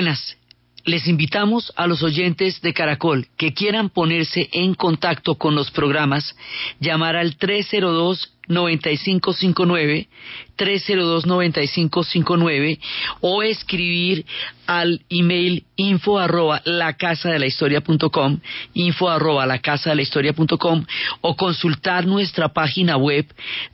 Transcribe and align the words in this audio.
buenas. 0.00 0.38
Les 0.86 1.06
invitamos 1.08 1.74
a 1.76 1.86
los 1.86 2.02
oyentes 2.02 2.62
de 2.62 2.72
Caracol 2.72 3.26
que 3.36 3.52
quieran 3.52 3.90
ponerse 3.90 4.48
en 4.52 4.72
contacto 4.72 5.34
con 5.34 5.54
los 5.54 5.70
programas, 5.70 6.34
llamar 6.80 7.16
al 7.16 7.36
302 7.36 8.32
9559 8.48 10.08
302-9559 10.56 12.80
o 13.20 13.42
escribir 13.42 14.24
al 14.66 15.02
email 15.08 15.64
info 15.76 16.18
arroba 16.18 16.60
la 16.64 16.96
casa 16.98 17.30
de 17.30 17.38
la 17.38 17.46
historia 17.46 17.80
punto 17.80 18.10
com, 18.10 18.40
info 18.74 19.08
arroba 19.08 19.46
la 19.46 19.60
casa 19.60 19.88
de 19.90 19.96
la 19.96 20.02
historia 20.02 20.32
punto 20.34 20.58
com, 20.58 20.84
o 21.22 21.36
consultar 21.36 22.06
nuestra 22.06 22.50
página 22.50 22.96
web 22.96 23.26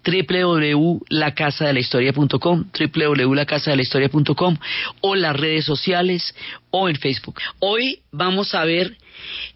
www.lacasadelahistoria.com 0.04 2.66
www.lacasadelahistoria.com 2.72 4.56
o 5.00 5.14
las 5.16 5.36
redes 5.36 5.64
sociales 5.64 6.34
o 6.70 6.88
en 6.88 6.96
Facebook. 6.96 7.40
Hoy 7.58 8.02
vamos 8.12 8.54
a 8.54 8.64
ver 8.64 8.96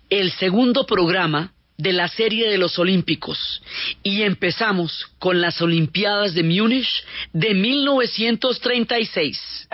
el 0.08 0.32
segundo 0.32 0.84
programa 0.84 1.52
de 1.82 1.92
la 1.92 2.08
serie 2.08 2.50
de 2.50 2.58
los 2.58 2.78
Olímpicos 2.78 3.62
y 4.02 4.22
empezamos 4.22 5.06
con 5.18 5.40
las 5.40 5.62
Olimpiadas 5.62 6.34
de 6.34 6.42
Múnich 6.42 7.04
de 7.32 7.54
1936. 7.54 9.68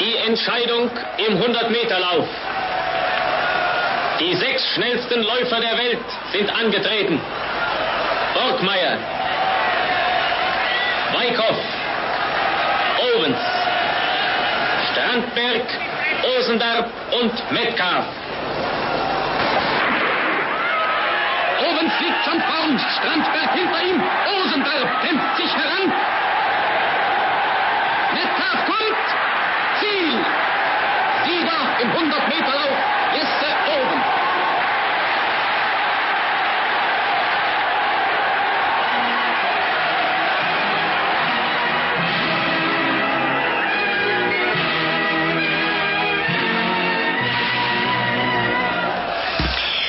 Die 0.00 0.16
Entscheidung 0.26 0.90
im 1.18 1.38
100-Meter-Lauf. 1.38 2.28
Die 4.20 4.34
sechs 4.34 4.66
schnellsten 4.74 5.22
Läufer 5.22 5.60
der 5.60 5.78
Welt 5.78 5.98
sind 6.32 6.50
angetreten. 6.50 7.20
Borgmeier, 8.34 8.98
Weikhoff, 11.12 11.58
Owens, 13.14 13.38
Strandberg, 14.90 15.64
Osendarp 16.38 16.88
und 17.20 17.52
Metcalf. 17.52 18.06
Owens 21.60 21.92
liegt 22.00 22.24
schon 22.24 22.40
vorn, 22.40 22.78
Strandberg 22.78 23.52
hinter 23.52 23.82
ihm, 23.82 24.02
Osendarp 24.02 25.02
kämpft 25.02 25.36
sich 25.36 25.54
heran. 25.54 25.92
Metcalf 28.14 28.64
kommt, 28.64 29.06
Ziel! 29.78 30.24
Sieger 31.26 31.80
im 31.82 31.90
100-Meter-Lauf, 31.90 32.78
Jesse 33.14 33.50
Owens. 33.68 34.04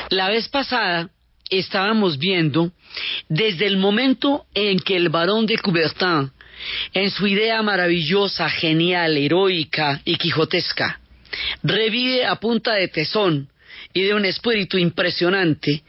La 0.10 0.28
vez 0.28 0.50
pasada 0.50 1.08
estábamos 1.52 2.18
viendo 2.18 2.72
desde 3.30 3.68
el 3.68 3.78
momento 3.78 4.46
en 4.54 4.80
que 4.80 4.96
el 4.96 5.10
barón 5.10 5.46
de 5.46 5.58
Coubertin, 5.58 6.32
en 6.94 7.12
su 7.12 7.28
idea 7.28 7.62
maravillosa, 7.62 8.50
genial, 8.50 9.18
heroica 9.18 10.02
y 10.06 10.16
quijotesca, 10.16 11.00
revive 11.62 12.26
a 12.26 12.36
punta 12.36 12.74
de 12.74 12.88
tesón 12.88 13.50
y 13.94 14.02
de 14.02 14.14
un 14.14 14.26
espíritu 14.26 14.78
impresionante 14.78 15.84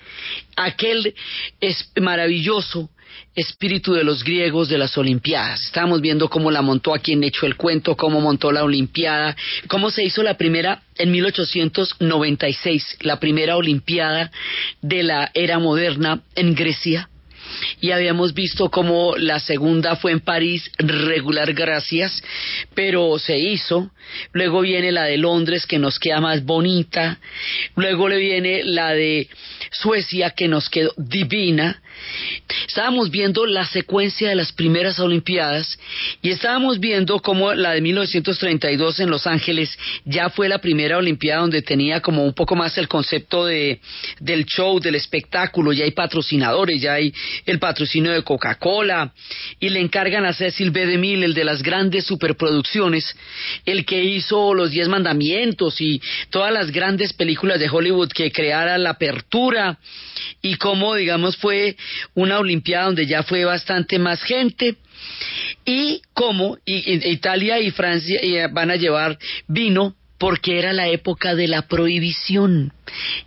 aquel 0.56 1.14
es 1.60 1.90
maravilloso 2.00 2.90
espíritu 3.34 3.94
de 3.94 4.04
los 4.04 4.24
griegos 4.24 4.68
de 4.68 4.78
las 4.78 4.96
Olimpiadas. 4.98 5.64
Estábamos 5.64 6.00
viendo 6.00 6.28
cómo 6.28 6.50
la 6.50 6.62
montó 6.62 6.94
a 6.94 6.98
quien 6.98 7.24
echó 7.24 7.46
el 7.46 7.56
cuento, 7.56 7.96
cómo 7.96 8.20
montó 8.20 8.52
la 8.52 8.64
Olimpiada, 8.64 9.36
cómo 9.68 9.90
se 9.90 10.04
hizo 10.04 10.22
la 10.22 10.36
primera 10.36 10.82
en 10.96 11.10
1896, 11.10 12.98
la 13.00 13.18
primera 13.18 13.56
Olimpiada 13.56 14.30
de 14.82 15.02
la 15.02 15.30
era 15.34 15.58
moderna 15.58 16.20
en 16.34 16.54
Grecia. 16.54 17.08
Y 17.80 17.90
habíamos 17.90 18.34
visto 18.34 18.70
cómo 18.70 19.14
la 19.16 19.40
segunda 19.40 19.96
fue 19.96 20.12
en 20.12 20.20
París, 20.20 20.70
regular 20.78 21.52
gracias, 21.52 22.22
pero 22.74 23.18
se 23.18 23.38
hizo. 23.38 23.90
Luego 24.32 24.60
viene 24.60 24.92
la 24.92 25.04
de 25.04 25.16
Londres, 25.16 25.66
que 25.66 25.78
nos 25.78 25.98
queda 25.98 26.20
más 26.20 26.44
bonita. 26.44 27.18
Luego 27.76 28.08
le 28.08 28.18
viene 28.18 28.62
la 28.64 28.92
de 28.92 29.28
Suecia, 29.70 30.30
que 30.30 30.48
nos 30.48 30.68
quedó 30.68 30.92
divina. 30.96 31.80
Estábamos 32.66 33.10
viendo 33.10 33.46
la 33.46 33.64
secuencia 33.66 34.28
de 34.28 34.34
las 34.34 34.52
primeras 34.52 34.98
Olimpiadas 34.98 35.78
y 36.20 36.30
estábamos 36.30 36.80
viendo 36.80 37.20
cómo 37.20 37.52
la 37.54 37.72
de 37.72 37.80
1932 37.80 39.00
en 39.00 39.10
Los 39.10 39.26
Ángeles 39.26 39.78
ya 40.04 40.30
fue 40.30 40.48
la 40.48 40.58
primera 40.58 40.98
Olimpiada 40.98 41.42
donde 41.42 41.62
tenía 41.62 42.00
como 42.00 42.24
un 42.24 42.34
poco 42.34 42.56
más 42.56 42.76
el 42.78 42.88
concepto 42.88 43.46
de, 43.46 43.80
del 44.20 44.44
show, 44.46 44.80
del 44.80 44.94
espectáculo, 44.94 45.72
ya 45.72 45.84
hay 45.84 45.92
patrocinadores, 45.92 46.80
ya 46.80 46.94
hay 46.94 47.12
el 47.46 47.58
patrocinio 47.58 48.12
de 48.12 48.22
Coca-Cola 48.22 49.12
y 49.58 49.68
le 49.68 49.80
encargan 49.80 50.24
a 50.24 50.32
Cecil 50.32 50.70
B. 50.70 50.86
DeMille, 50.86 51.24
el 51.24 51.34
de 51.34 51.44
las 51.44 51.62
grandes 51.62 52.04
superproducciones, 52.06 53.16
el 53.64 53.84
que 53.84 54.02
hizo 54.02 54.54
Los 54.54 54.70
Diez 54.70 54.88
Mandamientos 54.88 55.80
y 55.80 56.00
todas 56.30 56.52
las 56.52 56.70
grandes 56.70 57.12
películas 57.12 57.60
de 57.60 57.68
Hollywood 57.68 58.10
que 58.12 58.32
creara 58.32 58.78
la 58.78 58.90
apertura 58.90 59.78
y 60.40 60.56
cómo, 60.56 60.94
digamos, 60.94 61.36
fue 61.36 61.76
una 62.14 62.38
Olimpiada 62.38 62.86
donde 62.86 63.06
ya 63.06 63.22
fue 63.22 63.44
bastante 63.44 63.98
más 63.98 64.22
gente 64.22 64.76
y 65.64 66.02
cómo 66.12 66.58
Italia 66.64 67.60
y 67.60 67.70
Francia 67.70 68.18
eh, 68.22 68.48
van 68.50 68.70
a 68.70 68.76
llevar 68.76 69.18
vino 69.46 69.94
porque 70.18 70.58
era 70.58 70.72
la 70.72 70.88
época 70.88 71.34
de 71.34 71.48
la 71.48 71.62
prohibición. 71.62 72.72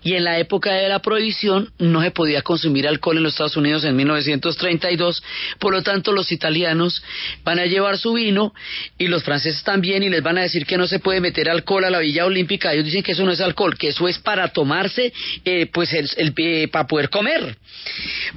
Y 0.03 0.13
en 0.13 0.23
la 0.23 0.39
época 0.39 0.73
de 0.73 0.89
la 0.89 0.99
prohibición 0.99 1.71
no 1.79 2.01
se 2.01 2.11
podía 2.11 2.41
consumir 2.41 2.87
alcohol 2.87 3.17
en 3.17 3.23
los 3.23 3.33
Estados 3.33 3.57
Unidos 3.57 3.83
en 3.83 3.95
1932, 3.95 5.23
por 5.59 5.73
lo 5.73 5.83
tanto 5.83 6.11
los 6.11 6.31
italianos 6.31 7.03
van 7.43 7.59
a 7.59 7.65
llevar 7.65 7.97
su 7.97 8.13
vino 8.13 8.53
y 8.97 9.07
los 9.07 9.23
franceses 9.23 9.63
también 9.63 10.03
y 10.03 10.09
les 10.09 10.21
van 10.21 10.37
a 10.37 10.41
decir 10.41 10.65
que 10.65 10.77
no 10.77 10.87
se 10.87 10.99
puede 10.99 11.21
meter 11.21 11.49
alcohol 11.49 11.85
a 11.85 11.89
la 11.89 11.99
Villa 11.99 12.25
Olímpica. 12.25 12.73
Ellos 12.73 12.85
dicen 12.85 13.03
que 13.03 13.13
eso 13.13 13.25
no 13.25 13.31
es 13.31 13.41
alcohol, 13.41 13.77
que 13.77 13.89
eso 13.89 14.07
es 14.07 14.19
para 14.19 14.49
tomarse, 14.49 15.13
eh, 15.43 15.67
pues 15.71 15.93
el, 15.93 16.09
el, 16.17 16.33
eh, 16.37 16.67
para 16.67 16.87
poder 16.87 17.09
comer, 17.09 17.57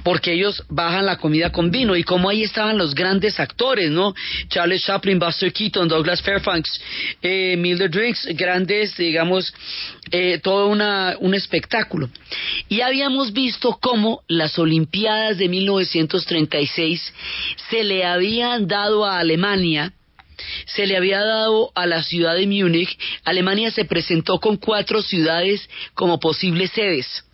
porque 0.03 0.33
ellos 0.33 0.63
bajan 0.69 1.05
la 1.05 1.17
comida 1.17 1.51
con 1.51 1.71
vino 1.71 1.95
y 1.95 2.03
como 2.03 2.29
ahí 2.29 2.43
estaban 2.43 2.77
los 2.77 2.95
grandes 2.95 3.39
actores, 3.39 3.91
¿no? 3.91 4.13
Charles 4.49 4.83
Chaplin, 4.83 5.19
Buster 5.19 5.51
Keaton, 5.51 5.87
Douglas 5.87 6.21
Fairfax, 6.21 6.81
eh, 7.21 7.55
Mildred 7.57 7.91
Drinks, 7.91 8.27
grandes, 8.35 8.95
digamos, 8.97 9.53
eh, 10.11 10.39
toda 10.41 10.65
una 10.65 11.15
un 11.19 11.33
espectáculo. 11.33 12.09
Y 12.67 12.81
habíamos 12.81 13.33
visto 13.33 13.77
cómo 13.81 14.23
las 14.27 14.57
Olimpiadas 14.59 15.37
de 15.37 15.49
1936 15.49 17.13
se 17.69 17.83
le 17.83 18.05
habían 18.05 18.67
dado 18.67 19.05
a 19.05 19.19
Alemania, 19.19 19.93
se 20.65 20.87
le 20.87 20.97
había 20.97 21.19
dado 21.19 21.71
a 21.75 21.85
la 21.85 22.03
ciudad 22.03 22.35
de 22.35 22.47
Múnich. 22.47 22.97
Alemania 23.23 23.71
se 23.71 23.85
presentó 23.85 24.39
con 24.39 24.57
cuatro 24.57 25.01
ciudades 25.01 25.69
como 25.93 26.19
posibles 26.19 26.71
sedes. 26.71 27.25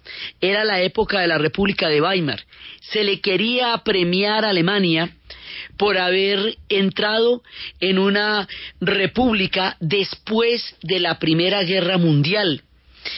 Era 0.42 0.64
la 0.64 0.82
época 0.82 1.20
de 1.20 1.28
la 1.28 1.38
República 1.38 1.90
de 1.90 2.02
Weimar. 2.02 2.44
Se 2.92 3.04
le 3.04 3.20
quería 3.22 3.78
premiar 3.80 4.46
a 4.46 4.50
Alemania 4.50 5.16
por 5.78 5.98
haber 5.98 6.58
entrado 6.70 7.42
en 7.80 8.00
una 8.00 8.48
república 8.80 9.78
después 9.80 10.76
de 10.82 11.00
la 11.00 11.20
Primera 11.20 11.64
Guerra 11.64 11.98
Mundial 11.98 12.64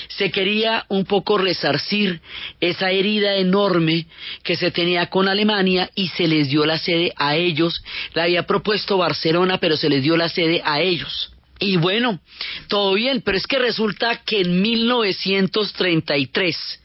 se 0.08 0.32
quería 0.32 0.86
un 0.90 1.06
poco 1.06 1.38
resarcir 1.38 2.22
esa 2.60 2.90
herida 2.92 3.36
enorme 3.36 4.08
que 4.44 4.56
se 4.56 4.72
tenía 4.72 5.06
con 5.08 5.28
Alemania 5.28 5.92
y 5.96 6.08
se 6.10 6.28
les 6.28 6.50
dio 6.50 6.66
la 6.66 6.78
sede 6.78 7.14
a 7.16 7.36
ellos. 7.36 7.84
La 8.14 8.24
había 8.24 8.48
propuesto 8.48 8.98
Barcelona, 8.98 9.60
pero 9.60 9.78
se 9.78 9.90
les 9.90 10.04
dio 10.04 10.18
la 10.18 10.30
sede 10.30 10.62
a 10.64 10.82
ellos. 10.82 11.32
Y 11.60 11.78
bueno, 11.78 12.20
todo 12.68 12.94
bien, 12.94 13.22
pero 13.22 13.38
es 13.38 13.48
que 13.48 13.58
resulta 13.58 14.22
que 14.24 14.42
en 14.42 14.62
1933 14.62 16.82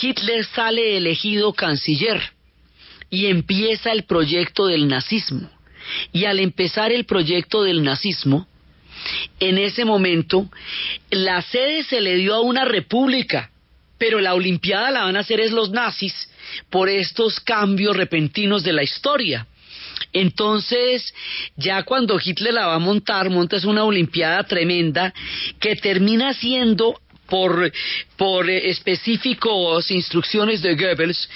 Hitler 0.00 0.44
sale 0.44 0.96
elegido 0.96 1.52
canciller 1.52 2.32
y 3.10 3.26
empieza 3.26 3.92
el 3.92 4.04
proyecto 4.04 4.66
del 4.66 4.88
nazismo. 4.88 5.50
Y 6.12 6.26
al 6.26 6.40
empezar 6.40 6.92
el 6.92 7.04
proyecto 7.04 7.62
del 7.62 7.82
nazismo, 7.82 8.46
en 9.40 9.58
ese 9.58 9.84
momento, 9.84 10.48
la 11.10 11.42
sede 11.42 11.84
se 11.84 12.00
le 12.00 12.16
dio 12.16 12.34
a 12.34 12.40
una 12.40 12.64
república, 12.64 13.50
pero 13.98 14.20
la 14.20 14.34
Olimpiada 14.34 14.90
la 14.90 15.04
van 15.04 15.16
a 15.16 15.20
hacer 15.20 15.40
es 15.40 15.52
los 15.52 15.70
nazis 15.70 16.28
por 16.70 16.88
estos 16.88 17.40
cambios 17.40 17.96
repentinos 17.96 18.62
de 18.62 18.72
la 18.72 18.82
historia. 18.82 19.46
Entonces, 20.12 21.14
ya 21.56 21.82
cuando 21.82 22.18
Hitler 22.22 22.54
la 22.54 22.66
va 22.66 22.74
a 22.76 22.80
montar, 22.80 23.30
monta 23.30 23.56
una 23.64 23.84
Olimpiada 23.84 24.44
tremenda 24.44 25.12
que 25.60 25.76
termina 25.76 26.32
siendo 26.34 27.00
por, 27.28 27.70
por 28.16 28.50
eh, 28.50 28.70
específicos 28.70 29.90
instrucciones 29.90 30.62
de 30.62 30.74
Goebbels, 30.74 31.28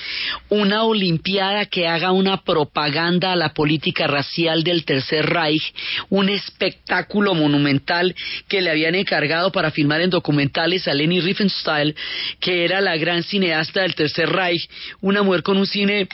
una 0.48 0.84
Olimpiada 0.84 1.66
que 1.66 1.86
haga 1.86 2.12
una 2.12 2.42
propaganda 2.42 3.32
a 3.32 3.36
la 3.36 3.52
política 3.52 4.06
racial 4.06 4.64
del 4.64 4.84
Tercer 4.84 5.26
Reich, 5.26 5.72
un 6.08 6.28
espectáculo 6.28 7.34
monumental 7.34 8.14
que 8.48 8.60
le 8.60 8.70
habían 8.70 8.94
encargado 8.94 9.52
para 9.52 9.70
filmar 9.70 10.00
en 10.00 10.10
documentales 10.10 10.88
a 10.88 10.94
Leni 10.94 11.20
Riefenstahl, 11.20 11.94
que 12.40 12.64
era 12.64 12.80
la 12.80 12.96
gran 12.96 13.22
cineasta 13.22 13.82
del 13.82 13.94
Tercer 13.94 14.30
Reich, 14.30 14.68
una 15.00 15.22
mujer 15.22 15.42
con 15.42 15.56
un 15.56 15.66
cine 15.66 16.08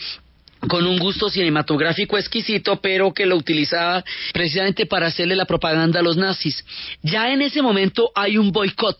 con 0.67 0.85
un 0.87 0.99
gusto 0.99 1.31
cinematográfico 1.31 2.19
exquisito, 2.19 2.81
pero 2.81 3.13
que 3.13 3.27
lo 3.27 3.37
utilizaba 3.37 4.05
precisamente 4.33 4.87
para 4.87 5.07
hacerle 5.07 5.37
la 5.37 5.45
propaganda 5.45 6.01
a 6.01 6.03
los 6.03 6.17
nazis. 6.17 6.65
Ya 7.01 7.33
en 7.33 7.43
ese 7.43 7.63
momento 7.63 8.11
hay 8.15 8.39
un 8.39 8.51
boicot 8.51 8.99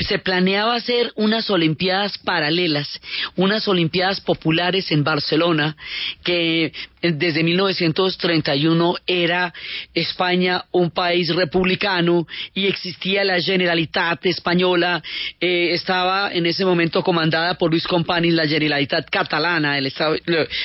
se 0.00 0.18
planeaba 0.18 0.74
hacer 0.74 1.12
unas 1.16 1.50
Olimpiadas 1.50 2.18
paralelas, 2.18 3.00
unas 3.36 3.66
Olimpiadas 3.68 4.20
populares 4.20 4.90
en 4.90 5.04
Barcelona, 5.04 5.76
que 6.24 6.72
desde 7.02 7.42
1931 7.42 8.94
era 9.06 9.52
España 9.92 10.64
un 10.70 10.90
país 10.90 11.34
republicano 11.34 12.26
y 12.54 12.66
existía 12.66 13.24
la 13.24 13.40
Generalitat 13.40 14.24
española, 14.26 15.02
eh, 15.40 15.70
estaba 15.72 16.32
en 16.32 16.46
ese 16.46 16.64
momento 16.64 17.02
comandada 17.02 17.54
por 17.54 17.70
Luis 17.70 17.86
Companys 17.86 18.34
la 18.34 18.46
Generalitat 18.46 19.10
catalana, 19.10 19.78
el 19.78 19.86
estado, 19.86 20.16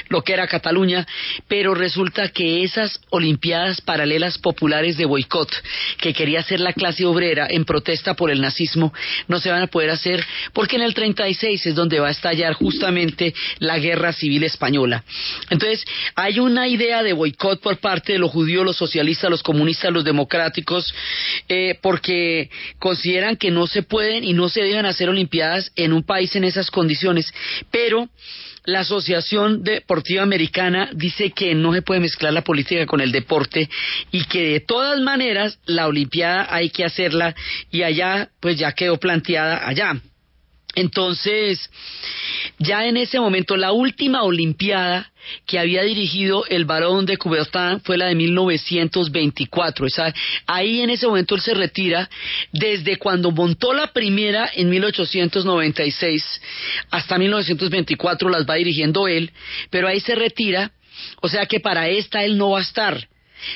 lo, 0.10 0.22
que 0.22 0.34
era 0.34 0.48
Cataluña, 0.48 1.07
pero 1.48 1.74
resulta 1.74 2.30
que 2.30 2.63
esas 2.63 3.00
Olimpiadas 3.10 3.81
paralelas 3.81 4.38
populares 4.38 4.98
de 4.98 5.06
boicot 5.06 5.51
que 5.98 6.13
quería 6.13 6.42
hacer 6.42 6.60
la 6.60 6.74
clase 6.74 7.06
obrera 7.06 7.48
en 7.50 7.66
protesta 7.66 8.13
por 8.13 8.30
el 8.30 8.42
nazismo 8.42 8.94
no 9.28 9.39
se 9.39 9.50
van 9.50 9.63
a 9.63 9.68
poder 9.68 9.89
hacer 9.89 10.24
porque 10.54 10.75
en 10.75 10.81
el 10.84 10.94
36 10.94 11.66
es 11.66 11.75
donde 11.75 12.00
va 12.00 12.10
a 12.10 12.12
estallar 12.12 12.54
justamente 12.54 13.34
la 13.60 13.80
guerra 13.80 14.13
civil 14.13 14.44
española. 14.44 15.04
Entonces, 15.50 15.86
hay 16.16 16.26
una 16.39 16.68
idea 16.68 17.03
de 17.03 17.13
boicot 17.13 17.62
por 17.62 17.77
parte 17.77 18.13
de 18.13 18.19
los 18.19 18.31
judíos, 18.31 18.65
los 18.65 18.77
socialistas, 18.77 19.29
los 19.29 19.44
comunistas, 19.44 19.91
los 19.91 20.03
democráticos, 20.03 20.94
eh, 21.50 21.77
porque 21.81 22.50
consideran 22.79 23.38
que 23.38 23.51
no 23.51 23.68
se 23.68 23.83
pueden 23.83 24.24
y 24.24 24.33
no 24.33 24.50
se 24.50 24.62
deben 24.62 24.85
hacer 24.85 25.09
Olimpiadas 25.09 25.71
en 25.75 25.94
un 25.94 26.03
país 26.03 26.35
en 26.35 26.44
esas 26.44 26.69
condiciones. 26.69 27.33
Pero 27.71 28.09
la 28.68 28.81
Asociación 28.81 29.63
Deportiva 29.63 30.24
Americana 30.24 30.89
dice 30.94 31.31
que 31.31 31.56
no 31.56 31.74
se 31.74 31.81
puede 31.81 32.01
mezclar 32.01 32.33
la 32.33 32.44
política 32.44 32.85
con 32.85 33.00
el 33.00 33.13
deporte 33.13 33.69
y 34.12 34.25
que 34.25 34.51
de 34.51 34.59
todas 34.59 35.00
maneras 35.00 35.57
la 35.65 35.88
Olimpiada 35.88 36.47
hay 36.50 36.69
que 36.69 36.83
hacerla 36.83 37.33
y 37.71 37.83
allá 37.83 38.29
pues 38.41 38.57
ya 38.57 38.74
quedó 38.74 38.97
planteada 38.97 39.65
allá. 39.65 40.01
Entonces, 40.77 41.71
ya 42.59 42.85
en 42.85 42.97
ese 42.97 43.19
momento, 43.19 43.57
la 43.57 43.71
última 43.71 44.21
Olimpiada 44.21 45.12
que 45.47 45.57
había 45.57 45.81
dirigido 45.81 46.45
el 46.45 46.65
varón 46.65 47.07
de 47.07 47.18
Coubertin 47.18 47.81
fue 47.83 47.97
la 47.97 48.06
de 48.06 48.13
1924. 48.13 49.88
ahí 50.45 50.81
en 50.81 50.91
ese 50.91 51.07
momento 51.07 51.33
él 51.33 51.41
se 51.41 51.56
retira. 51.56 52.07
Desde 52.51 52.97
cuando 52.97 53.31
montó 53.31 53.74
la 53.74 53.88
primera 53.91 54.47
en 54.53 54.69
1896 54.69 56.41
hasta 56.91 57.18
1924 57.18 58.29
las 58.29 58.47
va 58.47 58.53
dirigiendo 58.53 59.07
él, 59.07 59.31
pero 59.71 59.88
ahí 59.88 60.00
se 60.00 60.13
retira. 60.13 60.71
O 61.24 61.27
sea 61.27 61.47
que 61.47 61.59
para 61.59 61.89
esta 61.89 62.24
él 62.24 62.38
no 62.38 62.51
va 62.51 62.59
a 62.59 62.62
estar 62.62 63.07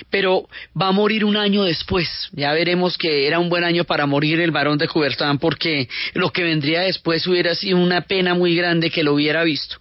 pero 0.09 0.47
va 0.79 0.87
a 0.87 0.91
morir 0.91 1.25
un 1.25 1.37
año 1.37 1.63
después. 1.63 2.07
Ya 2.33 2.53
veremos 2.53 2.97
que 2.97 3.27
era 3.27 3.39
un 3.39 3.49
buen 3.49 3.63
año 3.63 3.83
para 3.83 4.05
morir 4.05 4.39
el 4.39 4.51
varón 4.51 4.77
de 4.77 4.87
Coubertin 4.87 5.37
porque 5.39 5.87
lo 6.13 6.31
que 6.31 6.43
vendría 6.43 6.81
después 6.81 7.25
hubiera 7.27 7.55
sido 7.55 7.77
una 7.77 8.01
pena 8.01 8.33
muy 8.33 8.55
grande 8.55 8.89
que 8.89 9.03
lo 9.03 9.13
hubiera 9.13 9.43
visto. 9.43 9.77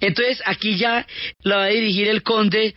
Entonces 0.00 0.42
aquí 0.44 0.76
ya 0.76 1.06
la 1.42 1.56
va 1.56 1.64
a 1.64 1.68
dirigir 1.68 2.08
el 2.08 2.22
conde 2.22 2.74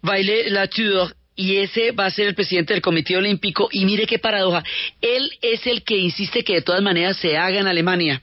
Baile 0.00 0.50
Latour 0.50 1.14
y 1.34 1.56
ese 1.56 1.92
va 1.92 2.06
a 2.06 2.10
ser 2.10 2.28
el 2.28 2.34
presidente 2.34 2.74
del 2.74 2.82
Comité 2.82 3.16
Olímpico 3.16 3.68
y 3.72 3.84
mire 3.84 4.06
qué 4.06 4.18
paradoja, 4.18 4.62
él 5.00 5.30
es 5.40 5.66
el 5.66 5.82
que 5.82 5.96
insiste 5.96 6.44
que 6.44 6.54
de 6.54 6.62
todas 6.62 6.82
maneras 6.82 7.16
se 7.16 7.38
haga 7.38 7.58
en 7.58 7.66
Alemania 7.66 8.22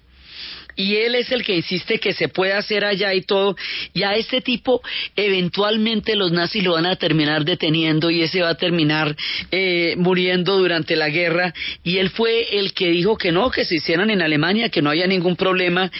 y 0.80 0.96
él 0.96 1.16
es 1.16 1.30
el 1.34 1.44
que 1.44 1.58
insiste 1.58 2.00
que 2.00 2.14
se 2.14 2.30
puede 2.30 2.54
hacer 2.54 2.86
allá 2.86 3.14
y 3.14 3.22
todo, 3.22 3.58
y 3.94 4.04
a 4.04 4.16
este 4.16 4.40
tipo 4.40 4.82
eventualmente 5.18 6.16
los 6.16 6.32
nazis 6.32 6.64
lo 6.64 6.72
van 6.72 6.86
a 6.86 6.96
terminar 6.96 7.44
deteniendo 7.44 8.10
y 8.10 8.22
ese 8.22 8.42
va 8.42 8.52
a 8.52 8.56
terminar 8.56 9.14
eh, 9.52 9.96
muriendo 9.98 10.58
durante 10.58 10.96
la 10.96 11.10
guerra, 11.10 11.54
y 11.84 11.98
él 11.98 12.10
fue 12.10 12.58
el 12.58 12.72
que 12.72 12.92
dijo 12.92 13.18
que 13.18 13.34
no, 13.34 13.52
que 13.52 13.66
se 13.66 13.76
hicieran 13.76 14.10
en 14.10 14.22
Alemania, 14.22 14.70
que 14.70 14.82
no 14.82 14.90
había 14.90 15.06
ningún 15.06 15.36
problema, 15.36 15.92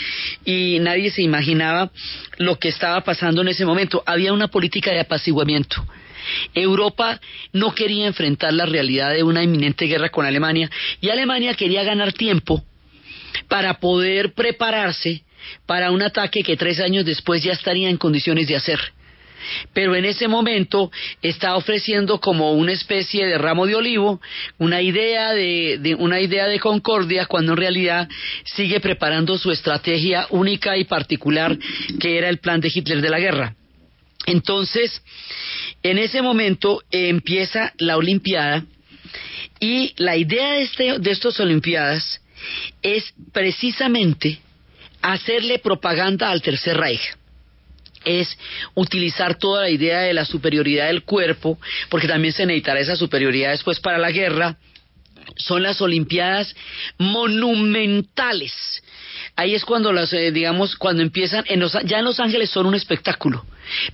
y 0.46 0.78
nadie 0.80 1.12
se 1.12 1.24
imaginaba 1.24 1.92
lo 2.38 2.58
que 2.58 2.70
estaba 2.70 3.02
pasando 3.02 3.42
en 3.42 3.50
ese 3.50 3.66
momento. 3.66 4.02
Había 4.06 4.32
una 4.32 4.48
política 4.48 4.92
de 4.92 5.02
apaciguamiento. 5.02 5.86
Europa 6.54 7.20
no 7.52 7.76
quería 7.76 8.08
enfrentar 8.08 8.54
la 8.54 8.66
realidad 8.66 9.14
de 9.14 9.24
una 9.24 9.44
inminente 9.44 9.88
guerra 9.88 10.08
con 10.08 10.26
Alemania 10.26 10.70
y 11.02 11.10
Alemania 11.10 11.54
quería 11.56 11.84
ganar 11.84 12.14
tiempo 12.14 12.64
para 13.48 13.80
poder 13.80 14.34
prepararse 14.34 15.24
para 15.66 15.92
un 15.92 16.02
ataque 16.02 16.44
que 16.44 16.58
tres 16.58 16.80
años 16.80 17.06
después 17.06 17.44
ya 17.44 17.54
estaría 17.54 17.90
en 17.90 17.98
condiciones 17.98 18.48
de 18.48 18.56
hacer. 18.56 18.80
Pero 19.74 19.96
en 19.96 20.06
ese 20.06 20.28
momento 20.28 20.92
está 21.22 21.56
ofreciendo 21.56 22.20
como 22.20 22.54
una 22.54 22.74
especie 22.74 23.26
de 23.26 23.38
ramo 23.38 23.66
de 23.66 23.76
olivo, 23.76 24.22
una 24.58 24.82
idea 24.82 25.32
de, 25.32 25.96
una 25.98 26.20
idea 26.20 26.48
de 26.48 26.60
concordia, 26.60 27.26
cuando 27.26 27.54
en 27.54 27.58
realidad 27.58 28.10
sigue 28.44 28.80
preparando 28.80 29.38
su 29.38 29.52
estrategia 29.52 30.28
única 30.30 30.78
y 30.78 30.84
particular, 30.84 31.58
que 32.00 32.18
era 32.18 32.30
el 32.30 32.40
plan 32.40 32.60
de 32.60 32.72
Hitler 32.74 33.02
de 33.02 33.10
la 33.10 33.20
guerra. 33.20 33.56
Entonces, 34.26 35.02
en 35.82 35.98
ese 35.98 36.22
momento 36.22 36.84
empieza 36.92 37.74
la 37.78 37.98
Olimpiada 37.98 38.66
y 39.60 39.94
la 39.98 40.18
idea 40.18 40.54
de, 40.54 40.62
este, 40.62 41.00
de 41.00 41.12
estas 41.12 41.40
Olimpiadas 41.40 42.22
es 42.82 43.14
precisamente 43.32 44.40
hacerle 45.02 45.60
propaganda 45.60 46.30
al 46.30 46.42
Tercer 46.42 46.78
Reich. 46.78 47.16
Es 48.06 48.38
utilizar 48.76 49.36
toda 49.36 49.64
la 49.64 49.70
idea 49.70 50.02
de 50.02 50.14
la 50.14 50.26
superioridad 50.26 50.88
del 50.88 51.04
cuerpo, 51.04 51.60
porque 51.90 52.08
también 52.08 52.34
se 52.34 52.46
necesitará 52.46 52.80
esa 52.80 52.96
superioridad 52.96 53.52
después 53.52 53.80
para 53.80 53.98
la 53.98 54.12
guerra, 54.12 54.58
son 55.38 55.64
las 55.64 55.82
Olimpiadas 55.82 56.56
monumentales. 56.98 58.54
Ahí 59.36 59.54
es 59.56 59.64
cuando 59.64 59.94
las, 59.94 60.12
eh, 60.14 60.32
digamos, 60.32 60.76
cuando 60.76 61.02
empiezan, 61.02 61.46
ya 61.86 62.00
en 62.00 62.06
Los 62.06 62.20
Ángeles 62.20 62.50
son 62.50 62.66
un 62.66 62.76
espectáculo, 62.76 63.46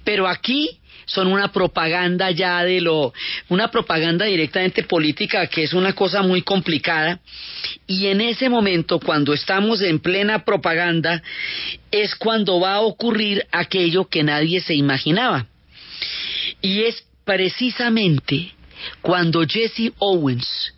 pero 0.03 0.27
aquí 0.27 0.79
son 1.05 1.27
una 1.27 1.51
propaganda 1.51 2.31
ya 2.31 2.63
de 2.63 2.81
lo, 2.81 3.13
una 3.49 3.69
propaganda 3.69 4.25
directamente 4.25 4.83
política 4.83 5.47
que 5.47 5.63
es 5.63 5.73
una 5.73 5.93
cosa 5.93 6.21
muy 6.21 6.41
complicada. 6.41 7.19
Y 7.87 8.07
en 8.07 8.21
ese 8.21 8.49
momento, 8.49 8.99
cuando 8.99 9.33
estamos 9.33 9.81
en 9.81 9.99
plena 9.99 10.43
propaganda, 10.43 11.21
es 11.91 12.15
cuando 12.15 12.59
va 12.59 12.75
a 12.75 12.81
ocurrir 12.81 13.45
aquello 13.51 14.05
que 14.05 14.23
nadie 14.23 14.59
se 14.61 14.75
imaginaba. 14.75 15.47
Y 16.61 16.83
es 16.83 17.03
precisamente 17.23 18.51
cuando 19.01 19.45
Jesse 19.47 19.91
Owens 19.99 20.74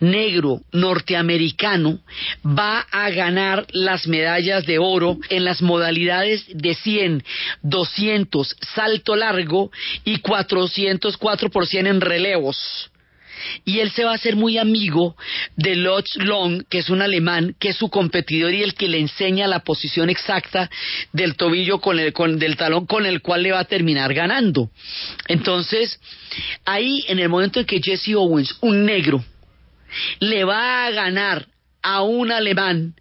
negro 0.00 0.60
norteamericano 0.72 2.00
va 2.46 2.80
a 2.90 3.10
ganar 3.10 3.66
las 3.72 4.06
medallas 4.06 4.66
de 4.66 4.78
oro 4.78 5.18
en 5.28 5.44
las 5.44 5.62
modalidades 5.62 6.44
de 6.48 6.74
100, 6.74 7.24
200 7.62 8.56
salto 8.74 9.16
largo 9.16 9.70
y 10.04 10.18
404 10.18 11.50
por 11.50 11.66
100 11.66 11.86
en 11.86 12.00
relevos 12.00 12.90
y 13.64 13.80
él 13.80 13.90
se 13.90 14.04
va 14.04 14.12
a 14.12 14.14
hacer 14.14 14.36
muy 14.36 14.58
amigo 14.58 15.16
de 15.56 15.76
Lodge 15.76 16.16
Long, 16.16 16.64
que 16.68 16.78
es 16.78 16.90
un 16.90 17.02
alemán, 17.02 17.54
que 17.58 17.70
es 17.70 17.76
su 17.76 17.88
competidor 17.88 18.52
y 18.52 18.62
el 18.62 18.74
que 18.74 18.88
le 18.88 18.98
enseña 18.98 19.46
la 19.46 19.60
posición 19.60 20.10
exacta 20.10 20.70
del 21.12 21.36
tobillo 21.36 21.80
con 21.80 21.98
el, 21.98 22.12
con, 22.12 22.38
del 22.38 22.56
talón 22.56 22.86
con 22.86 23.06
el 23.06 23.20
cual 23.20 23.42
le 23.42 23.52
va 23.52 23.60
a 23.60 23.64
terminar 23.64 24.14
ganando. 24.14 24.70
Entonces, 25.28 26.00
ahí 26.64 27.04
en 27.08 27.18
el 27.18 27.28
momento 27.28 27.60
en 27.60 27.66
que 27.66 27.80
Jesse 27.82 28.14
Owens, 28.14 28.56
un 28.60 28.84
negro, 28.84 29.24
le 30.20 30.44
va 30.44 30.86
a 30.86 30.90
ganar 30.90 31.46
a 31.82 32.02
un 32.02 32.30
alemán 32.30 32.94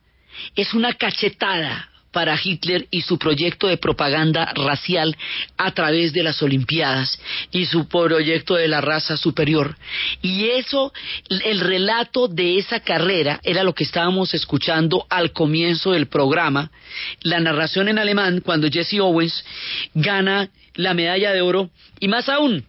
es 0.55 0.73
una 0.73 0.93
cachetada 0.93 1.87
para 2.11 2.37
Hitler 2.41 2.87
y 2.91 3.01
su 3.01 3.17
proyecto 3.17 3.67
de 3.67 3.77
propaganda 3.77 4.51
racial 4.53 5.15
a 5.57 5.71
través 5.71 6.11
de 6.11 6.23
las 6.23 6.41
Olimpiadas 6.41 7.17
y 7.51 7.65
su 7.65 7.87
proyecto 7.87 8.55
de 8.55 8.67
la 8.67 8.81
raza 8.81 9.15
superior. 9.15 9.77
Y 10.21 10.49
eso, 10.49 10.91
el 11.29 11.61
relato 11.61 12.27
de 12.27 12.57
esa 12.57 12.81
carrera 12.81 13.39
era 13.43 13.63
lo 13.63 13.73
que 13.73 13.85
estábamos 13.85 14.33
escuchando 14.33 15.05
al 15.09 15.31
comienzo 15.31 15.91
del 15.91 16.07
programa, 16.07 16.69
la 17.21 17.39
narración 17.39 17.87
en 17.87 17.97
alemán 17.97 18.41
cuando 18.41 18.69
Jesse 18.69 18.99
Owens 18.99 19.45
gana 19.93 20.49
la 20.75 20.93
medalla 20.93 21.31
de 21.31 21.41
oro 21.41 21.69
y 21.99 22.09
más 22.09 22.27
aún, 22.27 22.65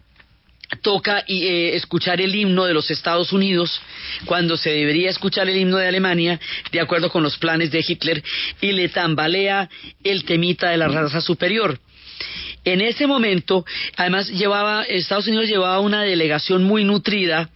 toca 0.81 1.23
eh, 1.27 1.75
escuchar 1.75 2.21
el 2.21 2.35
himno 2.35 2.65
de 2.65 2.73
los 2.73 2.89
Estados 2.91 3.33
Unidos 3.33 3.81
cuando 4.25 4.57
se 4.57 4.71
debería 4.71 5.09
escuchar 5.09 5.49
el 5.49 5.57
himno 5.57 5.77
de 5.77 5.87
Alemania, 5.87 6.39
de 6.71 6.79
acuerdo 6.79 7.09
con 7.09 7.23
los 7.23 7.37
planes 7.37 7.71
de 7.71 7.83
Hitler, 7.87 8.23
y 8.61 8.71
le 8.71 8.89
tambalea 8.89 9.69
el 10.03 10.23
temita 10.25 10.69
de 10.69 10.77
la 10.77 10.87
raza 10.87 11.21
superior. 11.21 11.79
En 12.65 12.79
ese 12.81 13.07
momento, 13.07 13.65
además 13.97 14.29
llevaba, 14.29 14.83
Estados 14.83 15.27
Unidos 15.27 15.47
llevaba 15.47 15.79
una 15.81 16.03
delegación 16.03 16.63
muy 16.63 16.85
nutrida 16.85 17.49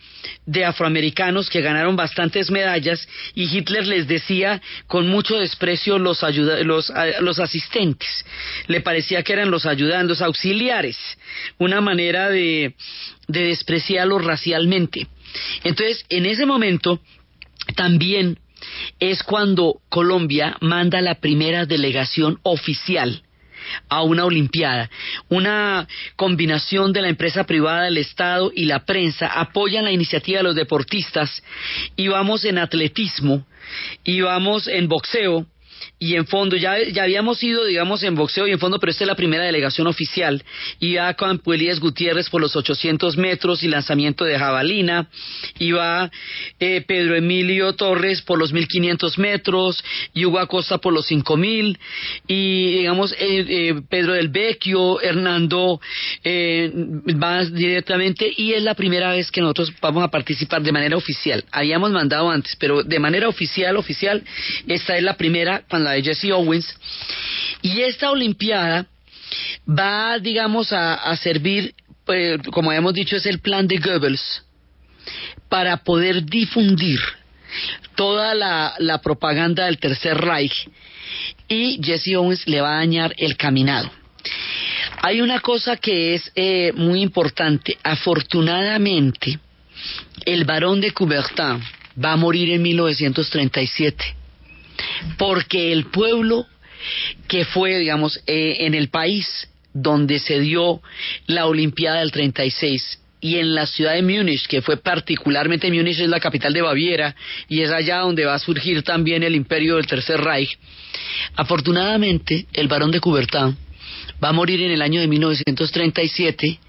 de 0.45 0.65
afroamericanos 0.65 1.49
que 1.49 1.61
ganaron 1.61 1.95
bastantes 1.95 2.51
medallas 2.51 3.07
y 3.33 3.45
Hitler 3.45 3.87
les 3.87 4.07
decía 4.07 4.61
con 4.87 5.07
mucho 5.07 5.37
desprecio 5.37 5.97
los, 5.97 6.21
los, 6.63 6.91
los 7.21 7.39
asistentes. 7.39 8.25
Le 8.67 8.81
parecía 8.81 9.23
que 9.23 9.33
eran 9.33 9.49
los 9.49 9.65
ayudantes, 9.65 10.21
auxiliares, 10.21 10.97
una 11.57 11.79
manera 11.79 12.29
de, 12.29 12.75
de 13.27 13.43
despreciarlos 13.43 14.25
racialmente. 14.25 15.07
Entonces, 15.63 16.05
en 16.09 16.25
ese 16.25 16.45
momento, 16.45 16.99
también 17.75 18.39
es 18.99 19.23
cuando 19.23 19.81
Colombia 19.87 20.57
manda 20.59 20.99
la 20.99 21.15
primera 21.15 21.65
delegación 21.65 22.39
oficial 22.43 23.23
a 23.89 24.03
una 24.03 24.25
Olimpiada. 24.25 24.89
Una 25.29 25.87
combinación 26.15 26.93
de 26.93 27.01
la 27.01 27.09
empresa 27.09 27.45
privada, 27.45 27.83
del 27.83 27.97
Estado 27.97 28.51
y 28.53 28.65
la 28.65 28.85
prensa 28.85 29.27
apoyan 29.27 29.85
la 29.85 29.91
iniciativa 29.91 30.39
de 30.39 30.43
los 30.43 30.55
deportistas 30.55 31.43
y 31.95 32.07
vamos 32.07 32.45
en 32.45 32.57
atletismo 32.57 33.45
y 34.03 34.21
vamos 34.21 34.67
en 34.67 34.87
boxeo 34.87 35.45
y 35.99 36.15
en 36.15 36.27
fondo, 36.27 36.55
ya, 36.55 36.77
ya 36.83 37.03
habíamos 37.03 37.41
ido, 37.43 37.65
digamos, 37.65 38.03
en 38.03 38.15
boxeo 38.15 38.47
y 38.47 38.51
en 38.51 38.59
fondo, 38.59 38.79
pero 38.79 38.91
esta 38.91 39.03
es 39.03 39.07
la 39.07 39.15
primera 39.15 39.43
delegación 39.43 39.87
oficial. 39.87 40.43
Iba 40.79 41.13
con 41.15 41.41
Elías 41.45 41.79
Gutiérrez 41.79 42.29
por 42.29 42.41
los 42.41 42.55
800 42.55 43.17
metros 43.17 43.63
y 43.63 43.67
lanzamiento 43.67 44.23
de 44.23 44.37
jabalina. 44.37 45.09
Iba 45.59 46.11
eh, 46.59 46.83
Pedro 46.87 47.15
Emilio 47.15 47.73
Torres 47.73 48.21
por 48.21 48.37
los 48.37 48.53
1500 48.53 49.17
metros. 49.17 49.83
Y 50.13 50.25
Hugo 50.25 50.39
Acosta 50.39 50.77
por 50.77 50.93
los 50.93 51.07
5000. 51.07 51.79
Y, 52.27 52.77
digamos, 52.77 53.13
eh, 53.13 53.45
eh, 53.47 53.81
Pedro 53.89 54.13
del 54.13 54.29
Vecchio, 54.29 55.01
Hernando 55.01 55.79
va 56.25 57.43
directamente. 57.45 58.31
Y 58.37 58.53
es 58.53 58.61
la 58.61 58.75
primera 58.75 59.11
vez 59.11 59.31
que 59.31 59.41
nosotros 59.41 59.73
vamos 59.81 60.03
a 60.03 60.09
participar 60.09 60.61
de 60.61 60.71
manera 60.71 60.95
oficial. 60.95 61.43
Habíamos 61.51 61.91
mandado 61.91 62.29
antes, 62.29 62.55
pero 62.55 62.83
de 62.83 62.99
manera 62.99 63.27
oficial, 63.27 63.77
oficial, 63.77 64.23
esta 64.67 64.95
es 64.95 65.03
la 65.03 65.17
primera 65.17 65.63
cuando 65.77 65.89
de 65.91 66.03
Jesse 66.03 66.31
Owens. 66.31 66.75
Y 67.61 67.81
esta 67.81 68.11
Olimpiada 68.11 68.87
va, 69.67 70.17
digamos, 70.19 70.71
a, 70.71 71.15
servir, 71.17 71.73
pues, 72.05 72.39
como 72.51 72.71
hemos 72.71 72.93
dicho, 72.93 73.15
es 73.15 73.25
el 73.25 73.39
plan 73.39 73.67
de 73.67 73.77
Goebbels 73.77 74.43
para 75.49 75.77
poder 75.77 76.23
difundir 76.23 76.99
toda 77.95 78.33
la, 78.35 79.01
propaganda 79.01 79.65
del 79.65 79.77
Tercer 79.77 80.17
Reich 80.17 80.69
y 81.47 81.79
Jesse 81.81 82.15
Owens 82.15 82.47
le 82.47 82.61
va 82.61 82.73
a 82.73 82.77
dañar 82.79 83.13
el 83.17 83.37
caminado. 83.37 83.89
Hay 85.01 85.21
una 85.21 85.39
cosa 85.39 85.77
que 85.77 86.15
es 86.15 86.31
eh, 86.35 86.73
muy 86.75 87.01
importante. 87.01 87.77
Afortunadamente, 87.83 89.39
el 90.25 90.43
barón 90.43 90.81
de 90.81 90.91
Coubertin 90.91 91.63
va 92.03 92.13
a 92.13 92.17
morir 92.17 92.51
en 92.51 92.61
1937 92.63 94.17
porque 95.17 95.71
el 95.71 95.85
pueblo 95.85 96.45
que 97.27 97.45
fue, 97.45 97.77
digamos, 97.77 98.19
eh, 98.27 98.57
en 98.61 98.73
el 98.73 98.89
país 98.89 99.47
donde 99.73 100.19
se 100.19 100.39
dio 100.39 100.81
la 101.27 101.45
Olimpiada 101.45 101.99
del 101.99 102.11
36 102.11 102.99
y 103.19 103.37
en 103.37 103.55
la 103.55 103.65
ciudad 103.65 103.93
de 103.93 104.03
Múnich, 104.03 104.47
que 104.47 104.61
fue 104.61 104.77
particularmente 104.77 105.71
Múnich 105.71 105.99
es 105.99 106.07
la 106.07 106.19
capital 106.19 106.53
de 106.53 106.61
Baviera 106.61 107.15
y 107.49 107.61
es 107.61 107.71
allá 107.71 107.99
donde 107.99 108.25
va 108.25 108.35
a 108.35 108.39
surgir 108.39 108.83
también 108.83 109.23
el 109.23 109.35
imperio 109.35 109.75
del 109.75 109.87
Tercer 109.87 110.21
Reich. 110.21 110.57
Afortunadamente, 111.35 112.45
el 112.53 112.67
barón 112.67 112.91
de 112.91 112.99
Coubertin 112.99 113.57
va 114.23 114.29
a 114.29 114.33
morir 114.33 114.61
en 114.61 114.71
el 114.71 114.81
año 114.81 115.01
de 115.01 115.07
1937 115.07 116.59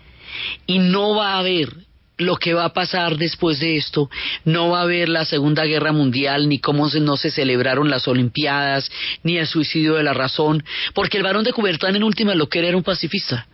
y 0.66 0.78
no 0.78 1.14
va 1.14 1.34
a 1.34 1.38
haber 1.38 1.87
lo 2.18 2.36
que 2.36 2.52
va 2.52 2.64
a 2.64 2.72
pasar 2.72 3.16
después 3.16 3.60
de 3.60 3.76
esto. 3.76 4.10
No 4.44 4.70
va 4.70 4.80
a 4.80 4.82
haber 4.82 5.08
la 5.08 5.24
Segunda 5.24 5.64
Guerra 5.64 5.92
Mundial, 5.92 6.48
ni 6.48 6.58
cómo 6.58 6.88
no 6.88 7.16
se 7.16 7.30
celebraron 7.30 7.90
las 7.90 8.06
Olimpiadas, 8.08 8.90
ni 9.22 9.38
el 9.38 9.46
suicidio 9.46 9.94
de 9.94 10.02
la 10.02 10.14
razón, 10.14 10.64
porque 10.94 11.16
el 11.16 11.22
varón 11.22 11.44
de 11.44 11.52
Coubertin 11.52 11.96
en 11.96 12.04
última 12.04 12.34
lo 12.34 12.48
que 12.48 12.58
era 12.58 12.68
era 12.68 12.76
un 12.76 12.82
pacifista. 12.82 13.46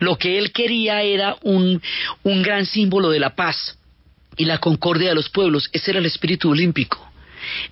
Lo 0.00 0.16
que 0.16 0.38
él 0.38 0.52
quería 0.52 1.02
era 1.02 1.36
un, 1.42 1.80
un 2.22 2.42
gran 2.42 2.66
símbolo 2.66 3.10
de 3.10 3.20
la 3.20 3.34
paz 3.34 3.78
y 4.36 4.44
la 4.44 4.58
concordia 4.58 5.10
de 5.10 5.14
los 5.14 5.30
pueblos. 5.30 5.70
Ese 5.72 5.92
era 5.92 6.00
el 6.00 6.06
espíritu 6.06 6.50
olímpico. 6.50 7.10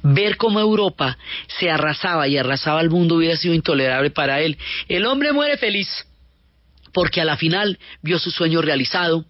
Ver 0.02 0.36
cómo 0.36 0.60
Europa 0.60 1.16
se 1.46 1.70
arrasaba 1.70 2.26
y 2.26 2.36
arrasaba 2.36 2.80
al 2.80 2.90
mundo 2.90 3.16
hubiera 3.16 3.36
sido 3.36 3.54
intolerable 3.54 4.10
para 4.10 4.40
él. 4.40 4.56
El 4.88 5.06
hombre 5.06 5.32
muere 5.32 5.56
feliz 5.58 6.06
porque 6.92 7.20
a 7.20 7.24
la 7.24 7.36
final 7.36 7.78
vio 8.02 8.18
su 8.18 8.30
sueño 8.30 8.62
realizado, 8.62 9.24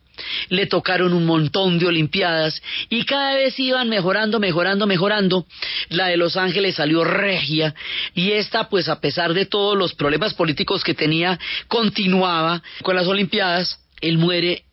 le 0.49 0.67
tocaron 0.67 1.13
un 1.13 1.27
montón 1.27 1.79
de 1.79 1.87
Olimpiadas 1.87 2.63
y 2.89 3.05
cada 3.05 3.35
vez 3.35 3.59
iban 3.59 3.89
mejorando, 3.89 4.41
mejorando, 4.41 4.87
mejorando. 4.87 5.47
La 5.89 6.07
de 6.07 6.17
Los 6.17 6.37
Ángeles 6.37 6.77
salió 6.77 7.05
regia 7.05 7.75
y 8.15 8.33
esta, 8.33 8.69
pues 8.69 8.89
a 8.89 9.01
pesar 9.01 9.35
de 9.35 9.47
todos 9.47 9.77
los 9.77 9.95
problemas 9.95 10.35
políticos 10.35 10.85
que 10.85 10.95
tenía, 10.95 11.39
continuaba 11.69 12.63
con 12.83 12.97
las 12.97 13.07
Olimpiadas. 13.07 13.79
Él 14.01 14.19
muere 14.19 14.65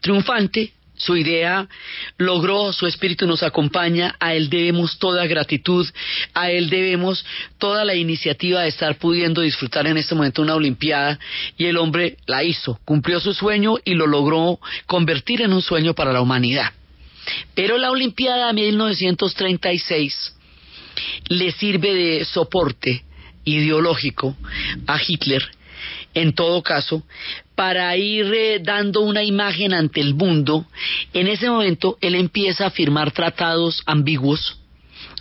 triunfante, 0.00 0.72
su 0.96 1.16
idea 1.16 1.68
logró, 2.18 2.72
su 2.72 2.86
espíritu 2.86 3.26
nos 3.26 3.42
acompaña, 3.42 4.14
a 4.18 4.34
él 4.34 4.48
debemos 4.48 4.98
toda 4.98 5.26
gratitud, 5.26 5.86
a 6.34 6.50
él 6.50 6.70
debemos 6.70 7.24
toda 7.58 7.84
la 7.84 7.94
iniciativa 7.94 8.62
de 8.62 8.68
estar 8.68 8.96
pudiendo 8.98 9.42
disfrutar 9.42 9.86
en 9.86 9.96
este 9.96 10.14
momento 10.14 10.42
una 10.42 10.54
Olimpiada 10.54 11.18
y 11.56 11.66
el 11.66 11.76
hombre 11.76 12.16
la 12.26 12.42
hizo, 12.42 12.80
cumplió 12.84 13.20
su 13.20 13.34
sueño 13.34 13.76
y 13.84 13.94
lo 13.94 14.06
logró 14.06 14.58
convertir 14.86 15.42
en 15.42 15.52
un 15.52 15.62
sueño 15.62 15.94
para 15.94 16.12
la 16.12 16.20
humanidad. 16.20 16.72
Pero 17.54 17.76
la 17.78 17.90
Olimpiada 17.90 18.48
de 18.48 18.52
1936 18.54 20.34
le 21.28 21.52
sirve 21.52 21.94
de 21.94 22.24
soporte 22.24 23.04
ideológico 23.44 24.36
a 24.86 24.98
Hitler 25.06 25.55
en 26.16 26.32
todo 26.32 26.62
caso, 26.62 27.02
para 27.54 27.94
ir 27.94 28.32
eh, 28.32 28.58
dando 28.62 29.02
una 29.02 29.22
imagen 29.22 29.74
ante 29.74 30.00
el 30.00 30.14
mundo, 30.14 30.64
en 31.12 31.28
ese 31.28 31.50
momento 31.50 31.98
él 32.00 32.14
empieza 32.14 32.66
a 32.66 32.70
firmar 32.70 33.12
tratados 33.12 33.82
ambiguos, 33.84 34.58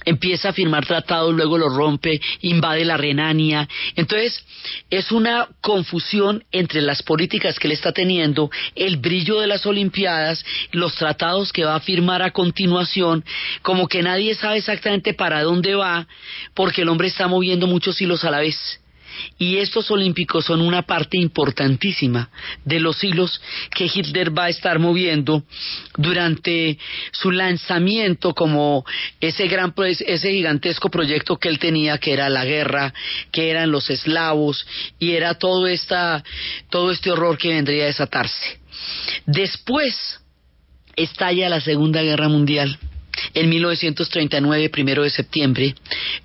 empieza 0.05 0.49
a 0.49 0.53
firmar 0.53 0.85
tratados, 0.85 1.33
luego 1.33 1.57
lo 1.57 1.67
rompe, 1.67 2.21
invade 2.39 2.85
la 2.85 2.95
Renania. 2.95 3.67
Entonces, 3.97 4.41
es 4.89 5.11
una 5.11 5.49
confusión 5.59 6.45
entre 6.53 6.81
las 6.81 7.03
políticas 7.03 7.59
que 7.59 7.67
él 7.67 7.73
está 7.73 7.91
teniendo, 7.91 8.49
el 8.73 8.95
brillo 8.95 9.41
de 9.41 9.47
las 9.47 9.65
Olimpiadas, 9.65 10.45
los 10.71 10.95
tratados 10.95 11.51
que 11.51 11.65
va 11.65 11.75
a 11.75 11.81
firmar 11.81 12.21
a 12.21 12.31
continuación, 12.31 13.25
como 13.61 13.89
que 13.89 14.01
nadie 14.01 14.33
sabe 14.35 14.59
exactamente 14.59 15.13
para 15.13 15.43
dónde 15.43 15.75
va, 15.75 16.07
porque 16.53 16.83
el 16.83 16.89
hombre 16.89 17.09
está 17.09 17.27
moviendo 17.27 17.67
muchos 17.67 17.99
hilos 17.99 18.23
a 18.23 18.31
la 18.31 18.39
vez. 18.39 18.79
Y 19.37 19.57
estos 19.57 19.89
olímpicos 19.91 20.45
son 20.45 20.61
una 20.61 20.83
parte 20.83 21.17
importantísima 21.17 22.29
de 22.63 22.79
los 22.79 23.03
hilos 23.03 23.41
que 23.73 23.85
Hitler 23.85 24.37
va 24.37 24.45
a 24.45 24.49
estar 24.49 24.79
moviendo 24.79 25.43
durante 25.97 26.77
su 27.11 27.31
lanzamiento 27.31 28.33
como 28.33 28.85
ese 29.19 29.47
gran 29.47 29.73
ese 29.77 30.31
gigantesco 30.31 30.89
proyecto 30.89 31.37
que 31.37 31.49
él 31.49 31.59
tenía 31.59 31.97
que 31.97 32.13
era 32.13 32.29
la 32.29 32.45
guerra, 32.45 32.93
que 33.31 33.49
eran 33.49 33.71
los 33.71 33.89
eslavos 33.89 34.65
y 34.99 35.11
era 35.11 35.35
todo 35.35 35.67
esta 35.67 36.23
todo 36.69 36.91
este 36.91 37.11
horror 37.11 37.37
que 37.37 37.49
vendría 37.49 37.83
a 37.83 37.87
desatarse. 37.87 38.59
Después 39.25 40.19
estalla 40.95 41.49
la 41.49 41.61
Segunda 41.61 42.01
Guerra 42.01 42.29
Mundial 42.29 42.79
en 43.33 43.49
1939, 43.49 44.69
primero 44.69 45.03
de 45.03 45.09
septiembre, 45.09 45.75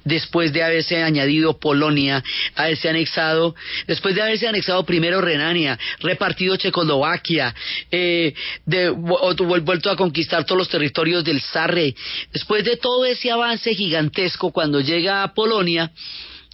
después 0.04 0.52
de 0.52 0.62
haberse 0.62 1.02
añadido 1.02 1.58
Polonia, 1.58 2.22
haberse 2.54 2.88
anexado, 2.88 3.54
después 3.86 4.14
de 4.14 4.22
haberse 4.22 4.48
anexado 4.48 4.84
primero 4.84 5.20
Renania, 5.20 5.78
repartido 6.00 6.56
Checoslovaquia, 6.56 7.54
eh, 7.90 8.34
vuelto 8.66 9.90
a 9.90 9.96
conquistar 9.96 10.44
todos 10.44 10.58
los 10.58 10.68
territorios 10.68 11.24
del 11.24 11.40
Sarre, 11.40 11.94
después 12.32 12.64
de 12.64 12.76
todo 12.76 13.04
ese 13.04 13.30
avance 13.30 13.74
gigantesco, 13.74 14.52
cuando 14.52 14.80
llega 14.80 15.22
a 15.22 15.34
Polonia, 15.34 15.90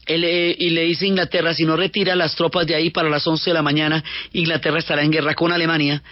eh, 0.08 0.56
y 0.58 0.70
le 0.70 0.82
dice 0.82 1.04
a 1.04 1.08
Inglaterra, 1.08 1.52
si 1.52 1.64
no 1.64 1.76
retira 1.76 2.14
las 2.14 2.36
tropas 2.36 2.66
de 2.66 2.76
ahí 2.76 2.90
para 2.90 3.08
las 3.08 3.26
11 3.26 3.50
de 3.50 3.54
la 3.54 3.62
mañana, 3.62 4.04
Inglaterra 4.32 4.78
estará 4.78 5.02
en 5.02 5.10
guerra 5.10 5.34
con 5.34 5.52
Alemania. 5.52 6.02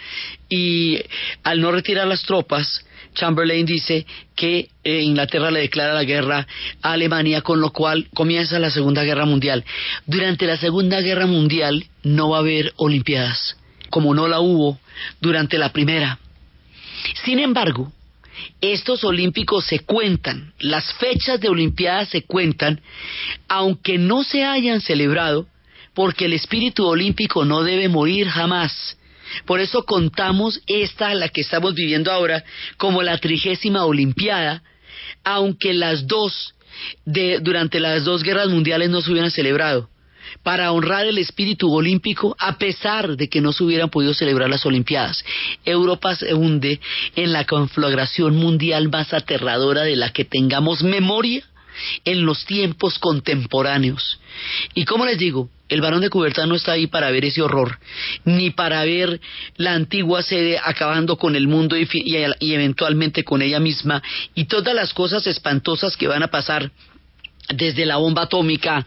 Y 0.49 1.01
al 1.43 1.61
no 1.61 1.71
retirar 1.71 2.05
las 2.05 2.23
tropas, 2.23 2.85
Chamberlain 3.15 3.65
dice 3.65 4.05
que 4.35 4.69
eh, 4.83 5.01
Inglaterra 5.01 5.49
le 5.49 5.61
declara 5.61 5.93
la 5.93 6.03
guerra 6.03 6.45
a 6.81 6.91
Alemania, 6.91 7.41
con 7.41 7.59
lo 7.59 7.71
cual 7.71 8.07
comienza 8.13 8.59
la 8.59 8.69
Segunda 8.69 9.03
Guerra 9.03 9.25
Mundial. 9.25 9.65
Durante 10.05 10.45
la 10.45 10.57
Segunda 10.57 11.01
Guerra 11.01 11.25
Mundial 11.25 11.85
no 12.03 12.29
va 12.29 12.37
a 12.37 12.39
haber 12.41 12.73
Olimpiadas. 12.75 13.57
como 13.89 14.13
no 14.13 14.27
la 14.27 14.41
hubo 14.41 14.77
durante 15.21 15.57
la 15.57 15.71
primera. 15.71 16.19
Sin 17.23 17.39
embargo, 17.39 17.91
estos 18.59 19.03
olímpicos 19.03 19.65
se 19.65 19.79
cuentan, 19.79 20.53
las 20.59 20.93
fechas 20.95 21.39
de 21.39 21.49
Olimpiadas 21.49 22.09
se 22.09 22.23
cuentan, 22.23 22.81
aunque 23.47 23.97
no 23.97 24.23
se 24.23 24.43
hayan 24.43 24.81
celebrado, 24.81 25.47
porque 25.93 26.25
el 26.25 26.33
espíritu 26.33 26.85
olímpico 26.85 27.45
no 27.45 27.63
debe 27.63 27.87
morir 27.87 28.27
jamás. 28.27 28.97
Por 29.45 29.59
eso 29.59 29.83
contamos 29.83 30.61
esta, 30.67 31.13
la 31.13 31.29
que 31.29 31.41
estamos 31.41 31.73
viviendo 31.73 32.11
ahora, 32.11 32.43
como 32.77 33.03
la 33.03 33.17
trigésima 33.17 33.85
Olimpiada, 33.85 34.63
aunque 35.23 35.73
las 35.73 36.07
dos, 36.07 36.55
de, 37.05 37.39
durante 37.39 37.79
las 37.79 38.03
dos 38.03 38.23
guerras 38.23 38.49
mundiales 38.49 38.89
no 38.89 39.01
se 39.01 39.11
hubieran 39.11 39.31
celebrado 39.31 39.89
para 40.43 40.71
honrar 40.71 41.05
el 41.05 41.17
espíritu 41.17 41.73
olímpico 41.73 42.35
a 42.39 42.57
pesar 42.57 43.15
de 43.15 43.29
que 43.29 43.41
no 43.41 43.53
se 43.53 43.63
hubieran 43.63 43.89
podido 43.89 44.13
celebrar 44.13 44.49
las 44.49 44.65
Olimpiadas. 44.65 45.23
Europa 45.63 46.15
se 46.15 46.33
hunde 46.33 46.79
en 47.15 47.31
la 47.31 47.45
conflagración 47.45 48.35
mundial 48.35 48.89
más 48.89 49.13
aterradora 49.13 49.83
de 49.83 49.95
la 49.95 50.11
que 50.11 50.25
tengamos 50.25 50.83
memoria 50.83 51.43
en 52.05 52.25
los 52.25 52.45
tiempos 52.45 52.99
contemporáneos. 52.99 54.19
Y 54.73 54.85
como 54.85 55.05
les 55.05 55.17
digo, 55.17 55.49
el 55.69 55.81
varón 55.81 56.01
de 56.01 56.09
Cubertán 56.09 56.49
no 56.49 56.55
está 56.55 56.73
ahí 56.73 56.87
para 56.87 57.11
ver 57.11 57.25
ese 57.25 57.41
horror, 57.41 57.79
ni 58.23 58.51
para 58.51 58.83
ver 58.83 59.19
la 59.57 59.73
antigua 59.73 60.21
sede 60.21 60.59
acabando 60.63 61.17
con 61.17 61.35
el 61.35 61.47
mundo 61.47 61.77
y, 61.77 61.87
y 61.93 62.53
eventualmente 62.53 63.23
con 63.23 63.41
ella 63.41 63.59
misma 63.59 64.01
y 64.33 64.45
todas 64.45 64.75
las 64.75 64.93
cosas 64.93 65.25
espantosas 65.27 65.97
que 65.97 66.07
van 66.07 66.23
a 66.23 66.27
pasar 66.27 66.71
desde 67.53 67.85
la 67.85 67.97
bomba 67.97 68.23
atómica, 68.23 68.85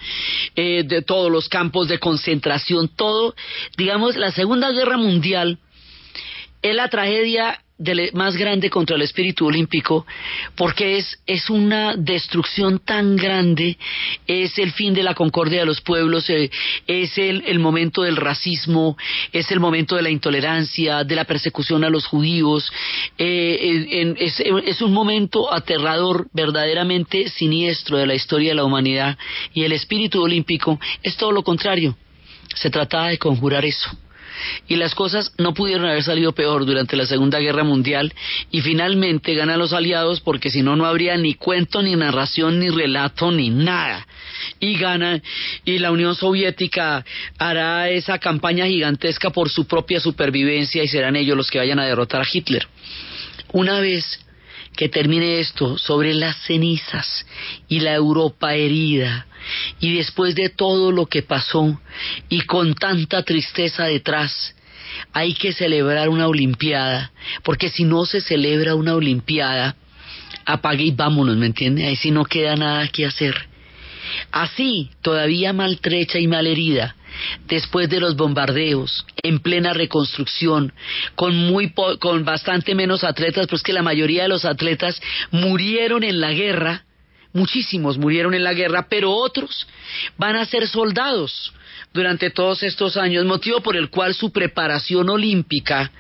eh, 0.57 0.83
de 0.85 1.03
todos 1.03 1.31
los 1.31 1.49
campos 1.49 1.89
de 1.89 1.99
concentración, 1.99 2.89
todo, 2.89 3.35
digamos, 3.77 4.17
la 4.17 4.33
Segunda 4.33 4.71
Guerra 4.73 4.97
Mundial 4.97 5.59
es 6.63 6.75
la 6.75 6.89
tragedia 6.89 7.61
más 8.13 8.37
grande 8.37 8.71
contra 8.71 8.97
el 8.97 9.03
espíritu 9.03 9.47
olímpico 9.47 10.05
porque 10.57 10.99
es, 10.99 11.19
es 11.27 11.49
una 11.49 11.95
destrucción 11.97 12.81
tan 12.81 13.15
grande, 13.17 13.79
es 14.27 14.59
el 14.59 14.73
fin 14.73 14.95
de 14.95 15.05
la 15.05 15.15
concordia 15.15 15.61
de 15.61 15.67
los 15.67 15.81
pueblos, 15.81 16.29
eh, 16.31 16.51
es 16.87 17.17
el, 17.19 17.59
momento 17.61 18.03
del 18.03 18.17
racismo, 18.17 18.97
es 19.33 19.51
el 19.53 19.61
momento 19.61 19.95
de 19.95 20.03
la 20.03 20.11
intolerancia, 20.11 21.05
de 21.05 21.15
la 21.15 21.25
persecución 21.25 21.85
a 21.85 21.91
los 21.91 22.07
judíos, 22.07 22.71
eh, 23.17 24.15
es, 24.19 24.41
es 24.41 24.83
un 24.83 24.93
momento 24.93 25.53
aterrador, 25.53 26.27
verdaderamente 26.33 27.29
siniestro 27.29 27.99
de 27.99 28.07
la 28.07 28.15
historia 28.15 28.51
de 28.51 28.57
la 28.57 28.65
humanidad 28.65 29.17
y 29.55 29.63
el 29.63 29.73
espíritu 29.73 30.23
olímpico 30.23 30.81
es 31.03 31.17
todo 31.17 31.31
lo 31.31 31.45
contrario. 31.45 31.97
Se 32.55 32.71
trataba 32.71 33.09
de 33.09 33.19
conjurar 33.19 33.65
eso 33.65 33.91
y 34.67 34.77
las 34.77 34.95
cosas 34.95 35.33
no 35.39 35.55
pudieron 35.55 35.87
haber 35.87 36.03
salido 36.03 36.33
peor 36.33 36.67
durante 36.67 36.97
la 36.97 37.07
Segunda 37.07 37.39
Guerra 37.39 37.65
Mundial 37.65 38.13
y 38.51 38.61
finalmente 38.61 39.35
ganan 39.35 39.59
los 39.59 39.73
aliados 39.73 40.21
porque 40.21 40.51
si 40.51 40.63
no 40.63 40.77
no 40.77 40.87
habría 40.87 41.17
ni 41.17 41.35
cuento 41.35 41.83
ni 41.83 41.97
narración 41.97 42.59
ni 42.59 42.69
relato 42.69 43.31
ni 43.31 43.51
nada 43.51 44.07
y 44.61 44.77
ganan 44.79 45.23
y 45.65 45.79
la 45.79 45.91
Unión 45.91 46.15
Soviética 46.15 47.05
hará 47.39 47.91
esa 47.91 48.19
campaña 48.19 48.67
gigantesca 48.67 49.31
por 49.31 49.49
su 49.49 49.67
propia 49.67 50.01
supervivencia 50.01 50.83
y 50.83 50.89
serán 50.89 51.17
ellos 51.17 51.37
los 51.37 51.51
que 51.51 51.59
vayan 51.59 51.79
a 51.79 51.87
derrotar 51.87 52.23
a 52.23 52.27
Hitler. 52.31 52.67
Una 53.53 53.81
vez 53.81 54.21
que 54.77 54.89
termine 54.89 55.41
esto 55.41 55.79
sobre 55.79 56.15
las 56.15 56.37
cenizas 56.45 57.27
y 57.69 57.81
la 57.81 57.95
Europa 57.95 58.55
herida, 58.55 59.27
y 59.81 59.95
después 59.95 60.35
de 60.35 60.49
todo 60.49 60.93
lo 60.93 61.07
que 61.07 61.23
pasó 61.23 61.81
y 62.29 62.43
con 62.43 62.75
tanta 62.75 63.23
tristeza 63.23 63.85
detrás, 63.85 64.55
hay 65.13 65.35
que 65.35 65.53
celebrar 65.53 66.09
una 66.09 66.29
Olimpiada, 66.29 67.13
porque 67.43 67.69
si 67.69 67.85
no 67.85 68.05
se 68.05 68.21
celebra 68.21 68.75
una 68.75 68.95
Olimpiada, 68.95 69.77
apague 70.45 70.85
y 70.85 70.91
vámonos, 70.91 71.37
¿me 71.37 71.47
entiende? 71.47 71.87
Ahí 71.87 71.97
sí 71.97 72.11
no 72.11 72.25
queda 72.25 72.57
nada 72.57 72.89
que 72.89 73.07
hacer. 73.07 73.49
Así, 74.33 74.91
todavía 75.03 75.53
maltrecha 75.53 76.19
y 76.19 76.27
malherida, 76.27 76.97
después 77.47 77.89
de 77.89 78.01
los 78.01 78.17
bombardeos, 78.17 79.07
en 79.23 79.41
plena 79.41 79.75
reconstrucción, 79.75 80.73
con, 81.15 81.37
muy 81.37 81.73
con 82.01 82.25
bastante 82.25 82.75
menos 82.75 83.05
atletas, 83.05 83.47
pues 83.49 83.63
que 83.63 83.73
la 83.73 83.83
mayoría 83.83 84.23
de 84.23 84.29
los 84.29 84.45
atletas 84.45 85.01
murieron 85.31 86.05
en 86.05 86.21
la 86.21 86.33
guerra, 86.33 86.85
muchísimos 87.33 87.99
murieron 87.99 88.35
en 88.35 88.45
la 88.45 88.55
guerra, 88.55 88.87
pero 88.89 89.13
otros 89.13 89.67
van 90.17 90.37
a 90.37 90.45
ser 90.47 90.69
soldados 90.69 91.53
durante 91.93 92.31
todos 92.31 92.63
estos 92.63 92.97
años, 92.97 93.25
motivo 93.25 93.61
por 93.61 93.77
el 93.77 93.91
cual 93.91 94.15
su 94.15 94.31
preparación 94.31 95.09
olímpica 95.09 95.91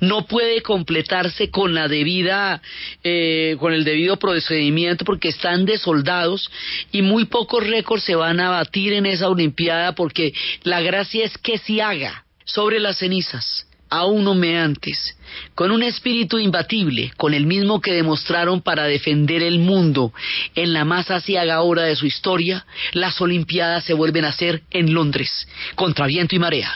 no 0.00 0.26
puede 0.26 0.62
completarse 0.62 1.50
con 1.50 1.74
la 1.74 1.88
debida, 1.88 2.60
eh, 3.04 3.56
con 3.60 3.72
el 3.72 3.84
debido 3.84 4.18
procedimiento 4.18 5.04
porque 5.04 5.28
están 5.28 5.64
de 5.64 5.78
soldados 5.78 6.50
y 6.90 7.02
muy 7.02 7.26
pocos 7.26 7.66
récords 7.66 8.04
se 8.04 8.14
van 8.14 8.40
a 8.40 8.50
batir 8.50 8.92
en 8.94 9.06
esa 9.06 9.28
Olimpiada 9.28 9.94
porque 9.94 10.32
la 10.62 10.80
gracia 10.80 11.24
es 11.24 11.36
que 11.38 11.58
se 11.58 11.80
haga 11.80 12.24
sobre 12.44 12.80
las 12.80 12.98
cenizas 12.98 13.66
aún 13.92 14.26
humeantes, 14.26 15.18
con 15.54 15.70
un 15.70 15.82
espíritu 15.82 16.38
imbatible, 16.38 17.12
con 17.18 17.34
el 17.34 17.44
mismo 17.44 17.82
que 17.82 17.92
demostraron 17.92 18.62
para 18.62 18.84
defender 18.84 19.42
el 19.42 19.58
mundo 19.58 20.14
en 20.54 20.72
la 20.72 20.86
más 20.86 21.10
asiaga 21.10 21.60
hora 21.60 21.82
de 21.82 21.94
su 21.94 22.06
historia, 22.06 22.64
las 22.92 23.20
Olimpiadas 23.20 23.84
se 23.84 23.92
vuelven 23.92 24.24
a 24.24 24.30
hacer 24.30 24.62
en 24.70 24.94
Londres, 24.94 25.46
contra 25.74 26.06
viento 26.06 26.34
y 26.34 26.38
marea. 26.38 26.72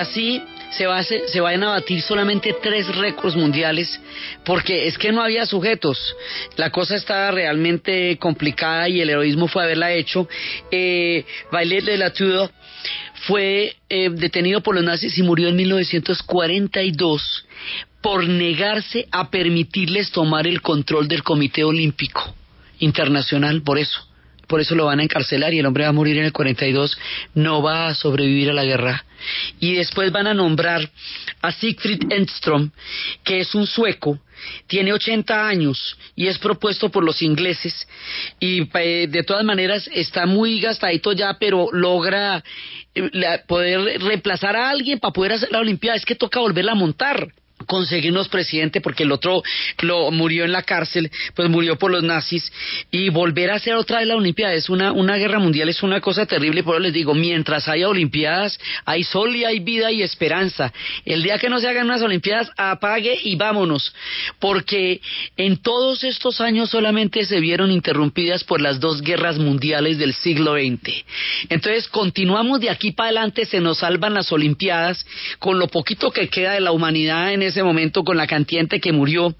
Así 0.00 0.42
se, 0.70 0.86
va 0.86 1.02
se 1.02 1.40
vayan 1.40 1.64
a 1.64 1.70
batir 1.70 2.00
solamente 2.02 2.54
tres 2.62 2.86
récords 2.96 3.36
mundiales, 3.36 4.00
porque 4.44 4.86
es 4.86 4.98
que 4.98 5.12
no 5.12 5.22
había 5.22 5.46
sujetos. 5.46 6.14
La 6.56 6.70
cosa 6.70 6.96
estaba 6.96 7.30
realmente 7.30 8.16
complicada 8.18 8.88
y 8.88 9.00
el 9.00 9.10
heroísmo 9.10 9.48
fue 9.48 9.64
haberla 9.64 9.92
hecho. 9.92 10.28
Eh, 10.70 11.24
Bailet 11.50 11.84
de 11.84 11.96
la 11.96 12.12
Tudor 12.12 12.50
fue 13.26 13.76
eh, 13.88 14.10
detenido 14.10 14.62
por 14.62 14.74
los 14.74 14.84
nazis 14.84 15.16
y 15.18 15.22
murió 15.22 15.48
en 15.48 15.56
1942 15.56 17.46
por 18.00 18.26
negarse 18.26 19.06
a 19.10 19.30
permitirles 19.30 20.10
tomar 20.10 20.46
el 20.46 20.62
control 20.62 21.06
del 21.06 21.22
Comité 21.22 21.64
Olímpico 21.64 22.34
Internacional, 22.78 23.62
por 23.62 23.78
eso 23.78 24.09
por 24.50 24.60
eso 24.60 24.74
lo 24.74 24.86
van 24.86 24.98
a 24.98 25.04
encarcelar 25.04 25.54
y 25.54 25.60
el 25.60 25.66
hombre 25.66 25.84
va 25.84 25.90
a 25.90 25.92
morir 25.92 26.18
en 26.18 26.24
el 26.24 26.32
42, 26.32 26.98
no 27.34 27.62
va 27.62 27.86
a 27.86 27.94
sobrevivir 27.94 28.50
a 28.50 28.52
la 28.52 28.64
guerra. 28.64 29.04
Y 29.60 29.74
después 29.74 30.10
van 30.10 30.26
a 30.26 30.34
nombrar 30.34 30.90
a 31.40 31.52
Siegfried 31.52 32.10
Enstrom, 32.10 32.72
que 33.22 33.38
es 33.38 33.54
un 33.54 33.66
sueco, 33.66 34.18
tiene 34.66 34.92
80 34.92 35.46
años 35.46 35.96
y 36.16 36.26
es 36.26 36.38
propuesto 36.38 36.88
por 36.88 37.04
los 37.04 37.22
ingleses 37.22 37.86
y 38.40 38.68
eh, 38.74 39.06
de 39.08 39.22
todas 39.22 39.44
maneras 39.44 39.88
está 39.92 40.26
muy 40.26 40.60
gastadito 40.60 41.12
ya, 41.12 41.36
pero 41.38 41.68
logra 41.72 42.42
eh, 42.94 43.10
poder 43.46 44.00
reemplazar 44.00 44.56
a 44.56 44.70
alguien 44.70 44.98
para 44.98 45.12
poder 45.12 45.32
hacer 45.34 45.52
la 45.52 45.60
Olimpiada. 45.60 45.96
Es 45.96 46.04
que 46.04 46.14
toca 46.14 46.40
volverla 46.40 46.72
a 46.72 46.76
montar 46.76 47.28
conseguirnos 47.66 48.28
presidente 48.28 48.80
porque 48.80 49.02
el 49.04 49.12
otro 49.12 49.42
lo 49.80 50.10
murió 50.10 50.44
en 50.44 50.52
la 50.52 50.62
cárcel, 50.62 51.10
pues 51.34 51.48
murió 51.48 51.76
por 51.76 51.90
los 51.90 52.02
nazis 52.02 52.50
y 52.90 53.08
volver 53.08 53.50
a 53.50 53.56
hacer 53.56 53.74
otra 53.74 53.98
vez 53.98 54.08
la 54.08 54.16
Olimpiada 54.16 54.54
es 54.54 54.68
una 54.68 54.92
una 54.92 55.16
guerra 55.16 55.38
mundial 55.38 55.68
es 55.68 55.82
una 55.82 56.00
cosa 56.00 56.26
terrible, 56.26 56.62
por 56.62 56.76
eso 56.76 56.80
les 56.80 56.92
digo, 56.92 57.14
mientras 57.14 57.68
haya 57.68 57.88
Olimpiadas 57.88 58.58
hay 58.84 59.04
sol 59.04 59.34
y 59.34 59.44
hay 59.44 59.60
vida 59.60 59.92
y 59.92 60.02
esperanza. 60.02 60.72
El 61.04 61.22
día 61.22 61.38
que 61.38 61.48
no 61.48 61.60
se 61.60 61.68
hagan 61.68 61.86
unas 61.86 62.02
Olimpiadas 62.02 62.50
apague 62.56 63.18
y 63.22 63.36
vámonos, 63.36 63.94
porque 64.38 65.00
en 65.36 65.56
todos 65.58 66.04
estos 66.04 66.40
años 66.40 66.70
solamente 66.70 67.24
se 67.24 67.40
vieron 67.40 67.70
interrumpidas 67.70 68.44
por 68.44 68.60
las 68.60 68.80
dos 68.80 69.02
guerras 69.02 69.38
mundiales 69.38 69.98
del 69.98 70.14
siglo 70.14 70.54
XX. 70.54 71.04
Entonces 71.48 71.88
continuamos 71.88 72.60
de 72.60 72.70
aquí 72.70 72.92
para 72.92 73.08
adelante, 73.08 73.44
se 73.44 73.60
nos 73.60 73.78
salvan 73.78 74.14
las 74.14 74.32
Olimpiadas 74.32 75.04
con 75.38 75.58
lo 75.58 75.68
poquito 75.68 76.10
que 76.10 76.28
queda 76.28 76.52
de 76.52 76.60
la 76.60 76.72
humanidad 76.72 77.32
en 77.32 77.42
ese 77.50 77.62
momento 77.62 78.02
con 78.04 78.16
la 78.16 78.26
cantidad 78.26 78.66
que 78.66 78.92
murió, 78.92 79.34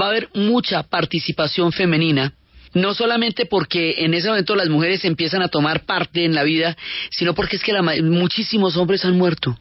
va 0.00 0.06
a 0.06 0.10
haber 0.10 0.28
mucha 0.34 0.82
participación 0.82 1.72
femenina 1.72 2.32
no 2.74 2.92
solamente 2.92 3.46
porque 3.46 4.04
en 4.04 4.12
ese 4.12 4.28
momento 4.28 4.54
las 4.54 4.68
mujeres 4.68 5.02
empiezan 5.06 5.40
a 5.40 5.48
tomar 5.48 5.86
parte 5.86 6.26
en 6.26 6.34
la 6.34 6.42
vida, 6.42 6.76
sino 7.10 7.34
porque 7.34 7.56
es 7.56 7.62
que 7.62 7.72
muchísimos 8.02 8.76
hombres 8.76 9.02
han 9.06 9.16
muerto. 9.16 9.58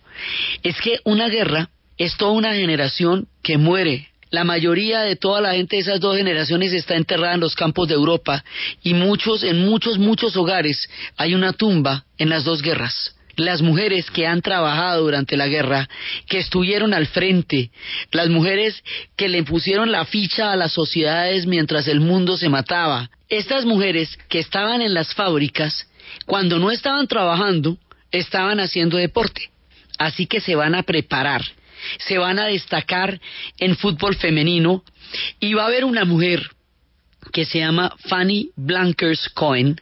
Es 0.64 0.82
que 0.82 1.00
una 1.06 1.30
guerra 1.30 1.70
es 1.98 2.18
toda 2.18 2.34
una 2.34 2.54
generación 2.56 3.30
que 3.42 3.58
muere. 3.58 4.10
La 4.32 4.44
mayoría 4.44 5.00
de 5.02 5.16
toda 5.16 5.40
la 5.40 5.54
gente 5.54 5.78
de 5.78 5.84
esas 5.84 6.02
dos 6.02 6.18
generaciones 6.18 6.74
está 6.74 6.96
enterrada 6.96 7.36
en 7.36 7.40
los 7.40 7.56
campos 7.56 7.88
de 7.88 7.94
Europa 7.94 8.44
y 8.84 8.94
muchos, 8.94 9.44
en 9.44 9.62
muchos, 9.62 9.98
muchos 9.98 10.36
hogares 10.36 10.90
hay 11.16 11.36
una 11.36 11.54
tumba 11.54 12.04
en 12.18 12.28
las 12.28 12.44
dos 12.44 12.62
guerras 12.62 13.16
las 13.38 13.62
mujeres 13.62 14.10
que 14.12 14.28
han 14.28 14.42
trabajado 14.42 15.04
durante 15.04 15.38
la 15.38 15.48
guerra, 15.48 15.90
que 16.28 16.40
estuvieron 16.40 16.94
al 16.94 17.08
frente, 17.08 17.72
las 18.12 18.30
mujeres 18.30 18.84
que 19.16 19.30
le 19.30 19.44
pusieron 19.44 19.92
la 19.92 20.06
ficha 20.06 20.52
a 20.52 20.56
las 20.56 20.72
sociedades 20.74 21.46
mientras 21.46 21.88
el 21.88 22.00
mundo 22.00 22.38
se 22.38 22.50
mataba. 22.50 23.10
Estas 23.30 23.66
mujeres 23.66 24.18
que 24.30 24.40
estaban 24.40 24.82
en 24.82 24.94
las 24.94 25.14
fábricas, 25.14 25.88
cuando 26.26 26.60
no 26.60 26.72
estaban 26.72 27.08
trabajando, 27.08 27.78
estaban 28.12 28.60
haciendo 28.60 28.98
deporte. 28.98 29.50
Así 29.98 30.28
que 30.28 30.42
se 30.42 30.56
van 30.56 30.76
a 30.76 30.84
preparar, 30.84 31.44
se 32.00 32.18
van 32.18 32.40
a 32.40 32.46
destacar 32.46 33.20
en 33.58 33.78
fútbol 33.78 34.16
femenino 34.16 34.84
y 35.40 35.54
va 35.54 35.64
a 35.64 35.68
haber 35.68 35.86
una 35.86 36.06
mujer 36.06 36.52
que 37.32 37.46
se 37.46 37.60
llama 37.60 37.96
Fanny 38.08 38.52
Blankers 38.56 39.30
Cohen, 39.30 39.82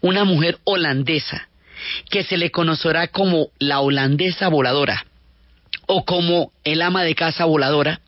una 0.00 0.24
mujer 0.24 0.58
holandesa 0.64 1.48
que 2.10 2.24
se 2.24 2.36
le 2.36 2.50
conocerá 2.50 3.08
como 3.08 3.48
la 3.58 3.80
holandesa 3.80 4.48
voladora 4.48 5.04
o 5.86 6.04
como 6.04 6.52
el 6.64 6.82
ama 6.82 7.02
de 7.02 7.14
casa 7.14 7.44
voladora, 7.44 8.00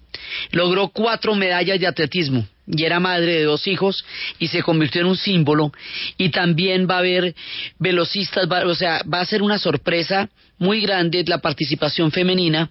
logró 0.52 0.88
cuatro 0.88 1.34
medallas 1.34 1.80
de 1.80 1.86
atletismo 1.86 2.46
y 2.66 2.84
era 2.84 3.00
madre 3.00 3.34
de 3.34 3.44
dos 3.44 3.66
hijos 3.66 4.04
y 4.38 4.48
se 4.48 4.62
convirtió 4.62 5.00
en 5.00 5.08
un 5.08 5.16
símbolo. 5.16 5.72
Y 6.16 6.30
también 6.30 6.86
va 6.88 6.96
a 6.96 6.98
haber 6.98 7.34
velocistas, 7.78 8.46
o 8.46 8.74
sea, 8.74 9.02
va 9.12 9.20
a 9.20 9.26
ser 9.26 9.42
una 9.42 9.58
sorpresa 9.58 10.28
muy 10.58 10.80
grande 10.80 11.24
la 11.26 11.38
participación 11.38 12.12
femenina. 12.12 12.70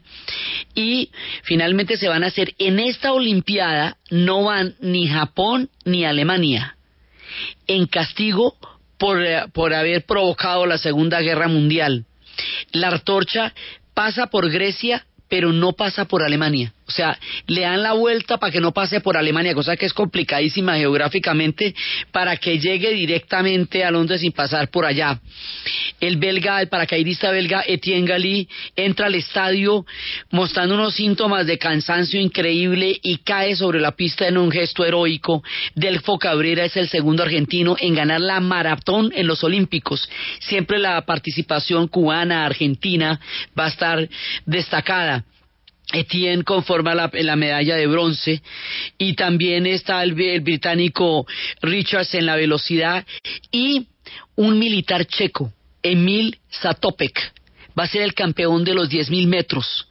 Y 0.76 1.12
finalmente 1.44 1.98
se 1.98 2.08
van 2.08 2.24
a 2.24 2.28
hacer 2.28 2.54
en 2.60 2.80
esta 2.80 3.12
Olimpiada 3.12 3.98
no 4.10 4.44
van 4.44 4.76
ni 4.80 5.08
Japón 5.08 5.70
ni 5.86 6.06
Alemania. 6.06 6.78
En 7.68 7.86
castigo 7.88 8.56
por, 9.00 9.24
eh, 9.24 9.46
por 9.52 9.74
haber 9.74 10.06
provocado 10.06 10.68
la 10.68 10.78
Segunda 10.78 11.22
Guerra 11.22 11.48
Mundial. 11.48 12.06
La 12.72 12.90
antorcha 12.90 13.54
pasa 13.96 14.28
por 14.28 14.52
Grecia, 14.52 15.08
pero 15.28 15.52
no 15.52 15.74
pasa 15.74 16.06
por 16.06 16.22
Alemania. 16.22 16.74
O 16.90 16.92
sea, 16.92 17.20
le 17.46 17.62
dan 17.62 17.84
la 17.84 17.94
vuelta 17.94 18.40
para 18.40 18.52
que 18.52 18.60
no 18.60 18.74
pase 18.74 19.00
por 19.00 19.16
Alemania, 19.16 19.54
cosa 19.54 19.78
que 19.78 19.86
es 19.86 19.94
complicadísima 19.94 20.76
geográficamente, 20.76 21.76
para 22.12 22.36
que 22.38 22.58
llegue 22.58 22.92
directamente 22.94 23.84
a 23.84 23.92
Londres 23.92 24.22
sin 24.22 24.32
pasar 24.32 24.72
por 24.72 24.86
allá. 24.86 25.22
El 26.00 26.18
belga, 26.18 26.60
el 26.60 26.68
paracaidista 26.68 27.30
belga 27.30 27.64
Etienne 27.68 28.08
Gali, 28.08 28.50
entra 28.76 29.06
al 29.06 29.14
estadio 29.14 29.86
mostrando 30.32 30.74
unos 30.74 30.96
síntomas 30.96 31.46
de 31.46 31.60
cansancio 31.60 32.20
increíble 32.20 32.98
y 33.04 33.18
cae 33.18 33.56
sobre 33.56 33.80
la 33.80 33.92
pista 33.92 34.28
en 34.28 34.40
un 34.40 34.52
gesto 34.52 34.84
heroico. 34.84 35.44
Delfo 35.76 36.18
Cabrera 36.18 36.66
es 36.66 36.76
el 36.76 36.90
segundo 36.90 37.22
argentino 37.22 37.76
en 37.80 37.94
ganar 37.94 38.20
la 38.20 38.40
maratón 38.40 39.12
en 39.14 39.28
los 39.28 39.44
Olímpicos. 39.44 40.10
Siempre 40.40 40.80
la 40.80 41.00
participación 41.06 41.88
cubana, 41.88 42.48
argentina, 42.48 43.20
va 43.58 43.66
a 43.66 43.70
estar 43.70 44.10
destacada. 44.48 45.24
Etienne 45.92 46.44
conforma 46.44 46.94
la, 46.94 47.36
medalla 47.36 47.76
de 47.76 47.88
bronce 47.88 48.42
y 48.98 49.14
también 49.14 49.66
está 49.66 50.04
el, 50.04 50.14
británico 50.14 51.26
Richards 51.62 52.14
en 52.14 52.26
la 52.26 52.36
velocidad 52.36 53.06
y 53.52 53.88
un 54.36 54.60
militar 54.60 55.06
checo, 55.06 55.52
Emil 55.82 56.38
Satopek, 56.50 57.34
va 57.78 57.84
a 57.84 57.88
ser 57.88 58.04
el 58.04 58.14
campeón 58.14 58.64
de 58.64 58.74
los 58.74 58.90
10.000 58.90 59.28
metros 59.28 59.88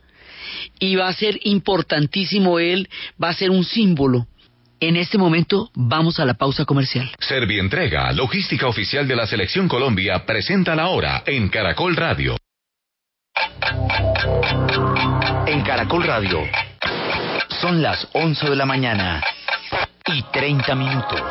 y 0.78 0.96
va 0.96 1.08
a 1.08 1.12
ser 1.12 1.38
importantísimo 1.44 2.58
él, 2.58 2.88
va 3.22 3.30
a 3.30 3.34
ser 3.34 3.50
un 3.50 3.64
símbolo. 3.64 4.26
En 4.80 4.96
este 4.96 5.18
momento 5.18 5.70
vamos 5.74 6.20
a 6.20 6.24
la 6.24 6.34
pausa 6.34 6.64
comercial. 6.64 7.10
Servientrega, 7.18 8.12
logística 8.12 8.68
oficial 8.68 9.08
de 9.08 9.16
la 9.16 9.26
Selección 9.26 9.66
Colombia, 9.66 10.24
presenta 10.24 10.76
la 10.76 10.88
hora 10.88 11.24
en 11.26 11.48
Caracol 11.48 11.96
Radio. 11.96 12.37
En 15.46 15.62
Caracol 15.62 16.04
Radio 16.04 16.40
son 17.60 17.82
las 17.82 18.08
11 18.12 18.50
de 18.50 18.56
la 18.56 18.66
mañana 18.66 19.22
y 20.06 20.22
30 20.22 20.74
minutos. 20.74 21.22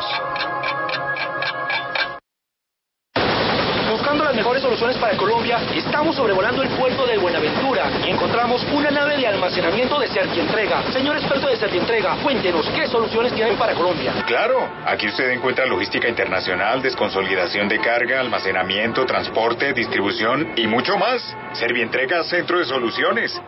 Mejores 4.38 4.62
soluciones 4.62 4.96
para 4.98 5.16
Colombia, 5.16 5.58
estamos 5.74 6.14
sobrevolando 6.14 6.62
el 6.62 6.68
puerto 6.68 7.04
de 7.08 7.18
Buenaventura 7.18 7.90
y 8.06 8.10
encontramos 8.10 8.64
una 8.72 8.88
nave 8.88 9.16
de 9.16 9.26
almacenamiento 9.26 9.98
de 9.98 10.06
Servientrega. 10.06 10.92
Señor 10.92 11.16
experto 11.16 11.48
de 11.48 11.56
Servientrega, 11.56 12.14
cuéntenos 12.22 12.70
qué 12.70 12.86
soluciones 12.86 13.34
tienen 13.34 13.56
para 13.56 13.74
Colombia. 13.74 14.12
Claro, 14.28 14.60
aquí 14.86 15.08
usted 15.08 15.30
encuentra 15.30 15.66
logística 15.66 16.08
internacional, 16.08 16.80
desconsolidación 16.80 17.68
de 17.68 17.80
carga, 17.80 18.20
almacenamiento, 18.20 19.04
transporte, 19.06 19.72
distribución 19.72 20.52
y 20.54 20.68
mucho 20.68 20.96
más. 20.96 21.36
Servientrega, 21.54 22.22
centro 22.22 22.60
de 22.60 22.64
soluciones. 22.64 23.42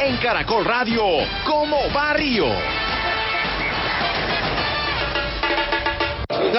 En 0.00 0.16
Caracol 0.18 0.64
Radio, 0.64 1.02
como 1.44 1.90
barrio. 1.90 2.46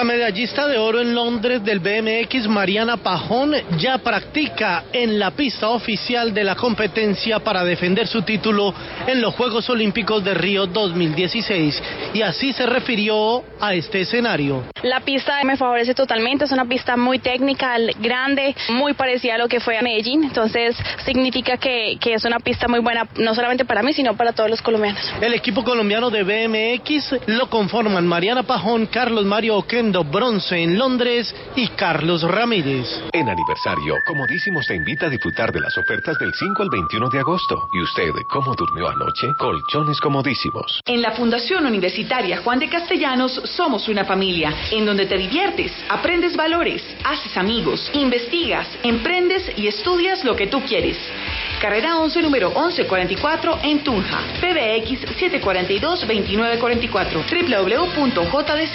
La 0.00 0.04
medallista 0.04 0.66
de 0.66 0.78
oro 0.78 1.02
en 1.02 1.14
Londres 1.14 1.62
del 1.62 1.78
BMX, 1.78 2.48
Mariana 2.48 2.96
Pajón, 2.96 3.52
ya 3.76 3.98
practica 3.98 4.84
en 4.94 5.18
la 5.18 5.32
pista 5.32 5.68
oficial 5.68 6.32
de 6.32 6.42
la 6.42 6.54
competencia 6.54 7.40
para 7.40 7.64
defender 7.64 8.06
su 8.06 8.22
título 8.22 8.72
en 9.06 9.20
los 9.20 9.34
Juegos 9.34 9.68
Olímpicos 9.68 10.24
de 10.24 10.32
Río 10.32 10.66
2016 10.66 11.82
y 12.14 12.22
así 12.22 12.54
se 12.54 12.64
refirió 12.64 13.44
a 13.60 13.74
este 13.74 14.00
escenario. 14.00 14.64
La 14.82 15.00
pista 15.00 15.34
me 15.44 15.58
favorece 15.58 15.92
totalmente, 15.94 16.46
es 16.46 16.52
una 16.52 16.64
pista 16.64 16.96
muy 16.96 17.18
técnica, 17.18 17.76
grande, 17.98 18.56
muy 18.70 18.94
parecida 18.94 19.34
a 19.34 19.38
lo 19.38 19.48
que 19.48 19.60
fue 19.60 19.76
a 19.76 19.82
Medellín, 19.82 20.24
entonces 20.24 20.78
significa 21.04 21.58
que, 21.58 21.98
que 22.00 22.14
es 22.14 22.24
una 22.24 22.38
pista 22.38 22.68
muy 22.68 22.80
buena 22.80 23.06
no 23.18 23.34
solamente 23.34 23.66
para 23.66 23.82
mí, 23.82 23.92
sino 23.92 24.16
para 24.16 24.32
todos 24.32 24.48
los 24.48 24.62
colombianos. 24.62 25.12
El 25.20 25.34
equipo 25.34 25.62
colombiano 25.62 26.08
de 26.08 26.22
BMX 26.22 27.16
lo 27.26 27.50
conforman 27.50 28.06
Mariana 28.06 28.44
Pajón, 28.44 28.86
Carlos 28.86 29.26
Mario 29.26 29.56
Bronce 29.92 30.62
en 30.62 30.78
Londres 30.78 31.34
y 31.56 31.68
Carlos 31.68 32.22
Ramírez. 32.22 32.86
En 33.12 33.28
aniversario, 33.28 33.98
Comodísimos 34.04 34.66
te 34.66 34.74
invita 34.74 35.06
a 35.06 35.10
disfrutar 35.10 35.52
de 35.52 35.60
las 35.60 35.76
ofertas 35.76 36.18
del 36.18 36.32
5 36.32 36.62
al 36.62 36.70
21 36.70 37.08
de 37.10 37.18
agosto. 37.18 37.68
¿Y 37.72 37.82
usted 37.82 38.12
cómo 38.28 38.54
durmió 38.54 38.88
anoche? 38.88 39.34
Colchones 39.38 40.00
comodísimos. 40.00 40.80
En 40.86 41.02
la 41.02 41.12
Fundación 41.12 41.66
Universitaria 41.66 42.38
Juan 42.38 42.58
de 42.58 42.68
Castellanos 42.68 43.32
somos 43.56 43.88
una 43.88 44.04
familia 44.04 44.54
en 44.70 44.86
donde 44.86 45.06
te 45.06 45.18
diviertes, 45.18 45.72
aprendes 45.88 46.36
valores, 46.36 46.82
haces 47.04 47.36
amigos, 47.36 47.90
investigas, 47.94 48.68
emprendes 48.82 49.52
y 49.56 49.66
estudias 49.66 50.24
lo 50.24 50.36
que 50.36 50.46
tú 50.46 50.60
quieres. 50.62 50.96
Carrera 51.60 51.98
11, 51.98 52.22
número 52.22 52.48
1144 52.48 53.58
en 53.64 53.84
Tunja. 53.84 54.20
PBX 54.40 55.04
742-2944. 55.42 57.24
www.jdc.edu.co. 58.16 58.70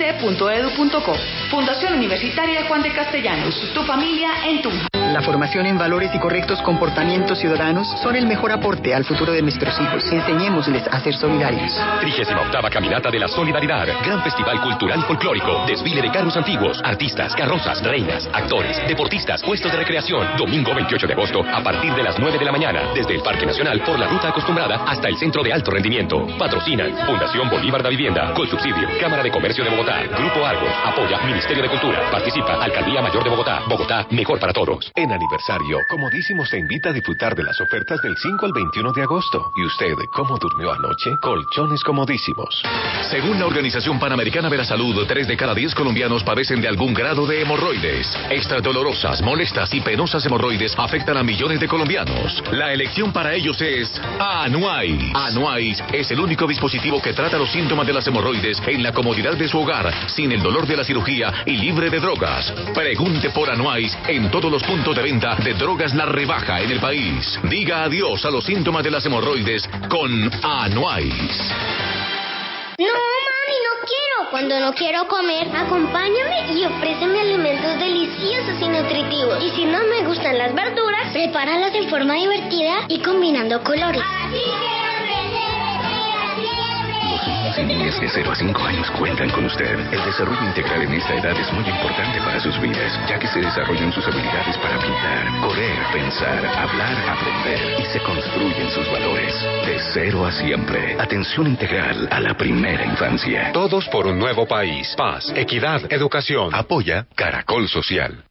Fundación 1.50 1.96
Universitaria 1.96 2.66
Juan 2.68 2.84
de 2.84 2.92
Castellanos. 2.94 3.60
Tu 3.74 3.82
familia 3.84 4.30
en 4.46 4.62
Tunja. 4.62 4.88
La 5.16 5.22
formación 5.22 5.66
en 5.66 5.78
valores 5.78 6.12
y 6.14 6.20
correctos 6.20 6.62
comportamientos 6.62 7.40
ciudadanos 7.40 7.88
son 8.04 8.18
el 8.18 8.28
mejor 8.28 8.52
aporte 8.52 8.94
al 8.94 9.06
futuro 9.06 9.32
de 9.32 9.42
nuestros 9.42 9.80
hijos. 9.80 10.04
Enseñémosles 10.12 10.86
a 10.88 11.00
ser 11.00 11.16
solidarios. 11.16 11.72
38 12.02 12.36
Caminata 12.70 13.10
de 13.10 13.20
la 13.20 13.28
Solidaridad. 13.30 13.88
Gran 14.04 14.22
Festival 14.24 14.60
Cultural 14.62 15.00
y 15.00 15.04
Folclórico. 15.04 15.66
Desfile 15.66 16.02
de 16.02 16.12
carros 16.12 16.36
antiguos, 16.36 16.82
artistas, 16.84 17.34
carrozas, 17.34 17.82
reinas, 17.82 18.28
actores, 18.34 18.86
deportistas, 18.88 19.42
puestos 19.42 19.72
de 19.72 19.78
recreación. 19.78 20.36
Domingo 20.38 20.76
28 20.76 21.08
de 21.08 21.14
agosto 21.14 21.46
a 21.50 21.64
partir 21.64 21.94
de 21.94 22.04
las 22.04 22.20
9 22.20 22.38
de 22.38 22.46
la 22.46 22.52
mañana. 22.52 22.75
Desde 22.94 23.16
el 23.16 23.22
Parque 23.22 23.46
Nacional 23.46 23.82
por 23.82 23.98
la 24.00 24.08
ruta 24.08 24.30
acostumbrada 24.30 24.84
hasta 24.86 25.08
el 25.08 25.18
Centro 25.18 25.44
de 25.44 25.54
Alto 25.54 25.72
Rendimiento. 25.72 26.28
Patrocinan 26.38 26.96
Fundación 27.06 27.50
Bolívar 27.50 27.82
da 27.82 27.90
Vivienda. 27.90 28.34
Con 28.34 28.48
subsidio. 28.48 28.88
Cámara 29.00 29.24
de 29.24 29.32
Comercio 29.32 29.64
de 29.64 29.70
Bogotá. 29.70 30.04
Grupo 30.18 30.46
Argos. 30.46 30.72
Apoya 30.86 31.20
Ministerio 31.26 31.64
de 31.64 31.70
Cultura. 31.70 32.10
Participa 32.12 32.64
Alcaldía 32.64 33.02
Mayor 33.02 33.24
de 33.24 33.30
Bogotá. 33.30 33.64
Bogotá, 33.68 34.08
mejor 34.12 34.40
para 34.40 34.54
todos. 34.54 34.92
En 34.96 35.12
aniversario, 35.12 35.80
Comodísimos 35.88 36.50
te 36.50 36.60
invita 36.60 36.90
a 36.90 36.94
disfrutar 36.94 37.36
de 37.36 37.44
las 37.44 37.60
ofertas 37.62 38.02
del 38.02 38.16
5 38.18 38.46
al 38.46 38.52
21 38.54 38.92
de 38.94 39.02
agosto. 39.04 39.52
¿Y 39.56 39.66
usted 39.66 39.96
cómo 40.12 40.38
durmió 40.38 40.72
anoche? 40.72 41.12
Colchones 41.22 41.84
comodísimos. 41.84 42.62
Según 43.10 43.40
la 43.40 43.46
Organización 43.46 44.00
Panamericana 44.00 44.50
de 44.50 44.58
la 44.58 44.66
Salud, 44.66 45.06
3 45.08 45.28
de 45.28 45.38
cada 45.38 45.54
10 45.54 45.74
colombianos 45.76 46.24
padecen 46.24 46.62
de 46.62 46.68
algún 46.68 46.94
grado 46.94 47.26
de 47.26 47.42
hemorroides. 47.42 48.08
Estas 48.30 48.62
dolorosas, 48.62 49.22
molestas 49.22 49.74
y 49.74 49.82
penosas 49.82 50.26
hemorroides 50.26 50.74
afectan 50.78 51.18
a 51.18 51.24
millones 51.24 51.60
de 51.60 51.68
colombianos. 51.68 52.44
La 52.52 52.65
elección 52.72 53.12
para 53.12 53.34
ellos 53.34 53.60
es 53.62 53.92
Anuais. 54.20 55.12
Anuais 55.14 55.84
es 55.92 56.12
el 56.12 56.20
único 56.20 56.48
dispositivo 56.48 57.02
que 57.02 57.14
trata 57.14 57.38
los 57.38 57.52
síntomas 57.52 57.86
de 57.88 57.94
las 57.94 58.08
hemorroides 58.08 58.62
en 58.66 58.84
la 58.84 58.92
comodidad 58.92 59.34
de 59.34 59.48
su 59.48 59.60
hogar, 59.60 60.10
sin 60.10 60.32
el 60.32 60.42
dolor 60.42 60.66
de 60.68 60.78
la 60.78 60.84
cirugía 60.84 61.34
y 61.46 61.58
libre 61.58 61.90
de 61.90 62.00
drogas. 62.00 62.52
Pregunte 62.74 63.30
por 63.30 63.50
Anuais 63.50 63.98
en 64.08 64.30
todos 64.30 64.52
los 64.52 64.64
puntos 64.64 64.96
de 64.96 65.04
venta 65.04 65.36
de 65.36 65.54
drogas 65.54 65.94
La 65.94 66.06
Rebaja 66.06 66.62
en 66.62 66.72
el 66.72 66.80
país. 66.80 67.40
Diga 67.44 67.84
adiós 67.84 68.26
a 68.26 68.32
los 68.32 68.46
síntomas 68.46 68.84
de 68.84 68.92
las 68.92 69.06
hemorroides 69.06 69.68
con 69.90 70.30
Anuais. 70.44 71.54
No 73.64 73.86
quiero. 73.86 74.32
Cuando 74.32 74.60
no 74.60 74.74
quiero 74.74 75.08
comer, 75.08 75.48
acompáñame 75.56 76.54
y 76.54 76.66
ofréceme 76.66 77.22
alimentos 77.22 77.80
deliciosos 77.80 78.62
y 78.62 78.68
nutritivos. 78.68 79.44
Y 79.44 79.50
si 79.52 79.66
no 79.66 79.84
me 79.84 80.06
gustan 80.06 80.38
las 80.38 80.54
verduras, 80.54 81.12
prepáralas 81.12 81.74
en 81.76 81.90
forma 81.90 82.16
divertida 82.16 82.86
y 82.88 83.02
combinando 83.02 83.64
colores. 83.64 84.02
Los 84.02 84.85
niños 87.58 87.60
y 87.60 87.76
niñas 87.78 88.02
de 88.02 88.10
0 88.10 88.32
a 88.32 88.36
5 88.36 88.64
años 88.64 88.92
cuentan 88.92 89.30
con 89.30 89.46
usted. 89.46 89.80
El 89.92 90.04
desarrollo 90.06 90.44
integral 90.44 90.82
en 90.82 90.94
esta 90.94 91.16
edad 91.16 91.40
es 91.40 91.52
muy 91.54 91.64
importante 91.68 92.20
para 92.20 92.40
sus 92.40 92.60
vidas, 92.60 93.00
ya 93.08 93.20
que 93.20 93.28
se 93.28 93.40
desarrollan 93.40 93.92
sus 93.94 94.06
habilidades 94.06 94.58
para 94.58 94.78
pintar, 94.80 95.42
correr, 95.42 95.78
pensar, 95.94 96.46
hablar, 96.46 96.98
aprender 97.10 97.80
y 97.82 97.86
se 97.86 98.00
construyen 98.00 98.70
sus 98.72 98.92
valores. 98.92 99.34
De 99.66 99.80
cero 99.94 100.26
a 100.26 100.32
siempre. 100.32 100.96
Atención 101.00 101.48
integral 101.48 102.08
a 102.12 102.20
la 102.20 102.36
primera 102.36 102.86
infancia. 102.86 103.52
Todos 103.54 103.88
por 103.90 104.08
un 104.08 104.20
nuevo 104.20 104.48
país. 104.48 104.94
Paz, 104.98 105.32
equidad, 105.36 105.82
educación. 105.92 106.54
Apoya 106.54 107.08
Caracol 107.16 107.68
Social. 107.70 108.24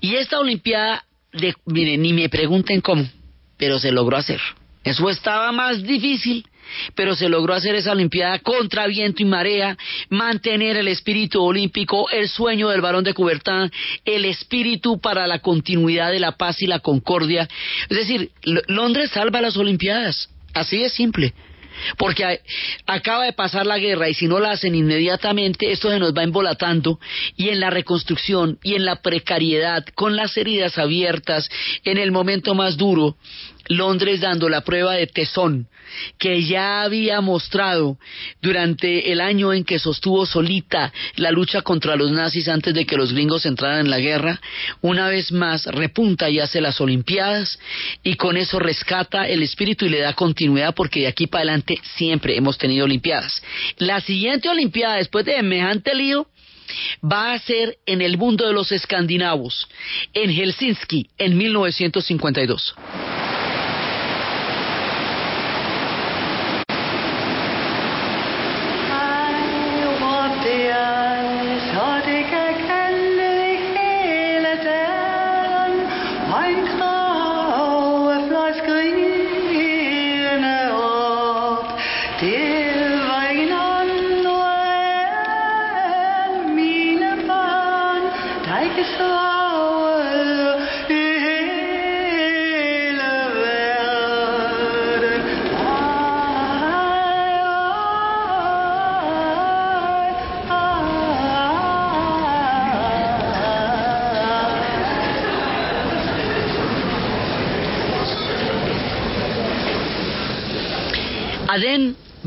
Y 0.00 0.16
esta 0.16 0.38
Olimpiada, 0.38 1.04
de, 1.32 1.54
miren, 1.64 2.02
ni 2.02 2.12
me 2.12 2.28
pregunten 2.28 2.82
cómo, 2.82 3.04
pero 3.56 3.78
se 3.78 3.92
logró 3.92 4.16
hacer. 4.16 4.40
Eso 4.84 5.08
estaba 5.08 5.50
más 5.50 5.82
difícil, 5.82 6.44
pero 6.94 7.14
se 7.14 7.28
logró 7.28 7.54
hacer 7.54 7.74
esa 7.74 7.92
Olimpiada 7.92 8.38
contra 8.40 8.86
viento 8.86 9.22
y 9.22 9.24
marea, 9.24 9.76
mantener 10.10 10.76
el 10.76 10.88
espíritu 10.88 11.42
olímpico, 11.42 12.10
el 12.10 12.28
sueño 12.28 12.68
del 12.68 12.80
varón 12.80 13.04
de 13.04 13.14
Coubertin, 13.14 13.70
el 14.04 14.24
espíritu 14.26 15.00
para 15.00 15.26
la 15.26 15.38
continuidad 15.38 16.10
de 16.10 16.20
la 16.20 16.32
paz 16.32 16.60
y 16.62 16.66
la 16.66 16.80
concordia. 16.80 17.48
Es 17.88 17.96
decir, 17.96 18.30
Londres 18.42 19.10
salva 19.10 19.40
las 19.40 19.56
Olimpiadas, 19.56 20.28
así 20.52 20.78
de 20.78 20.90
simple. 20.90 21.32
Porque 21.96 22.40
acaba 22.86 23.24
de 23.24 23.32
pasar 23.32 23.66
la 23.66 23.78
guerra 23.78 24.08
y 24.08 24.14
si 24.14 24.26
no 24.26 24.38
la 24.38 24.52
hacen 24.52 24.74
inmediatamente, 24.74 25.72
esto 25.72 25.90
se 25.90 25.98
nos 25.98 26.14
va 26.14 26.22
embolatando 26.22 26.98
y 27.36 27.48
en 27.50 27.60
la 27.60 27.70
reconstrucción 27.70 28.58
y 28.62 28.74
en 28.74 28.84
la 28.84 28.96
precariedad, 28.96 29.84
con 29.94 30.16
las 30.16 30.36
heridas 30.36 30.78
abiertas, 30.78 31.48
en 31.84 31.98
el 31.98 32.12
momento 32.12 32.54
más 32.54 32.76
duro, 32.76 33.16
Londres 33.68 34.20
dando 34.20 34.48
la 34.48 34.62
prueba 34.62 34.94
de 34.94 35.06
tesón 35.06 35.68
que 36.18 36.44
ya 36.44 36.82
había 36.82 37.20
mostrado 37.20 37.98
durante 38.40 39.12
el 39.12 39.20
año 39.20 39.52
en 39.52 39.64
que 39.64 39.78
sostuvo 39.78 40.26
solita 40.26 40.92
la 41.16 41.30
lucha 41.30 41.62
contra 41.62 41.96
los 41.96 42.10
nazis 42.10 42.48
antes 42.48 42.74
de 42.74 42.86
que 42.86 42.96
los 42.96 43.12
gringos 43.12 43.46
entraran 43.46 43.80
en 43.80 43.90
la 43.90 43.98
guerra, 43.98 44.40
una 44.80 45.08
vez 45.08 45.32
más 45.32 45.66
repunta 45.66 46.30
y 46.30 46.40
hace 46.40 46.60
las 46.60 46.80
Olimpiadas 46.80 47.58
y 48.02 48.14
con 48.14 48.36
eso 48.36 48.58
rescata 48.58 49.26
el 49.28 49.42
espíritu 49.42 49.86
y 49.86 49.90
le 49.90 50.00
da 50.00 50.14
continuidad 50.14 50.74
porque 50.74 51.00
de 51.00 51.08
aquí 51.08 51.26
para 51.26 51.42
adelante 51.42 51.78
siempre 51.96 52.36
hemos 52.36 52.58
tenido 52.58 52.84
Olimpiadas. 52.84 53.42
La 53.78 54.00
siguiente 54.00 54.48
Olimpiada 54.48 54.96
después 54.96 55.24
de 55.24 55.36
semejante 55.36 55.94
lío 55.94 56.26
va 57.02 57.32
a 57.32 57.38
ser 57.38 57.76
en 57.86 58.00
el 58.00 58.16
mundo 58.16 58.46
de 58.46 58.52
los 58.52 58.72
escandinavos, 58.72 59.68
en 60.14 60.30
Helsinki, 60.30 61.08
en 61.18 61.36
1952. 61.36 62.74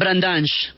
Brandange 0.07 0.71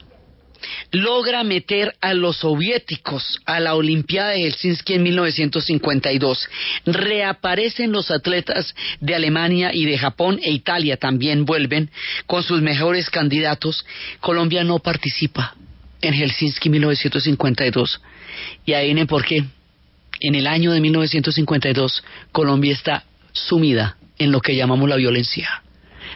logra 0.92 1.44
meter 1.44 1.94
a 2.02 2.16
los 2.16 2.38
soviéticos 2.38 3.40
a 3.46 3.60
la 3.60 3.76
Olimpiada 3.76 4.32
de 4.32 4.42
Helsinki 4.42 4.96
en 4.96 5.04
1952. 5.04 6.50
Reaparecen 6.88 7.92
los 7.92 8.10
atletas 8.10 8.74
de 9.00 9.14
Alemania 9.14 9.70
y 9.72 9.86
de 9.86 10.00
Japón 10.00 10.40
e 10.42 10.52
Italia 10.52 10.98
también 10.98 11.46
vuelven 11.46 11.92
con 12.26 12.42
sus 12.42 12.64
mejores 12.64 13.12
candidatos. 13.12 13.86
Colombia 14.20 14.64
no 14.64 14.80
participa 14.80 15.56
en 16.02 16.16
Helsinki 16.16 16.70
1952. 16.70 18.02
Y 18.66 18.74
ahí 18.74 18.88
viene 18.88 19.06
por 19.06 19.24
qué. 19.24 19.46
En 20.22 20.34
el 20.34 20.48
año 20.48 20.72
de 20.72 20.82
1952 20.82 22.04
Colombia 22.32 22.74
está 22.74 23.04
sumida 23.32 23.96
en 24.18 24.32
lo 24.32 24.42
que 24.42 24.56
llamamos 24.56 24.90
la 24.90 24.96
violencia 24.96 25.62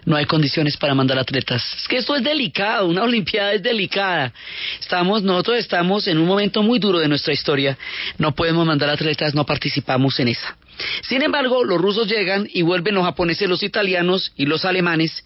no 0.06 0.16
hay 0.16 0.26
condiciones 0.26 0.78
para 0.78 0.94
mandar 0.94 1.20
atletas. 1.20 1.64
Es 1.78 1.88
que 1.88 1.98
esto 1.98 2.16
es 2.16 2.24
delicado, 2.24 2.88
una 2.88 3.04
Olimpiada 3.14 3.54
es 3.54 3.64
delicada. 3.64 4.34
Estamos, 4.80 5.24
nosotros 5.24 5.58
estamos 5.60 6.08
en 6.08 6.18
un 6.18 6.28
momento 6.28 6.64
muy 6.64 6.80
duro 6.80 7.00
de 7.00 7.08
nuestra 7.08 7.34
historia. 7.34 7.78
No 8.18 8.34
podemos 8.34 8.66
mandar 8.66 8.90
atletas, 8.90 9.34
no 9.34 9.46
participamos 9.46 10.20
en 10.20 10.30
esa. 10.30 10.58
Sin 11.04 11.22
embargo, 11.22 11.64
los 11.64 11.80
rusos 11.80 12.08
llegan 12.08 12.48
y 12.52 12.62
vuelven 12.62 12.96
los 12.96 13.06
japoneses, 13.06 13.48
los 13.48 13.64
italianos 13.64 14.32
y 14.36 14.46
los 14.46 14.66
alemanes. 14.66 15.24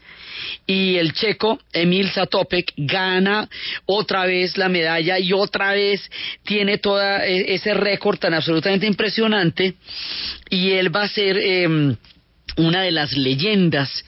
Y 0.65 0.97
el 0.97 1.13
checo 1.13 1.59
Emil 1.73 2.09
Satopek 2.09 2.73
gana 2.77 3.49
otra 3.85 4.25
vez 4.25 4.57
la 4.57 4.69
medalla 4.69 5.17
y 5.19 5.33
otra 5.33 5.73
vez 5.73 6.09
tiene 6.43 6.77
todo 6.77 7.01
ese 7.01 7.73
récord 7.73 8.19
tan 8.19 8.33
absolutamente 8.33 8.85
impresionante. 8.85 9.75
Y 10.49 10.71
él 10.71 10.93
va 10.95 11.03
a 11.03 11.09
ser. 11.09 11.37
Eh, 11.37 11.95
una 12.57 12.81
de 12.81 12.91
las 12.91 13.13
leyendas. 13.13 14.03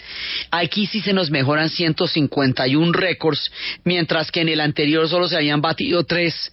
Aquí 0.52 0.88
sí 0.88 1.02
se 1.02 1.14
nos 1.14 1.32
mejoran 1.32 1.70
151 1.70 2.92
récords, 2.92 3.52
mientras 3.84 4.32
que 4.32 4.42
en 4.42 4.50
el 4.50 4.60
anterior 4.60 5.08
solo 5.08 5.28
se 5.28 5.38
habían 5.38 5.62
batido 5.62 6.04
tres. 6.04 6.52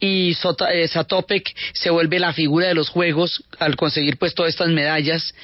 Y 0.00 0.34
Sota, 0.34 0.72
eh, 0.72 0.88
Satopek 0.88 1.54
se 1.72 1.90
vuelve 1.90 2.18
la 2.18 2.32
figura 2.32 2.68
de 2.68 2.74
los 2.74 2.88
juegos 2.88 3.44
al 3.58 3.76
conseguir 3.76 4.16
pues 4.16 4.34
todas 4.34 4.50
estas 4.50 4.68
medallas. 4.68 5.34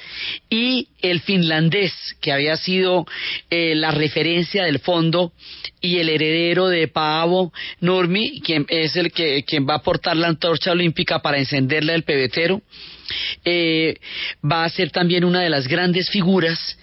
Y 0.49 0.87
el 1.01 1.21
finlandés, 1.21 1.93
que 2.21 2.31
había 2.31 2.57
sido 2.57 3.05
eh, 3.49 3.75
la 3.75 3.91
referencia 3.91 4.63
del 4.63 4.79
fondo, 4.79 5.33
y 5.81 5.97
el 5.97 6.09
heredero 6.09 6.67
de 6.67 6.87
Paavo 6.87 7.53
Nurmi, 7.79 8.41
quien 8.41 8.65
es 8.69 8.95
el 8.95 9.11
que 9.11 9.43
quien 9.43 9.67
va 9.67 9.75
a 9.75 9.83
portar 9.83 10.17
la 10.17 10.27
antorcha 10.27 10.71
olímpica 10.71 11.21
para 11.21 11.37
encenderla 11.37 11.93
del 11.93 12.03
pebetero, 12.03 12.61
eh, 13.45 13.95
va 14.43 14.65
a 14.65 14.69
ser 14.69 14.91
también 14.91 15.23
una 15.23 15.41
de 15.41 15.49
las 15.49 15.67
grandes 15.67 16.09
figuras. 16.09 16.77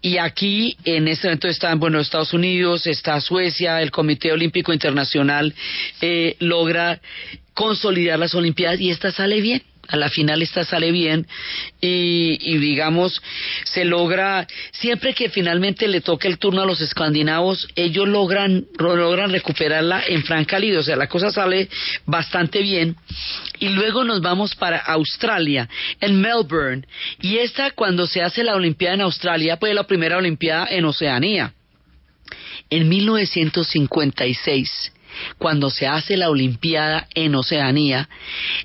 Y 0.00 0.18
aquí, 0.18 0.76
en 0.84 1.08
este 1.08 1.26
momento, 1.26 1.48
están 1.48 1.80
bueno, 1.80 1.98
Estados 1.98 2.32
Unidos, 2.32 2.86
está 2.86 3.20
Suecia, 3.20 3.82
el 3.82 3.90
Comité 3.90 4.32
Olímpico 4.32 4.72
Internacional 4.72 5.54
eh, 6.00 6.36
logra 6.38 7.00
consolidar 7.54 8.18
las 8.18 8.34
Olimpiadas 8.34 8.80
y 8.80 8.90
esta 8.90 9.10
sale 9.10 9.40
bien 9.40 9.62
a 9.88 9.96
la 9.96 10.10
final 10.10 10.42
esta 10.42 10.64
sale 10.64 10.92
bien 10.92 11.26
y, 11.80 12.58
digamos 12.58 13.22
se 13.64 13.84
logra 13.84 14.46
siempre 14.72 15.14
que 15.14 15.30
finalmente 15.30 15.88
le 15.88 16.00
toca 16.00 16.28
el 16.28 16.38
turno 16.38 16.62
a 16.62 16.66
los 16.66 16.80
escandinavos 16.80 17.68
ellos 17.74 18.06
logran 18.06 18.66
logran 18.78 19.30
recuperarla 19.30 20.02
en 20.06 20.22
franca 20.24 20.58
o 20.78 20.82
sea 20.82 20.96
la 20.96 21.06
cosa 21.06 21.30
sale 21.30 21.68
bastante 22.04 22.62
bien. 22.62 22.96
Y 23.58 23.70
luego 23.70 24.04
nos 24.04 24.20
vamos 24.20 24.54
para 24.54 24.76
Australia 24.78 25.68
en 26.00 26.20
Melbourne. 26.20 26.86
Y 27.20 27.38
esta 27.38 27.72
cuando 27.72 28.06
se 28.06 28.22
hace 28.22 28.44
la 28.44 28.54
olimpiada 28.54 28.94
en 28.94 29.00
Australia 29.02 29.58
pues 29.58 29.74
la 29.74 29.82
primera 29.84 30.18
olimpiada 30.18 30.68
en 30.70 30.84
Oceanía 30.84 31.54
en 32.70 32.88
1956 32.88 34.92
cuando 35.38 35.70
se 35.70 35.86
hace 35.86 36.16
la 36.16 36.30
Olimpiada 36.30 37.06
en 37.14 37.34
Oceanía, 37.34 38.08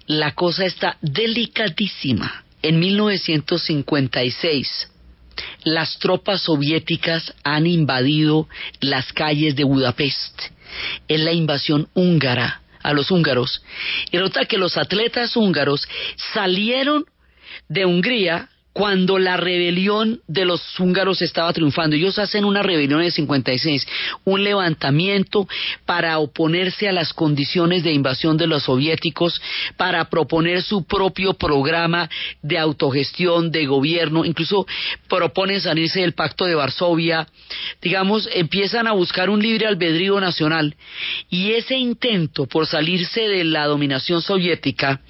la 0.05 0.33
cosa 0.33 0.65
está 0.65 0.97
delicadísima. 1.01 2.45
En 2.61 2.79
1956, 2.79 4.89
las 5.63 5.97
tropas 5.99 6.41
soviéticas 6.41 7.33
han 7.43 7.67
invadido 7.67 8.47
las 8.79 9.11
calles 9.13 9.55
de 9.55 9.63
Budapest. 9.63 10.41
Es 11.07 11.19
la 11.19 11.33
invasión 11.33 11.87
húngara 11.93 12.61
a 12.81 12.93
los 12.93 13.11
húngaros. 13.11 13.61
Y 14.11 14.17
resulta 14.17 14.45
que 14.45 14.57
los 14.57 14.77
atletas 14.77 15.37
húngaros 15.37 15.87
salieron 16.33 17.05
de 17.69 17.85
Hungría 17.85 18.49
cuando 18.73 19.19
la 19.19 19.37
rebelión 19.37 20.21
de 20.27 20.45
los 20.45 20.79
húngaros 20.79 21.21
estaba 21.21 21.53
triunfando. 21.53 21.95
Ellos 21.95 22.17
hacen 22.17 22.43
una 22.43 22.63
rebelión 22.63 22.99
en 23.01 23.05
el 23.07 23.11
56, 23.11 23.87
un 24.25 24.43
levantamiento 24.43 25.47
para 25.85 26.17
oponerse 26.17 26.89
a 26.89 26.91
las 26.91 27.13
condiciones 27.13 27.83
de 27.83 27.93
invasión 27.93 28.35
de 28.35 28.47
los 28.47 28.63
soviéticos, 28.63 29.39
para 29.77 30.09
proponer 30.09 30.63
su 30.63 30.85
propio 30.85 31.35
programa 31.35 32.09
de 32.41 32.57
autogestión, 32.57 33.51
de 33.51 33.65
gobierno, 33.65 34.25
incluso 34.25 34.65
proponen 35.07 35.61
salirse 35.61 36.01
del 36.01 36.13
pacto 36.13 36.45
de 36.45 36.55
Varsovia, 36.55 37.27
digamos, 37.81 38.27
empiezan 38.33 38.87
a 38.87 38.93
buscar 38.93 39.29
un 39.29 39.41
libre 39.41 39.67
albedrío 39.67 40.19
nacional. 40.19 40.75
Y 41.29 41.51
ese 41.51 41.75
intento 41.75 42.47
por 42.47 42.65
salirse 42.65 43.21
de 43.21 43.43
la 43.43 43.65
dominación 43.65 44.21
soviética, 44.21 45.01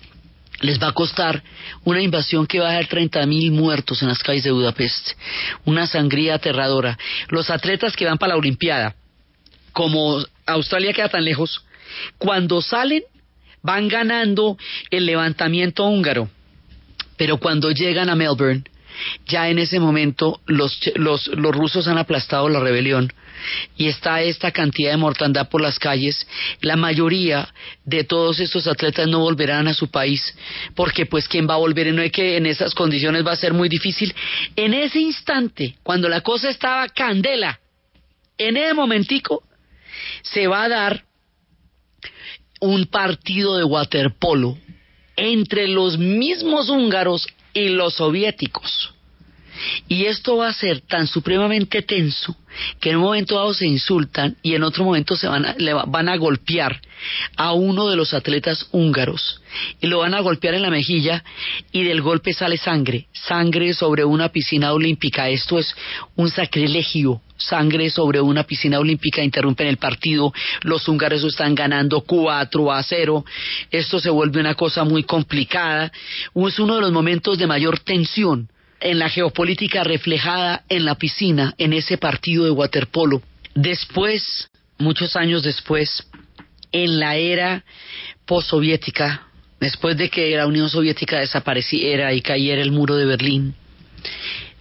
les 0.61 0.81
va 0.81 0.89
a 0.89 0.93
costar 0.93 1.43
una 1.83 2.01
invasión 2.01 2.47
que 2.47 2.59
va 2.59 2.69
a 2.69 2.73
dar 2.73 2.87
30.000 2.87 3.51
muertos 3.51 4.01
en 4.01 4.07
las 4.07 4.19
calles 4.19 4.43
de 4.43 4.51
Budapest, 4.51 5.11
una 5.65 5.87
sangría 5.87 6.35
aterradora. 6.35 6.97
Los 7.29 7.49
atletas 7.49 7.95
que 7.95 8.05
van 8.05 8.17
para 8.17 8.33
la 8.33 8.39
Olimpiada, 8.39 8.95
como 9.71 10.23
Australia 10.45 10.93
queda 10.93 11.09
tan 11.09 11.25
lejos, 11.25 11.65
cuando 12.17 12.61
salen 12.61 13.03
van 13.61 13.87
ganando 13.87 14.57
el 14.89 15.05
levantamiento 15.05 15.85
húngaro, 15.85 16.29
pero 17.17 17.37
cuando 17.37 17.71
llegan 17.71 18.09
a 18.09 18.15
Melbourne, 18.15 18.63
ya 19.25 19.49
en 19.49 19.59
ese 19.59 19.79
momento 19.79 20.41
los, 20.45 20.79
los, 20.95 21.27
los 21.27 21.55
rusos 21.55 21.87
han 21.87 21.97
aplastado 21.97 22.49
la 22.49 22.59
rebelión 22.59 23.11
y 23.77 23.87
está 23.87 24.21
esta 24.21 24.51
cantidad 24.51 24.91
de 24.91 24.97
mortandad 24.97 25.49
por 25.49 25.61
las 25.61 25.79
calles, 25.79 26.27
la 26.61 26.75
mayoría 26.75 27.53
de 27.85 28.03
todos 28.03 28.39
estos 28.39 28.67
atletas 28.67 29.07
no 29.07 29.19
volverán 29.19 29.67
a 29.67 29.73
su 29.73 29.89
país, 29.89 30.35
porque 30.75 31.05
pues 31.05 31.27
quién 31.27 31.47
va 31.49 31.55
a 31.55 31.57
volver, 31.57 31.93
no 31.93 32.01
hay 32.01 32.09
que 32.09 32.37
en 32.37 32.45
esas 32.45 32.73
condiciones 32.73 33.25
va 33.25 33.31
a 33.31 33.37
ser 33.37 33.53
muy 33.53 33.69
difícil. 33.69 34.13
En 34.55 34.73
ese 34.73 34.99
instante, 34.99 35.75
cuando 35.83 36.09
la 36.09 36.21
cosa 36.21 36.49
estaba 36.49 36.87
candela, 36.89 37.59
en 38.37 38.57
ese 38.57 38.73
momentico 38.73 39.43
se 40.21 40.47
va 40.47 40.63
a 40.63 40.69
dar 40.69 41.03
un 42.59 42.85
partido 42.85 43.57
de 43.57 43.63
waterpolo 43.65 44.57
entre 45.15 45.67
los 45.67 45.97
mismos 45.97 46.69
húngaros 46.69 47.27
y 47.53 47.69
los 47.69 47.95
soviéticos. 47.95 48.92
Y 49.87 50.05
esto 50.05 50.37
va 50.37 50.49
a 50.49 50.53
ser 50.53 50.81
tan 50.81 51.07
supremamente 51.07 51.81
tenso 51.81 52.35
que 52.79 52.91
en 52.91 52.97
un 52.97 53.03
momento 53.03 53.35
dado 53.35 53.53
se 53.53 53.65
insultan 53.65 54.37
y 54.41 54.55
en 54.55 54.63
otro 54.63 54.83
momento 54.83 55.15
se 55.15 55.27
van 55.27 55.45
a, 55.45 55.55
le 55.57 55.73
van 55.73 56.09
a 56.09 56.17
golpear 56.17 56.79
a 57.35 57.53
uno 57.53 57.89
de 57.89 57.95
los 57.95 58.13
atletas 58.13 58.67
húngaros. 58.71 59.41
Y 59.81 59.87
lo 59.87 59.99
van 59.99 60.13
a 60.13 60.21
golpear 60.21 60.53
en 60.53 60.61
la 60.61 60.69
mejilla 60.69 61.23
y 61.71 61.83
del 61.83 62.01
golpe 62.01 62.33
sale 62.33 62.57
sangre, 62.57 63.07
sangre 63.11 63.73
sobre 63.73 64.05
una 64.05 64.29
piscina 64.29 64.73
olímpica. 64.73 65.29
Esto 65.29 65.59
es 65.59 65.75
un 66.15 66.29
sacrilegio, 66.29 67.21
sangre 67.37 67.89
sobre 67.89 68.21
una 68.21 68.43
piscina 68.43 68.79
olímpica, 68.79 69.23
interrumpen 69.23 69.67
el 69.67 69.77
partido, 69.77 70.33
los 70.61 70.87
húngaros 70.87 71.23
están 71.23 71.55
ganando 71.55 72.01
4 72.01 72.71
a 72.71 72.81
0, 72.81 73.25
esto 73.69 73.99
se 73.99 74.09
vuelve 74.09 74.39
una 74.39 74.55
cosa 74.55 74.83
muy 74.83 75.03
complicada, 75.03 75.91
es 76.47 76.59
uno 76.59 76.75
de 76.75 76.81
los 76.81 76.91
momentos 76.91 77.37
de 77.37 77.47
mayor 77.47 77.79
tensión 77.79 78.49
en 78.83 78.99
la 78.99 79.09
geopolítica 79.09 79.83
reflejada 79.83 80.63
en 80.67 80.83
la 80.83 80.95
piscina, 80.95 81.55
en 81.57 81.71
ese 81.71 81.97
partido 81.97 82.43
de 82.43 82.51
waterpolo. 82.51 83.21
Después, 83.55 84.49
muchos 84.77 85.15
años 85.15 85.41
después, 85.41 86.05
en 86.71 86.99
la 86.99 87.15
era 87.15 87.63
postsoviética, 88.25 89.27
después 89.61 89.95
de 89.95 90.09
que 90.09 90.35
la 90.35 90.47
Unión 90.47 90.69
Soviética 90.69 91.19
desapareciera 91.19 92.13
y 92.13 92.21
cayera 92.21 92.61
el 92.61 92.71
muro 92.71 92.97
de 92.97 93.05
Berlín, 93.05 93.55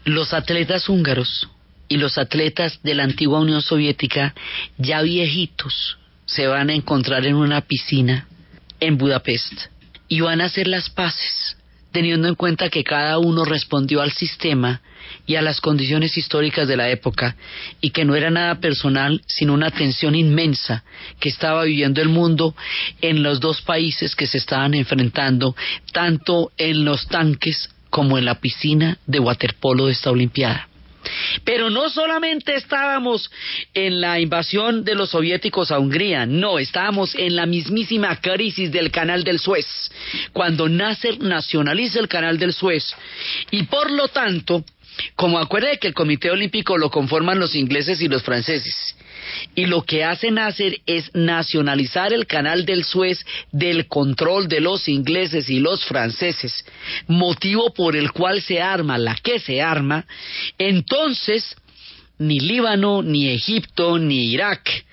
los 0.05 0.33
atletas 0.33 0.89
húngaros 0.89 1.49
y 1.89 1.97
los 1.97 2.17
atletas 2.17 2.79
de 2.85 2.95
la 2.95 3.03
antigua 3.03 3.41
Unión 3.41 3.61
Soviética, 3.61 4.35
ya 4.79 5.03
viejitos, 5.03 5.99
se 6.27 6.47
van 6.47 6.71
a 6.71 6.75
encontrar 6.75 7.27
en 7.27 7.35
una 7.35 7.61
piscina 7.63 8.29
en 8.79 8.99
Budapest 8.99 9.53
y 10.07 10.21
van 10.21 10.41
a 10.41 10.45
hacer 10.45 10.69
las 10.69 10.91
paces 10.91 11.57
teniendo 11.93 12.29
en 12.29 12.35
cuenta 12.35 12.71
que 12.71 12.85
cada 12.85 13.19
uno 13.19 13.45
respondió 13.45 14.01
al 14.01 14.13
sistema 14.13 14.81
y 15.27 15.37
a 15.37 15.43
las 15.43 15.61
condiciones 15.61 16.17
históricas 16.17 16.67
de 16.67 16.77
la 16.77 16.89
época 16.91 17.37
y 17.81 17.91
que 17.91 18.05
no 18.05 18.17
era 18.17 18.31
nada 18.31 18.57
personal 18.57 19.23
sino 19.27 19.55
una 19.55 19.71
tensión 19.71 20.15
inmensa 20.15 20.85
que 21.21 21.29
estaba 21.29 21.65
viviendo 21.65 22.01
el 22.01 22.09
mundo 22.09 22.55
en 23.01 23.23
los 23.23 23.41
dos 23.41 23.63
países 23.63 24.17
que 24.17 24.27
se 24.27 24.39
estaban 24.39 24.75
enfrentando 24.75 25.55
tanto 25.93 26.51
en 26.57 26.85
los 26.85 27.07
tanques 27.09 27.69
como 27.91 28.17
en 28.17 28.25
la 28.25 28.41
piscina 28.41 28.97
de 29.07 29.21
waterpolo 29.21 29.87
de 29.87 29.93
esta 29.93 30.11
olimpiada. 30.11 30.69
Pero 31.45 31.71
no 31.71 31.91
solamente 31.91 32.55
estábamos 32.55 33.31
en 33.75 34.01
la 34.01 34.21
invasión 34.21 34.85
de 34.85 34.95
los 34.95 35.11
soviéticos 35.11 35.71
a 35.71 35.79
Hungría, 35.79 36.27
no, 36.27 36.59
estábamos 36.59 37.15
en 37.15 37.37
la 37.37 37.47
mismísima 37.47 38.21
crisis 38.21 38.71
del 38.71 38.91
canal 38.91 39.25
del 39.25 39.38
Suez, 39.38 39.67
cuando 40.33 40.69
Nasser 40.69 41.21
nacionaliza 41.21 42.01
el 42.01 42.09
canal 42.09 42.38
del 42.38 42.53
Suez. 42.53 42.95
Y 43.51 43.65
por 43.65 43.91
lo 43.91 44.09
tanto, 44.09 44.65
como 45.17 45.38
acuerde 45.38 45.79
que 45.79 45.88
el 45.88 45.95
Comité 45.95 46.31
Olímpico 46.31 46.77
lo 46.77 46.91
conforman 46.91 47.38
los 47.38 47.55
ingleses 47.55 48.01
y 48.01 48.09
los 48.09 48.23
franceses, 48.23 48.97
y 49.55 49.67
lo 49.67 49.83
que 49.83 50.05
hacen 50.05 50.39
hacer 50.39 50.81
es 50.87 51.11
nacionalizar 51.15 52.13
el 52.13 52.27
canal 52.27 52.65
del 52.65 52.85
Suez 52.85 53.25
del 53.51 53.87
control 53.87 54.49
de 54.49 54.61
los 54.61 54.89
ingleses 54.89 55.49
y 55.51 55.61
los 55.61 55.85
franceses, 55.85 56.65
motivo 57.07 57.73
por 57.73 57.97
el 57.97 58.13
cual 58.13 58.43
se 58.43 58.61
arma 58.61 58.99
la 58.99 59.15
que 59.17 59.39
se 59.39 59.63
arma, 59.63 60.07
entonces 60.59 61.57
ni 62.19 62.41
Líbano, 62.41 63.03
ni 63.03 63.29
Egipto, 63.29 63.99
ni 63.99 64.33
Irak 64.33 64.85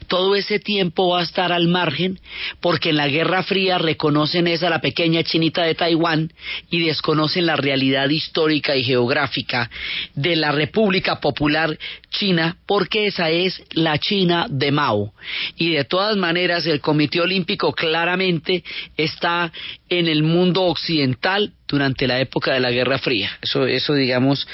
Todo 0.07 0.35
ese 0.35 0.59
tiempo 0.59 1.09
va 1.09 1.21
a 1.21 1.23
estar 1.23 1.51
al 1.51 1.67
margen 1.67 2.19
porque 2.59 2.89
en 2.89 2.97
la 2.97 3.07
Guerra 3.07 3.43
Fría 3.43 3.77
reconocen 3.77 4.47
esa 4.47 4.69
la 4.69 4.81
pequeña 4.81 5.23
chinita 5.23 5.63
de 5.63 5.75
Taiwán 5.75 6.31
y 6.69 6.85
desconocen 6.85 7.45
la 7.45 7.55
realidad 7.55 8.09
histórica 8.09 8.75
y 8.75 8.83
geográfica 8.83 9.69
de 10.15 10.35
la 10.35 10.51
República 10.51 11.19
Popular 11.19 11.77
China 12.09 12.57
porque 12.65 13.07
esa 13.07 13.29
es 13.29 13.61
la 13.71 13.97
China 13.97 14.47
de 14.49 14.71
Mao. 14.71 15.13
Y 15.55 15.73
de 15.73 15.85
todas 15.85 16.17
maneras 16.17 16.65
el 16.65 16.81
Comité 16.81 17.21
Olímpico 17.21 17.73
claramente 17.73 18.63
está 18.97 19.51
en 19.89 20.07
el 20.07 20.23
mundo 20.23 20.63
occidental 20.63 21.53
durante 21.67 22.07
la 22.07 22.19
época 22.19 22.53
de 22.53 22.59
la 22.59 22.71
Guerra 22.71 22.97
Fría. 22.97 23.37
Eso, 23.41 23.65
eso 23.65 23.93
digamos, 23.93 24.47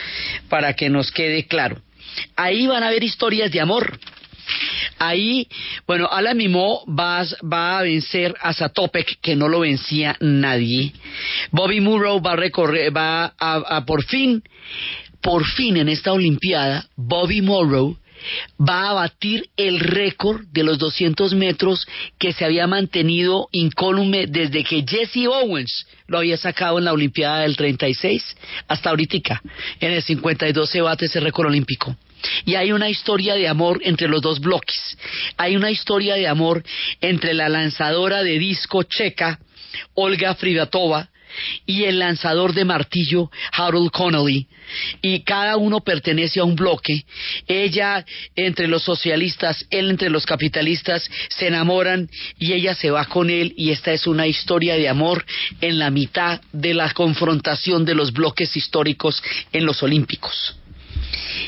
para 0.49 0.74
que 0.74 0.89
nos 0.89 1.11
quede 1.11 1.47
claro. 1.47 1.82
Ahí 2.36 2.68
van 2.68 2.84
a 2.84 2.88
haber 2.88 3.03
historias 3.03 3.51
de 3.51 3.61
amor. 3.61 3.99
Ahí, 4.99 5.47
bueno, 5.87 6.07
Alan 6.11 6.37
Mimo 6.37 6.83
va, 6.87 7.23
va, 7.41 7.79
a 7.79 7.83
vencer 7.83 8.33
a 8.39 8.53
Satopek, 8.53 9.19
que 9.21 9.35
no 9.35 9.47
lo 9.47 9.61
vencía 9.61 10.15
nadie. 10.19 10.93
Bobby 11.51 11.81
Murrow 11.81 12.21
va 12.21 12.33
a 12.33 12.37
recorrer, 12.37 12.95
va 12.95 13.33
a 13.37 13.85
por 13.85 14.03
fin, 14.03 14.43
por 15.21 15.45
fin 15.45 15.77
en 15.77 15.89
esta 15.89 16.13
Olimpiada, 16.13 16.87
Bobby 16.95 17.41
Murrow 17.41 17.97
va 18.59 18.89
a 18.89 18.93
batir 18.93 19.49
el 19.57 19.79
récord 19.79 20.45
de 20.51 20.63
los 20.63 20.77
200 20.77 21.33
metros 21.33 21.87
que 22.17 22.33
se 22.33 22.45
había 22.45 22.67
mantenido 22.67 23.47
incólume 23.51 24.27
desde 24.27 24.63
que 24.63 24.85
Jesse 24.87 25.27
Owens 25.27 25.87
lo 26.07 26.19
había 26.19 26.37
sacado 26.37 26.77
en 26.79 26.85
la 26.85 26.93
Olimpiada 26.93 27.39
del 27.41 27.55
36 27.55 28.37
hasta 28.67 28.89
ahorita. 28.89 29.41
En 29.79 29.91
el 29.91 30.01
52 30.01 30.69
se 30.69 30.81
bate 30.81 31.05
ese 31.05 31.19
récord 31.19 31.47
olímpico. 31.47 31.95
Y 32.45 32.55
hay 32.55 32.71
una 32.71 32.89
historia 32.89 33.36
de 33.36 33.47
amor 33.47 33.80
entre 33.84 34.07
los 34.07 34.21
dos 34.21 34.39
bloques. 34.39 34.97
Hay 35.38 35.55
una 35.55 35.71
historia 35.71 36.15
de 36.15 36.28
amor 36.28 36.63
entre 37.01 37.34
la 37.34 37.49
lanzadora 37.49 38.23
de 38.23 38.39
disco 38.39 38.84
checa, 38.84 39.39
Olga 39.93 40.36
Fridatova, 40.36 41.09
y 41.65 41.84
el 41.84 41.99
lanzador 41.99 42.53
de 42.53 42.65
martillo 42.65 43.30
Harold 43.51 43.91
Connolly. 43.91 44.47
Y 45.01 45.21
cada 45.21 45.57
uno 45.57 45.82
pertenece 45.82 46.39
a 46.39 46.43
un 46.43 46.55
bloque. 46.55 47.05
Ella 47.47 48.05
entre 48.36 48.67
los 48.67 48.84
socialistas 48.84 49.65
él 49.69 49.91
entre 49.91 50.09
los 50.09 50.26
capitalistas 50.26 51.07
se 51.30 51.47
enamoran 51.47 52.09
y 52.39 52.53
ella 52.53 52.73
se 52.73 52.89
va 52.89 53.05
con 53.05 53.30
él. 53.30 53.53
Y 53.57 53.71
esta 53.71 53.93
es 53.93 54.07
una 54.07 54.28
historia 54.28 54.76
de 54.76 54.89
amor 54.89 55.26
en 55.61 55.78
la 55.78 55.91
mitad 55.91 56.41
de 56.51 56.73
la 56.73 56.91
confrontación 56.93 57.86
de 57.86 57.95
los 57.95 58.11
bloques 58.11 58.55
históricos 58.55 59.21
en 59.51 59.65
los 59.65 59.84
olímpicos 59.84 60.55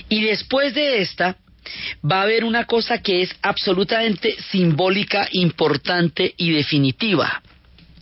y 0.10 0.22
después 0.22 0.74
de 0.74 1.02
esta 1.02 1.38
va 2.10 2.20
a 2.20 2.24
haber 2.24 2.44
una 2.44 2.66
cosa 2.66 3.02
que 3.02 3.22
es 3.22 3.36
absolutamente 3.42 4.36
simbólica 4.52 5.28
importante 5.32 6.34
y 6.38 6.52
definitiva 6.52 7.42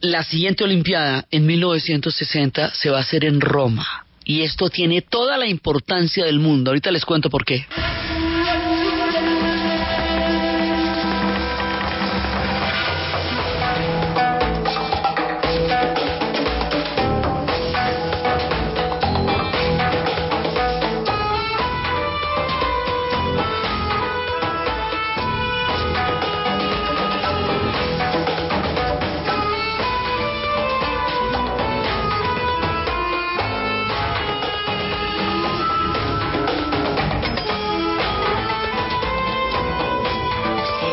la 0.01 0.23
siguiente 0.23 0.63
Olimpiada 0.63 1.25
en 1.31 1.45
1960 1.45 2.73
se 2.75 2.89
va 2.89 2.97
a 2.97 3.01
hacer 3.01 3.25
en 3.25 3.41
Roma. 3.41 4.05
Y 4.23 4.41
esto 4.41 4.69
tiene 4.69 5.01
toda 5.01 5.37
la 5.37 5.47
importancia 5.47 6.25
del 6.25 6.39
mundo. 6.39 6.71
Ahorita 6.71 6.91
les 6.91 7.05
cuento 7.05 7.29
por 7.29 7.45
qué. 7.45 7.65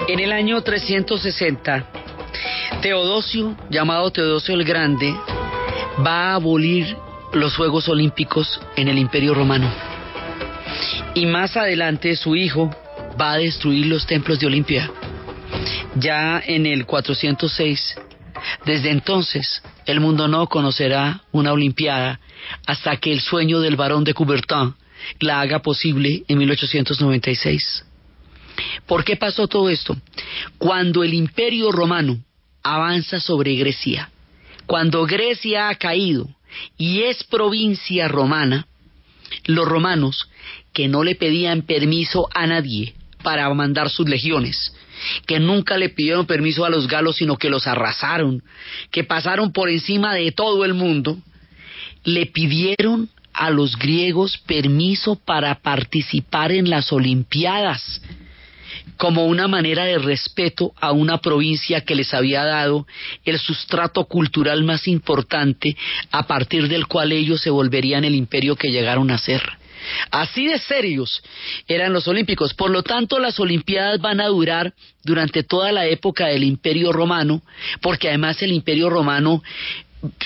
En 0.08 0.18
el 0.18 0.32
año 0.32 0.60
360, 0.60 1.86
Teodosio, 2.80 3.56
llamado 3.70 4.10
Teodosio 4.10 4.54
el 4.54 4.64
Grande, 4.64 5.14
va 6.04 6.30
a 6.30 6.34
abolir 6.34 6.96
los 7.32 7.56
Juegos 7.56 7.88
Olímpicos 7.88 8.60
en 8.76 8.88
el 8.88 8.98
Imperio 8.98 9.32
Romano. 9.32 9.70
Y 11.14 11.26
más 11.26 11.56
adelante 11.56 12.16
su 12.16 12.34
hijo 12.34 12.74
va 13.20 13.32
a 13.32 13.38
destruir 13.38 13.86
los 13.86 14.06
templos 14.06 14.40
de 14.40 14.46
Olimpia. 14.48 14.90
Ya 15.94 16.42
en 16.44 16.66
el 16.66 16.84
406, 16.84 17.94
desde 18.64 18.90
entonces, 18.90 19.62
el 19.86 20.00
mundo 20.00 20.26
no 20.26 20.48
conocerá 20.48 21.22
una 21.30 21.52
Olimpiada 21.52 22.18
hasta 22.66 22.96
que 22.96 23.12
el 23.12 23.20
sueño 23.20 23.60
del 23.60 23.76
barón 23.76 24.02
de 24.02 24.14
Coubertin 24.14 24.74
la 25.20 25.40
haga 25.40 25.60
posible 25.60 26.24
en 26.26 26.38
1896. 26.38 27.91
¿Por 28.86 29.04
qué 29.04 29.16
pasó 29.16 29.48
todo 29.48 29.68
esto? 29.68 29.96
Cuando 30.58 31.04
el 31.04 31.14
imperio 31.14 31.72
romano 31.72 32.18
avanza 32.62 33.20
sobre 33.20 33.54
Grecia, 33.56 34.10
cuando 34.66 35.04
Grecia 35.06 35.68
ha 35.68 35.74
caído 35.74 36.28
y 36.76 37.02
es 37.02 37.24
provincia 37.24 38.08
romana, 38.08 38.66
los 39.46 39.66
romanos, 39.66 40.28
que 40.72 40.88
no 40.88 41.04
le 41.04 41.14
pedían 41.14 41.62
permiso 41.62 42.28
a 42.34 42.46
nadie 42.46 42.94
para 43.22 43.52
mandar 43.54 43.90
sus 43.90 44.08
legiones, 44.08 44.74
que 45.26 45.40
nunca 45.40 45.76
le 45.76 45.88
pidieron 45.88 46.26
permiso 46.26 46.64
a 46.64 46.70
los 46.70 46.86
galos, 46.86 47.16
sino 47.16 47.36
que 47.36 47.50
los 47.50 47.66
arrasaron, 47.66 48.42
que 48.90 49.04
pasaron 49.04 49.52
por 49.52 49.68
encima 49.68 50.14
de 50.14 50.32
todo 50.32 50.64
el 50.64 50.74
mundo, 50.74 51.18
le 52.04 52.26
pidieron 52.26 53.08
a 53.32 53.50
los 53.50 53.76
griegos 53.76 54.38
permiso 54.38 55.16
para 55.16 55.54
participar 55.56 56.52
en 56.52 56.68
las 56.68 56.92
Olimpiadas 56.92 58.02
como 58.96 59.26
una 59.26 59.48
manera 59.48 59.84
de 59.84 59.98
respeto 59.98 60.72
a 60.80 60.92
una 60.92 61.18
provincia 61.18 61.82
que 61.82 61.94
les 61.94 62.14
había 62.14 62.44
dado 62.44 62.86
el 63.24 63.38
sustrato 63.38 64.04
cultural 64.04 64.64
más 64.64 64.86
importante 64.88 65.76
a 66.10 66.26
partir 66.26 66.68
del 66.68 66.86
cual 66.86 67.12
ellos 67.12 67.40
se 67.40 67.50
volverían 67.50 68.04
el 68.04 68.14
imperio 68.14 68.56
que 68.56 68.70
llegaron 68.70 69.10
a 69.10 69.18
ser. 69.18 69.42
Así 70.10 70.46
de 70.46 70.58
serios 70.58 71.22
eran 71.66 71.92
los 71.92 72.06
olímpicos. 72.08 72.54
Por 72.54 72.70
lo 72.70 72.82
tanto, 72.82 73.18
las 73.18 73.38
Olimpiadas 73.40 74.00
van 74.00 74.20
a 74.20 74.28
durar 74.28 74.74
durante 75.02 75.42
toda 75.42 75.72
la 75.72 75.86
época 75.86 76.26
del 76.26 76.44
Imperio 76.44 76.92
Romano, 76.92 77.42
porque 77.80 78.08
además 78.08 78.40
el 78.42 78.52
Imperio 78.52 78.90
Romano 78.90 79.42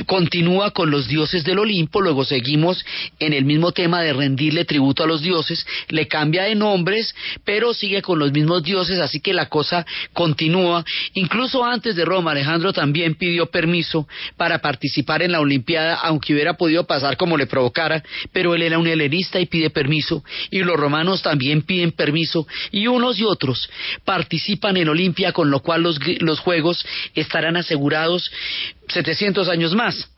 continúa 0.07 0.71
con 0.71 0.91
los 0.91 1.07
dioses 1.09 1.45
del 1.45 1.59
Olimpo, 1.59 2.01
luego 2.01 2.25
seguimos 2.25 2.85
en 3.19 3.33
el 3.33 3.45
mismo 3.45 3.73
tema 3.73 4.01
de 4.03 4.13
rendirle 4.13 4.65
tributo 4.65 5.05
a 5.05 5.07
los 5.07 5.23
dioses, 5.23 5.67
le 5.89 6.09
cambia 6.09 6.45
de 6.45 6.55
nombres, 6.55 7.15
pero 7.45 7.75
sigue 7.75 8.03
con 8.03 8.19
los 8.19 8.33
mismos 8.33 8.63
dioses, 8.63 8.99
así 9.01 9.21
que 9.21 9.35
la 9.35 9.49
cosa 9.49 9.85
continúa. 10.13 10.85
Incluso 11.15 11.65
antes 11.65 11.95
de 11.97 12.05
Roma, 12.05 12.31
Alejandro 12.31 12.73
también 12.73 13.15
pidió 13.15 13.47
permiso 13.47 14.09
para 14.37 14.61
participar 14.61 15.23
en 15.23 15.33
la 15.33 15.41
Olimpiada, 15.41 15.97
aunque 15.97 16.33
hubiera 16.33 16.55
podido 16.55 16.87
pasar 16.87 17.17
como 17.17 17.37
le 17.37 17.47
provocara, 17.47 18.03
pero 18.33 18.55
él 18.55 18.63
era 18.63 18.79
un 18.79 18.87
helenista 18.87 19.41
y 19.41 19.47
pide 19.47 19.71
permiso, 19.71 20.25
y 20.51 20.61
los 20.61 20.77
romanos 20.77 21.23
también 21.23 21.63
piden 21.63 21.93
permiso, 21.93 22.47
y 22.71 22.87
unos 22.87 23.19
y 23.19 23.25
otros 23.25 23.69
participan 24.05 24.77
en 24.77 24.89
Olimpia, 24.89 25.33
con 25.33 25.51
lo 25.51 25.61
cual 25.61 25.83
los, 25.83 25.99
los 26.21 26.41
Juegos 26.41 26.85
estarán 27.15 27.57
asegurados 27.57 28.31
700 28.89 29.49
años 29.49 29.75
más. 29.75 30.11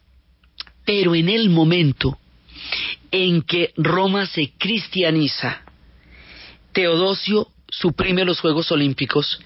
Pero 0.85 1.15
en 1.15 1.29
el 1.29 1.51
momento 1.51 2.19
en 3.11 3.43
que 3.43 3.73
Roma 3.77 4.27
se 4.27 4.53
cristianiza, 4.59 5.63
Teodosio 6.73 7.49
suprime 7.71 8.25
los 8.25 8.41
Juegos 8.41 8.73
Olímpicos 8.73 9.41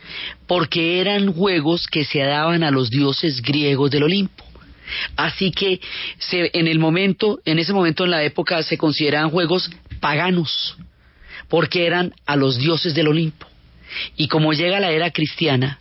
porque 0.46 1.00
eran 1.00 1.32
juegos 1.32 1.86
que 1.86 2.04
se 2.04 2.20
daban 2.20 2.62
a 2.62 2.70
los 2.70 2.90
dioses 2.90 3.42
griegos 3.42 3.90
del 3.90 4.04
Olimpo. 4.04 4.44
Así 5.16 5.50
que 5.50 5.80
se, 6.18 6.50
en 6.52 6.66
el 6.66 6.78
momento, 6.78 7.40
en 7.44 7.58
ese 7.58 7.72
momento 7.72 8.04
en 8.04 8.10
la 8.10 8.22
época 8.22 8.62
se 8.62 8.76
consideraban 8.76 9.30
juegos 9.30 9.70
paganos, 10.00 10.76
porque 11.48 11.86
eran 11.86 12.14
a 12.26 12.36
los 12.36 12.58
dioses 12.58 12.94
del 12.94 13.08
Olimpo. 13.08 13.46
Y 14.16 14.28
como 14.28 14.52
llega 14.52 14.80
la 14.80 14.90
era 14.90 15.10
cristiana 15.10 15.80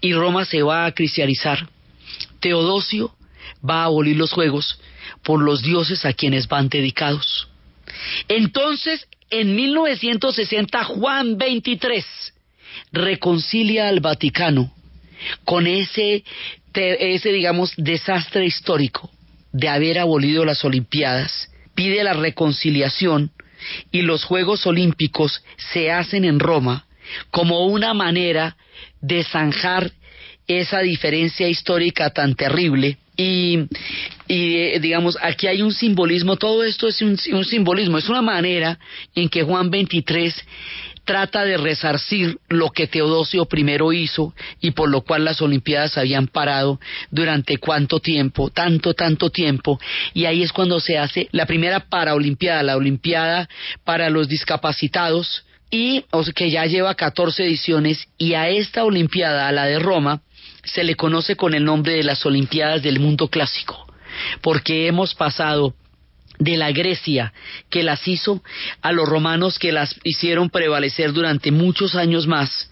y 0.00 0.12
Roma 0.12 0.44
se 0.44 0.62
va 0.62 0.86
a 0.86 0.92
cristianizar, 0.92 1.68
Teodosio 2.40 3.14
va 3.68 3.82
a 3.82 3.84
abolir 3.84 4.16
los 4.16 4.32
juegos 4.32 4.80
por 5.22 5.42
los 5.42 5.62
dioses 5.62 6.04
a 6.04 6.12
quienes 6.12 6.48
van 6.48 6.68
dedicados. 6.68 7.48
Entonces, 8.28 9.06
en 9.30 9.54
1960, 9.54 10.84
Juan 10.84 11.38
23 11.38 12.04
reconcilia 12.92 13.88
al 13.88 14.00
Vaticano 14.00 14.72
con 15.44 15.66
ese 15.66 16.24
ese, 16.74 17.32
digamos, 17.32 17.72
desastre 17.76 18.46
histórico 18.46 19.10
de 19.52 19.68
haber 19.68 19.98
abolido 19.98 20.44
las 20.44 20.64
Olimpiadas, 20.64 21.50
pide 21.74 22.04
la 22.04 22.12
reconciliación 22.12 23.32
y 23.90 24.02
los 24.02 24.24
Juegos 24.24 24.66
Olímpicos 24.66 25.42
se 25.72 25.90
hacen 25.90 26.24
en 26.24 26.38
Roma 26.38 26.86
como 27.30 27.66
una 27.66 27.94
manera 27.94 28.56
de 29.00 29.24
zanjar 29.24 29.92
esa 30.48 30.80
diferencia 30.80 31.48
histórica 31.48 32.10
tan 32.10 32.34
terrible 32.34 32.98
y, 33.20 33.64
y, 34.28 34.78
digamos, 34.78 35.18
aquí 35.20 35.48
hay 35.48 35.60
un 35.60 35.72
simbolismo, 35.72 36.36
todo 36.36 36.62
esto 36.62 36.86
es 36.86 37.02
un, 37.02 37.18
simbolismo, 37.18 37.98
es 37.98 38.08
una 38.08 38.22
manera 38.22 38.78
en 39.12 39.28
que 39.28 39.42
Juan 39.42 39.70
23 39.70 40.32
trata 41.04 41.44
de 41.44 41.56
resarcir 41.56 42.38
lo 42.48 42.70
que 42.70 42.86
Teodosio 42.86 43.48
I 43.50 43.96
hizo 43.96 44.34
y 44.60 44.70
por 44.70 44.88
lo 44.88 45.00
cual 45.00 45.24
las 45.24 45.42
Olimpiadas 45.42 45.98
habían 45.98 46.28
parado 46.28 46.78
durante 47.10 47.58
cuánto 47.58 47.98
tiempo, 47.98 48.50
tanto, 48.50 48.94
tanto 48.94 49.30
tiempo, 49.30 49.80
y 50.14 50.26
ahí 50.26 50.44
es 50.44 50.52
cuando 50.52 50.78
se 50.78 50.96
hace 50.96 51.28
la 51.32 51.46
primera 51.46 51.80
paraolimpiada, 51.80 52.62
la 52.62 52.76
Olimpiada 52.76 53.48
para 53.82 54.10
los 54.10 54.28
discapacitados, 54.28 55.44
y 55.70 56.04
o 56.12 56.22
que 56.22 56.50
ya 56.50 56.66
lleva 56.66 56.94
14 56.94 57.44
ediciones, 57.44 58.06
y 58.16 58.34
a 58.34 58.48
esta 58.48 58.84
Olimpiada, 58.84 59.48
a 59.48 59.52
la 59.52 59.66
de 59.66 59.80
Roma, 59.80 60.22
se 60.72 60.84
le 60.84 60.94
conoce 60.94 61.36
con 61.36 61.54
el 61.54 61.64
nombre 61.64 61.94
de 61.94 62.02
las 62.02 62.24
Olimpiadas 62.26 62.82
del 62.82 63.00
mundo 63.00 63.28
clásico, 63.28 63.86
porque 64.42 64.86
hemos 64.86 65.14
pasado 65.14 65.74
de 66.38 66.56
la 66.56 66.70
Grecia 66.72 67.32
que 67.68 67.82
las 67.82 68.06
hizo 68.06 68.42
a 68.80 68.92
los 68.92 69.08
romanos 69.08 69.58
que 69.58 69.72
las 69.72 69.98
hicieron 70.04 70.50
prevalecer 70.50 71.12
durante 71.12 71.50
muchos 71.50 71.94
años 71.94 72.26
más 72.26 72.70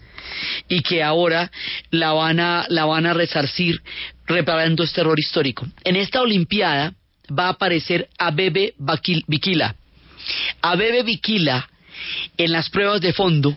y 0.67 0.81
que 0.81 1.03
ahora 1.03 1.51
la 1.89 2.13
van 2.13 2.39
a, 2.39 2.65
la 2.69 2.85
van 2.85 3.05
a 3.05 3.13
resarcir 3.13 3.81
reparando 4.25 4.83
este 4.83 5.01
error 5.01 5.19
histórico. 5.19 5.67
En 5.83 5.95
esta 5.95 6.21
Olimpiada 6.21 6.93
va 7.37 7.47
a 7.47 7.51
aparecer 7.51 8.09
Abebe 8.17 8.73
Bikila. 9.27 9.75
Abebe 10.61 11.03
Bikila, 11.03 11.69
en 12.37 12.51
las 12.51 12.69
pruebas 12.69 13.01
de 13.01 13.13
fondo, 13.13 13.55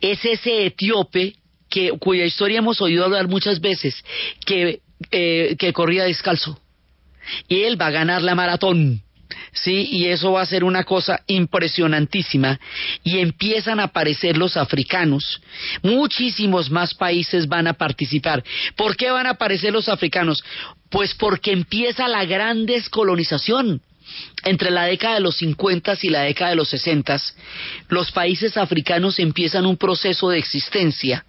es 0.00 0.24
ese 0.24 0.66
etíope 0.66 1.34
que, 1.70 1.92
cuya 1.98 2.26
historia 2.26 2.58
hemos 2.58 2.82
oído 2.82 3.04
hablar 3.04 3.28
muchas 3.28 3.60
veces, 3.60 4.04
que, 4.44 4.80
eh, 5.10 5.56
que 5.58 5.72
corría 5.72 6.04
descalzo. 6.04 6.60
Y 7.48 7.62
él 7.62 7.80
va 7.80 7.86
a 7.86 7.90
ganar 7.90 8.22
la 8.22 8.34
maratón. 8.34 9.02
Sí, 9.52 9.88
y 9.90 10.06
eso 10.06 10.32
va 10.32 10.42
a 10.42 10.46
ser 10.46 10.64
una 10.64 10.84
cosa 10.84 11.22
impresionantísima. 11.26 12.60
Y 13.02 13.18
empiezan 13.18 13.80
a 13.80 13.84
aparecer 13.84 14.36
los 14.36 14.56
africanos. 14.56 15.40
Muchísimos 15.82 16.70
más 16.70 16.94
países 16.94 17.48
van 17.48 17.66
a 17.66 17.74
participar. 17.74 18.44
¿Por 18.76 18.96
qué 18.96 19.10
van 19.10 19.26
a 19.26 19.30
aparecer 19.30 19.72
los 19.72 19.88
africanos? 19.88 20.42
Pues 20.88 21.14
porque 21.14 21.52
empieza 21.52 22.08
la 22.08 22.24
gran 22.24 22.66
descolonización. 22.66 23.80
Entre 24.44 24.70
la 24.70 24.84
década 24.84 25.14
de 25.14 25.20
los 25.20 25.36
50 25.36 25.98
y 26.02 26.10
la 26.10 26.22
década 26.22 26.50
de 26.50 26.56
los 26.56 26.68
60, 26.70 27.16
los 27.88 28.10
países 28.10 28.56
africanos 28.56 29.20
empiezan 29.20 29.66
un 29.66 29.76
proceso 29.76 30.30
de 30.30 30.38
existencia 30.38 31.24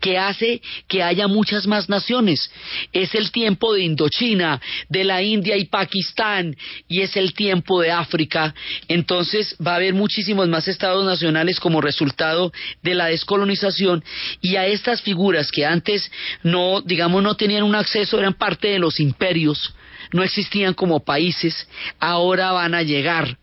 que 0.00 0.18
hace 0.18 0.60
que 0.86 1.02
haya 1.02 1.28
muchas 1.28 1.66
más 1.66 1.88
naciones. 1.88 2.50
Es 2.92 3.14
el 3.14 3.30
tiempo 3.30 3.72
de 3.74 3.82
Indochina, 3.82 4.60
de 4.88 5.04
la 5.04 5.22
India 5.22 5.56
y 5.56 5.66
Pakistán, 5.66 6.56
y 6.88 7.00
es 7.00 7.16
el 7.16 7.34
tiempo 7.34 7.80
de 7.80 7.90
África. 7.90 8.54
Entonces 8.88 9.56
va 9.64 9.72
a 9.72 9.76
haber 9.76 9.94
muchísimos 9.94 10.48
más 10.48 10.68
estados 10.68 11.04
nacionales 11.04 11.60
como 11.60 11.80
resultado 11.80 12.52
de 12.82 12.94
la 12.94 13.06
descolonización 13.06 14.04
y 14.40 14.56
a 14.56 14.66
estas 14.66 15.02
figuras 15.02 15.50
que 15.50 15.66
antes 15.66 16.10
no, 16.42 16.80
digamos, 16.80 17.22
no 17.22 17.34
tenían 17.36 17.62
un 17.62 17.74
acceso, 17.74 18.18
eran 18.18 18.34
parte 18.34 18.68
de 18.68 18.78
los 18.78 19.00
imperios, 19.00 19.74
no 20.12 20.22
existían 20.22 20.74
como 20.74 21.00
países, 21.00 21.68
ahora 21.98 22.52
van 22.52 22.74
a 22.74 22.82
llegar 22.82 23.36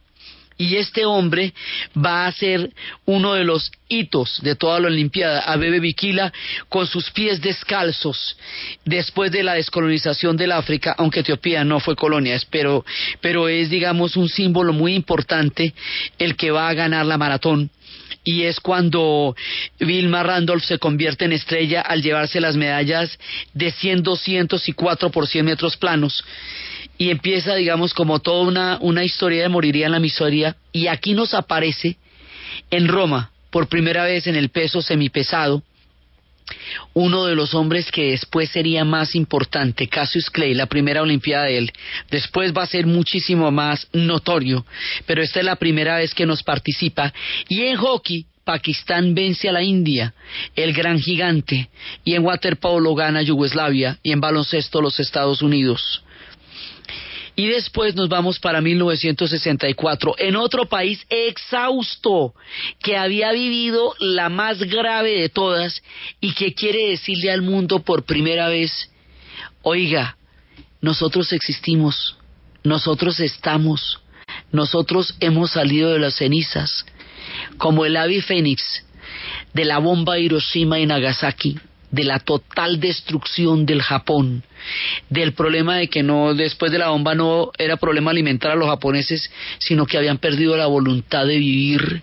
y 0.57 0.77
este 0.77 1.05
hombre 1.05 1.53
va 1.95 2.27
a 2.27 2.31
ser 2.31 2.73
uno 3.05 3.33
de 3.33 3.43
los 3.43 3.71
hitos 3.87 4.41
de 4.41 4.55
toda 4.55 4.79
la 4.79 4.87
Olimpiada, 4.87 5.41
a 5.41 5.57
Bebe 5.57 5.79
Bikila 5.79 6.33
con 6.69 6.87
sus 6.87 7.11
pies 7.11 7.41
descalzos 7.41 8.37
después 8.83 9.31
de 9.31 9.43
la 9.43 9.53
descolonización 9.53 10.37
del 10.37 10.51
África, 10.51 10.95
aunque 10.97 11.19
Etiopía 11.19 11.63
no 11.63 11.79
fue 11.79 11.95
colonia, 11.95 12.39
pero, 12.49 12.85
pero 13.21 13.47
es 13.47 13.69
digamos 13.69 14.17
un 14.17 14.29
símbolo 14.29 14.73
muy 14.73 14.93
importante 14.93 15.73
el 16.17 16.35
que 16.35 16.51
va 16.51 16.69
a 16.69 16.73
ganar 16.73 17.05
la 17.05 17.17
maratón. 17.17 17.69
Y 18.23 18.43
es 18.43 18.59
cuando 18.59 19.35
Vilma 19.79 20.23
Randolph 20.23 20.63
se 20.63 20.79
convierte 20.79 21.25
en 21.25 21.33
estrella 21.33 21.81
al 21.81 22.01
llevarse 22.01 22.41
las 22.41 22.55
medallas 22.55 23.19
de 23.53 23.71
100, 23.71 24.01
200 24.01 24.67
y 24.67 24.73
4 24.73 25.11
por 25.11 25.27
100 25.27 25.45
metros 25.45 25.77
planos. 25.77 26.25
Y 26.97 27.11
empieza, 27.11 27.53
digamos, 27.53 27.93
como 27.93 28.19
toda 28.19 28.47
una, 28.47 28.77
una 28.81 29.03
historia 29.03 29.43
de 29.43 29.49
moriría 29.49 29.85
en 29.85 29.91
la 29.91 29.99
miseria, 29.99 30.55
y 30.71 30.87
aquí 30.87 31.13
nos 31.13 31.35
aparece 31.35 31.97
en 32.71 32.87
Roma, 32.87 33.31
por 33.55 33.69
primera 33.69 34.03
vez 34.03 34.27
en 34.27 34.35
el 34.35 34.49
peso 34.49 34.81
semipesado, 34.81 35.63
uno 36.93 37.23
de 37.23 37.35
los 37.35 37.53
hombres 37.53 37.89
que 37.89 38.11
después 38.11 38.49
sería 38.49 38.83
más 38.83 39.15
importante, 39.15 39.87
Cassius 39.87 40.29
Clay, 40.29 40.53
la 40.53 40.65
primera 40.65 41.01
Olimpiada 41.01 41.45
de 41.45 41.59
él, 41.59 41.73
después 42.11 42.51
va 42.51 42.63
a 42.63 42.67
ser 42.67 42.85
muchísimo 42.85 43.49
más 43.51 43.87
notorio, 43.93 44.65
pero 45.05 45.21
esta 45.23 45.39
es 45.39 45.45
la 45.45 45.55
primera 45.55 45.95
vez 45.95 46.13
que 46.13 46.25
nos 46.25 46.43
participa, 46.43 47.13
y 47.47 47.61
en 47.61 47.77
hockey, 47.77 48.25
Pakistán 48.43 49.15
vence 49.15 49.47
a 49.47 49.53
la 49.53 49.63
India, 49.63 50.13
el 50.53 50.73
gran 50.73 50.99
gigante, 50.99 51.69
y 52.03 52.13
en 52.13 52.25
waterpolo 52.25 52.93
gana 52.93 53.21
Yugoslavia, 53.21 53.99
y 54.03 54.11
en 54.11 54.19
baloncesto 54.19 54.81
los 54.81 54.99
Estados 54.99 55.41
Unidos. 55.41 56.03
Y 57.35 57.47
después 57.47 57.95
nos 57.95 58.07
vamos 58.07 58.39
para 58.39 58.61
1964, 58.61 60.15
en 60.17 60.35
otro 60.37 60.67
país 60.67 61.05
exhausto, 61.09 62.33
que 62.81 62.95
había 62.95 63.31
vivido 63.33 63.93
la 63.99 64.29
más 64.29 64.59
grave 64.59 65.19
de 65.19 65.29
todas 65.29 65.83
y 66.21 66.33
que 66.33 66.53
quiere 66.53 66.89
decirle 66.89 67.31
al 67.31 67.41
mundo 67.41 67.79
por 67.79 68.03
primera 68.05 68.47
vez, 68.47 68.89
oiga, 69.63 70.17
nosotros 70.81 71.33
existimos, 71.33 72.15
nosotros 72.63 73.19
estamos, 73.19 74.01
nosotros 74.53 75.15
hemos 75.19 75.51
salido 75.51 75.91
de 75.91 75.99
las 75.99 76.15
cenizas, 76.15 76.85
como 77.57 77.85
el 77.85 77.97
ave 77.97 78.21
fénix 78.21 78.85
de 79.53 79.65
la 79.65 79.79
bomba 79.79 80.19
Hiroshima 80.19 80.79
y 80.79 80.85
Nagasaki 80.85 81.59
de 81.91 82.03
la 82.03 82.19
total 82.19 82.79
destrucción 82.79 83.65
del 83.65 83.81
Japón, 83.81 84.43
del 85.09 85.33
problema 85.33 85.77
de 85.77 85.87
que 85.87 86.03
no 86.03 86.33
después 86.33 86.71
de 86.71 86.79
la 86.79 86.89
bomba 86.89 87.15
no 87.15 87.51
era 87.57 87.77
problema 87.77 88.11
alimentar 88.11 88.51
a 88.51 88.55
los 88.55 88.67
japoneses, 88.67 89.31
sino 89.59 89.85
que 89.85 89.97
habían 89.97 90.17
perdido 90.17 90.57
la 90.57 90.65
voluntad 90.65 91.25
de 91.25 91.37
vivir, 91.37 92.01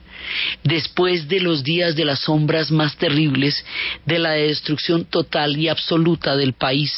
después 0.62 1.28
de 1.28 1.40
los 1.40 1.64
días 1.64 1.96
de 1.96 2.04
las 2.04 2.20
sombras 2.20 2.70
más 2.70 2.96
terribles, 2.96 3.64
de 4.06 4.18
la 4.18 4.32
destrucción 4.32 5.04
total 5.04 5.58
y 5.58 5.68
absoluta 5.68 6.36
del 6.36 6.52
país, 6.52 6.92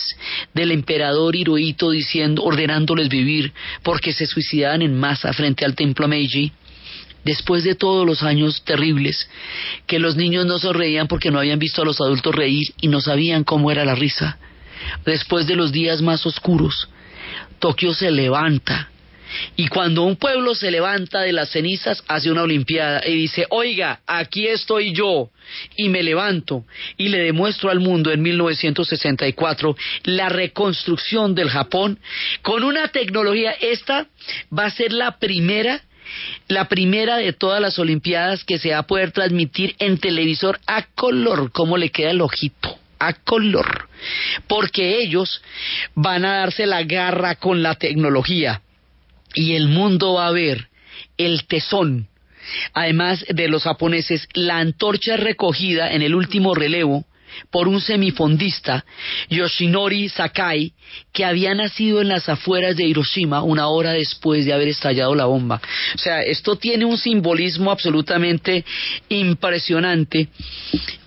del 0.53 0.73
emperador 0.73 1.37
Hirohito 1.37 1.91
diciendo, 1.91 2.43
ordenándoles 2.43 3.09
vivir, 3.09 3.53
porque 3.83 4.13
se 4.13 4.27
suicidaban 4.27 4.83
en 4.83 4.99
masa 4.99 5.33
frente 5.33 5.65
al 5.65 5.75
templo 5.75 6.09
Meiji, 6.09 6.53
después 7.25 7.65
de 7.65 7.75
todos 7.75 8.07
los 8.07 8.23
años 8.23 8.63
terribles, 8.65 9.29
que 9.87 9.99
los 9.99 10.17
niños 10.17 10.47
no 10.47 10.59
sonreían 10.59 11.09
porque 11.09 11.31
no 11.31 11.39
habían 11.39 11.59
visto 11.59 11.83
a 11.83 11.85
los 11.85 12.01
adultos 12.01 12.35
reír 12.35 12.69
y 12.81 12.89
no 12.89 13.01
sabían 13.01 13.45
cómo 13.45 13.71
era 13.71 13.85
la 13.85 13.95
risa, 13.95 14.39
después 15.05 15.47
de 15.47 15.57
los 15.57 15.73
días 15.73 16.03
más 16.03 16.25
oscuros, 16.27 16.89
Tokio 17.59 17.95
se 17.95 18.11
levanta. 18.11 18.91
Y 19.57 19.69
cuando 19.69 20.03
un 20.03 20.17
pueblo 20.17 20.55
se 20.55 20.71
levanta 20.71 21.23
de 21.23 21.33
las 21.33 21.51
cenizas, 21.51 22.05
hace 22.07 22.31
una 22.31 22.43
olimpiada 22.43 23.03
y 23.05 23.15
dice, 23.15 23.47
oiga, 23.51 24.01
aquí 24.07 24.47
estoy 24.47 24.93
yo, 24.93 25.31
y 25.77 25.89
me 25.89 26.03
levanto 26.03 26.65
y 26.97 27.09
le 27.09 27.19
demuestro 27.19 27.71
al 27.71 27.81
mundo 27.81 28.13
en 28.13 28.23
1964 28.23 29.77
la 30.05 30.29
reconstrucción 30.29 31.35
del 31.35 31.51
Japón 31.51 31.99
con 32.43 32.65
una 32.65 32.89
tecnología, 32.89 33.53
esta 33.61 34.07
va 34.57 34.67
a 34.67 34.71
ser 34.71 34.93
la 34.93 35.19
primera 35.19 35.83
la 36.49 36.69
primera 36.69 37.17
de 37.17 37.33
todas 37.33 37.61
las 37.61 37.79
Olimpiadas 37.79 38.45
que 38.45 38.59
se 38.59 38.71
va 38.71 38.79
a 38.79 38.87
poder 38.87 39.13
transmitir 39.13 39.75
en 39.79 39.99
televisor 39.99 40.61
a 40.67 40.83
color, 40.95 41.53
como 41.53 41.77
le 41.77 41.91
queda 41.91 42.11
el 42.11 42.21
ojito, 42.21 42.79
a 42.99 43.13
color, 43.13 43.89
porque 44.47 45.01
ellos 45.01 45.43
van 45.95 46.25
a 46.25 46.39
darse 46.39 46.67
la 46.67 46.83
garra 46.83 47.37
con 47.37 47.63
la 47.63 47.75
tecnología. 47.75 48.63
Y 49.35 49.55
el 49.55 49.69
mundo 49.69 50.15
va 50.15 50.29
a 50.29 50.33
ver 50.33 50.69
el 51.17 51.47
tesón. 51.47 52.09
Además 52.73 53.25
de 53.29 53.49
los 53.49 53.65
japoneses, 53.65 54.29
la 54.35 54.59
antorcha 54.59 55.17
recogida 55.17 55.93
en 55.93 56.03
el 56.03 56.15
último 56.15 56.55
relevo 56.55 57.05
por 57.51 57.69
un 57.69 57.81
semifondista, 57.81 58.85
Yoshinori 59.31 60.09
Sakai, 60.09 60.73
que 61.13 61.25
había 61.25 61.55
nacido 61.55 62.01
en 62.01 62.09
las 62.09 62.29
afueras 62.29 62.77
de 62.77 62.85
Hiroshima 62.85 63.43
una 63.43 63.69
hora 63.69 63.93
después 63.93 64.45
de 64.45 64.53
haber 64.53 64.69
estallado 64.69 65.15
la 65.15 65.27
bomba. 65.27 65.61
O 65.95 65.99
sea, 65.99 66.23
esto 66.23 66.57
tiene 66.57 66.85
un 66.85 66.99
simbolismo 66.99 67.71
absolutamente 67.71 68.65
impresionante 69.09 70.29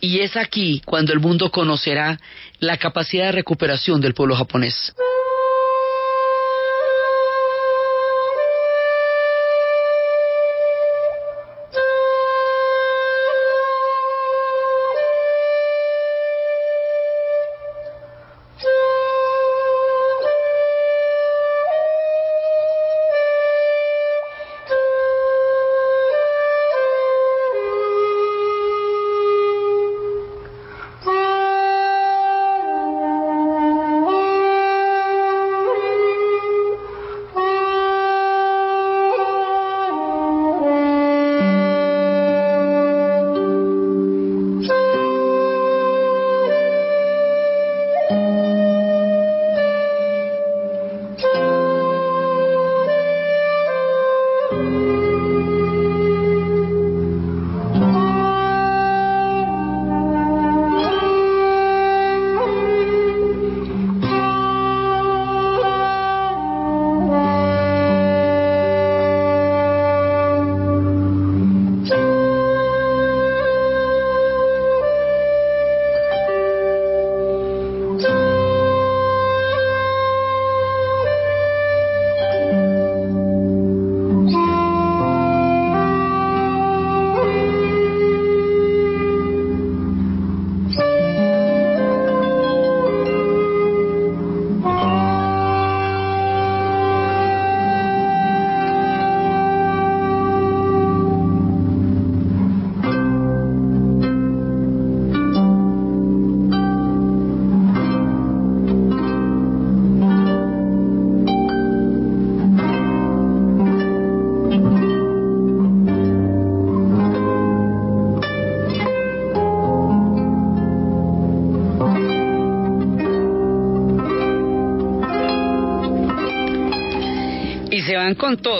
y 0.01 0.19
es 0.19 0.35
aquí 0.37 0.81
cuando 0.85 1.13
el 1.13 1.19
mundo 1.19 1.51
conocerá 1.51 2.19
la 2.59 2.77
capacidad 2.77 3.25
de 3.25 3.31
recuperación 3.33 4.01
del 4.01 4.13
pueblo 4.13 4.35
japonés. 4.35 4.93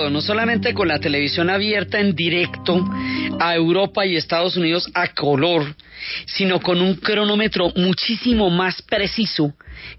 No 0.10 0.22
solamente 0.22 0.74
con 0.74 0.88
la 0.88 1.00
televisión 1.00 1.50
abierta 1.50 2.00
en 2.00 2.16
directo 2.16 2.84
a 3.40 3.56
Europa 3.56 4.06
y 4.06 4.16
Estados 4.16 4.58
Unidos 4.58 4.90
a 4.94 5.14
color, 5.14 5.76
sino 6.26 6.60
con 6.60 6.82
un 6.82 6.96
cronómetro 6.96 7.72
muchísimo 7.76 8.50
más 8.50 8.82
preciso 8.82 9.54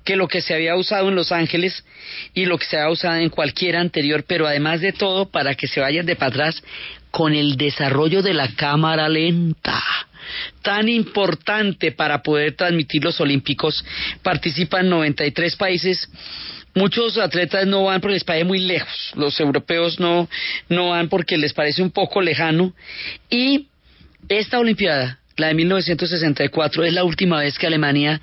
que 0.04 0.16
lo 0.16 0.28
que 0.28 0.40
se 0.40 0.54
había 0.54 0.76
usado 0.76 1.08
en 1.08 1.14
Los 1.14 1.32
Ángeles 1.32 1.84
y 2.34 2.46
lo 2.46 2.58
que 2.58 2.66
se 2.66 2.76
había 2.76 2.92
usado 2.92 3.16
en 3.16 3.30
cualquier 3.30 3.76
anterior, 3.76 4.24
pero 4.26 4.46
además 4.46 4.80
de 4.80 4.92
todo, 4.92 5.30
para 5.30 5.54
que 5.54 5.66
se 5.68 5.80
vayan 5.80 6.06
de 6.06 6.16
para 6.16 6.30
atrás, 6.30 6.62
con 7.10 7.34
el 7.34 7.56
desarrollo 7.56 8.22
de 8.22 8.34
la 8.34 8.48
cámara 8.54 9.08
lenta 9.08 9.82
tan 10.62 10.88
importante 10.88 11.92
para 11.92 12.22
poder 12.22 12.54
transmitir 12.54 13.02
los 13.02 13.20
Olímpicos. 13.20 13.84
Participan 14.22 14.88
93 14.88 15.56
países. 15.56 16.08
Muchos 16.78 17.18
atletas 17.18 17.66
no 17.66 17.82
van 17.82 18.00
porque 18.00 18.14
les 18.14 18.22
parece 18.22 18.44
muy 18.44 18.60
lejos. 18.60 19.12
Los 19.16 19.40
europeos 19.40 19.98
no, 19.98 20.28
no 20.68 20.90
van 20.90 21.08
porque 21.08 21.36
les 21.36 21.52
parece 21.52 21.82
un 21.82 21.90
poco 21.90 22.22
lejano. 22.22 22.72
Y 23.28 23.66
esta 24.28 24.60
Olimpiada, 24.60 25.18
la 25.36 25.48
de 25.48 25.54
1964, 25.54 26.84
es 26.84 26.92
la 26.92 27.02
última 27.02 27.40
vez 27.40 27.58
que 27.58 27.66
Alemania 27.66 28.20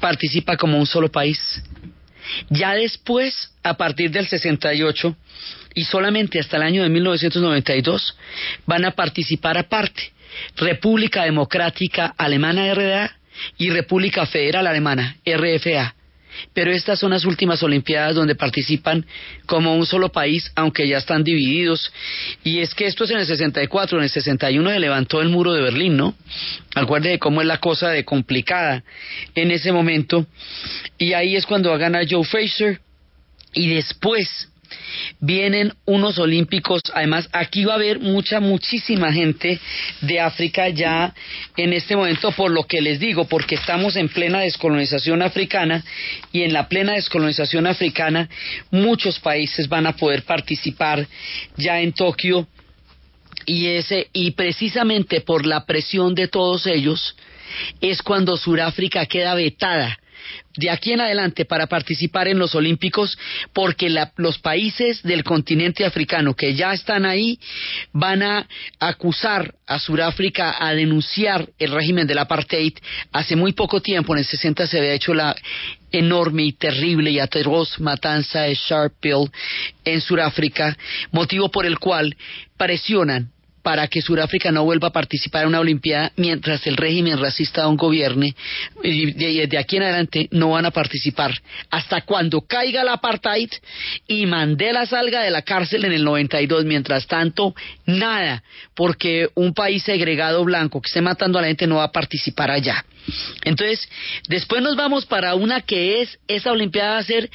participa 0.00 0.56
como 0.56 0.78
un 0.78 0.86
solo 0.86 1.12
país. 1.12 1.38
Ya 2.48 2.72
después, 2.72 3.52
a 3.62 3.76
partir 3.76 4.10
del 4.10 4.26
68 4.26 5.14
y 5.74 5.84
solamente 5.84 6.40
hasta 6.40 6.56
el 6.56 6.62
año 6.62 6.84
de 6.84 6.88
1992, 6.88 8.16
van 8.64 8.86
a 8.86 8.92
participar 8.92 9.58
aparte 9.58 10.12
República 10.56 11.24
Democrática 11.24 12.14
Alemana 12.16 12.72
RDA 12.72 13.18
y 13.58 13.68
República 13.68 14.24
Federal 14.24 14.66
Alemana 14.66 15.18
RFA. 15.26 15.94
Pero 16.52 16.72
estas 16.72 16.98
son 16.98 17.10
las 17.10 17.24
últimas 17.24 17.62
Olimpiadas 17.62 18.14
donde 18.14 18.34
participan 18.34 19.06
como 19.46 19.74
un 19.76 19.86
solo 19.86 20.10
país, 20.10 20.50
aunque 20.54 20.86
ya 20.88 20.98
están 20.98 21.24
divididos. 21.24 21.92
Y 22.44 22.60
es 22.60 22.74
que 22.74 22.86
esto 22.86 23.04
es 23.04 23.10
en 23.10 23.18
el 23.18 23.26
64, 23.26 23.98
en 23.98 24.04
el 24.04 24.10
61 24.10 24.70
se 24.70 24.80
levantó 24.80 25.20
el 25.20 25.28
muro 25.28 25.52
de 25.52 25.62
Berlín, 25.62 25.96
¿no? 25.96 26.14
Acuerde 26.74 27.18
cómo 27.18 27.40
es 27.40 27.46
la 27.46 27.58
cosa 27.58 27.88
de 27.90 28.04
complicada 28.04 28.84
en 29.34 29.50
ese 29.50 29.72
momento. 29.72 30.26
Y 30.98 31.12
ahí 31.14 31.36
es 31.36 31.46
cuando 31.46 31.70
va 31.70 31.76
a 31.76 31.78
ganar 31.78 32.06
Joe 32.08 32.24
Fraser. 32.24 32.80
Y 33.54 33.68
después 33.74 34.51
vienen 35.20 35.72
unos 35.84 36.18
olímpicos, 36.18 36.82
además 36.94 37.28
aquí 37.32 37.64
va 37.64 37.74
a 37.74 37.76
haber 37.76 38.00
mucha, 38.00 38.40
muchísima 38.40 39.12
gente 39.12 39.60
de 40.00 40.20
África 40.20 40.68
ya 40.68 41.14
en 41.56 41.72
este 41.72 41.96
momento, 41.96 42.32
por 42.32 42.50
lo 42.50 42.64
que 42.64 42.80
les 42.80 43.00
digo, 43.00 43.26
porque 43.26 43.54
estamos 43.54 43.96
en 43.96 44.08
plena 44.08 44.40
descolonización 44.40 45.22
africana 45.22 45.84
y 46.32 46.42
en 46.42 46.52
la 46.52 46.68
plena 46.68 46.92
descolonización 46.94 47.66
africana 47.66 48.28
muchos 48.70 49.18
países 49.18 49.68
van 49.68 49.86
a 49.86 49.96
poder 49.96 50.24
participar 50.24 51.06
ya 51.56 51.80
en 51.80 51.92
Tokio. 51.92 52.46
Y 53.44 53.66
ese 53.66 54.08
y 54.12 54.32
precisamente 54.32 55.20
por 55.20 55.46
la 55.46 55.64
presión 55.66 56.14
de 56.14 56.28
todos 56.28 56.66
ellos 56.66 57.16
es 57.80 58.00
cuando 58.02 58.36
Sudáfrica 58.36 59.06
queda 59.06 59.34
vetada 59.34 59.98
de 60.56 60.70
aquí 60.70 60.92
en 60.92 61.00
adelante 61.00 61.44
para 61.44 61.66
participar 61.66 62.28
en 62.28 62.38
los 62.38 62.54
Olímpicos 62.54 63.18
porque 63.52 63.88
la, 63.88 64.12
los 64.16 64.38
países 64.38 65.02
del 65.02 65.24
continente 65.24 65.84
africano 65.84 66.34
que 66.34 66.54
ya 66.54 66.72
están 66.72 67.06
ahí 67.06 67.38
van 67.92 68.22
a 68.22 68.46
acusar 68.78 69.54
a 69.66 69.78
Sudáfrica 69.78 70.56
a 70.58 70.74
denunciar 70.74 71.48
el 71.58 71.72
régimen 71.72 72.06
del 72.06 72.18
apartheid. 72.18 72.74
Hace 73.12 73.36
muy 73.36 73.52
poco 73.52 73.80
tiempo, 73.80 74.14
en 74.14 74.18
el 74.18 74.24
60, 74.24 74.66
se 74.66 74.78
había 74.78 74.92
hecho 74.92 75.14
la 75.14 75.34
enorme 75.90 76.44
y 76.44 76.52
terrible 76.52 77.10
y 77.10 77.18
atroz 77.18 77.78
matanza 77.80 78.42
de 78.42 78.54
Sharpeville 78.54 79.30
en 79.84 80.00
Sudáfrica, 80.00 80.76
motivo 81.10 81.50
por 81.50 81.66
el 81.66 81.78
cual 81.78 82.16
presionan 82.56 83.30
para 83.62 83.86
que 83.86 84.02
Sudáfrica 84.02 84.50
no 84.50 84.64
vuelva 84.64 84.88
a 84.88 84.92
participar 84.92 85.42
en 85.42 85.48
una 85.48 85.60
Olimpiada 85.60 86.12
mientras 86.16 86.66
el 86.66 86.76
régimen 86.76 87.18
racista 87.18 87.62
aún 87.62 87.76
gobierne. 87.76 88.34
Y 88.82 89.12
de, 89.12 89.46
de, 89.46 89.58
aquí 89.58 89.76
en 89.76 89.84
adelante 89.84 90.28
no 90.32 90.50
van 90.50 90.66
a 90.66 90.70
participar 90.70 91.40
hasta 91.70 92.02
cuando 92.02 92.42
caiga 92.42 92.82
el 92.82 92.88
apartheid 92.88 93.50
y 94.06 94.26
Mandela 94.26 94.84
salga 94.86 95.22
de 95.22 95.30
la 95.30 95.42
cárcel 95.42 95.84
en 95.84 95.92
el 95.92 96.04
92. 96.04 96.64
Mientras 96.64 97.06
tanto, 97.06 97.54
nada, 97.86 98.42
porque 98.74 99.28
un 99.34 99.54
país 99.54 99.82
segregado 99.84 100.44
blanco 100.44 100.80
que 100.80 100.88
esté 100.88 101.00
matando 101.00 101.38
a 101.38 101.42
la 101.42 101.48
gente 101.48 101.66
no 101.66 101.76
va 101.76 101.84
a 101.84 101.92
participar 101.92 102.50
allá. 102.50 102.84
Entonces, 103.44 103.88
después 104.28 104.62
nos 104.62 104.76
vamos 104.76 105.06
para 105.06 105.34
una 105.34 105.60
que 105.60 106.02
es, 106.02 106.18
esa 106.28 106.52
Olimpiada 106.52 106.92
va 106.92 106.98
a 106.98 107.04
ser 107.04 107.30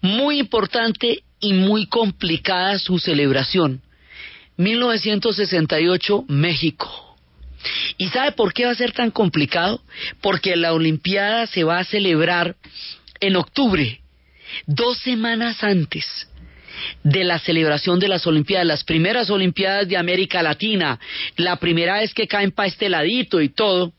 muy 0.00 0.38
importante 0.38 1.22
y 1.40 1.52
muy 1.52 1.86
complicada 1.86 2.78
su 2.78 2.98
celebración 2.98 3.82
1968, 4.58 6.24
México. 6.28 7.16
¿Y 7.96 8.08
sabe 8.08 8.32
por 8.32 8.52
qué 8.52 8.66
va 8.66 8.72
a 8.72 8.76
ser 8.76 8.92
tan 8.92 9.10
complicado? 9.10 9.80
Porque 10.20 10.54
la 10.56 10.74
Olimpiada 10.74 11.46
se 11.46 11.64
va 11.64 11.78
a 11.78 11.84
celebrar 11.84 12.56
en 13.20 13.36
octubre, 13.36 14.00
dos 14.66 14.98
semanas 14.98 15.62
antes 15.64 16.06
de 17.02 17.24
la 17.24 17.38
celebración 17.38 17.98
de 17.98 18.08
las 18.08 18.26
Olimpiadas, 18.26 18.66
las 18.66 18.84
primeras 18.84 19.30
Olimpiadas 19.30 19.88
de 19.88 19.96
América 19.96 20.42
Latina, 20.42 21.00
la 21.36 21.56
primera 21.56 21.98
vez 21.98 22.14
que 22.14 22.28
caen 22.28 22.52
para 22.52 22.68
este 22.68 22.88
ladito 22.88 23.40
y 23.40 23.48
todo, 23.48 23.92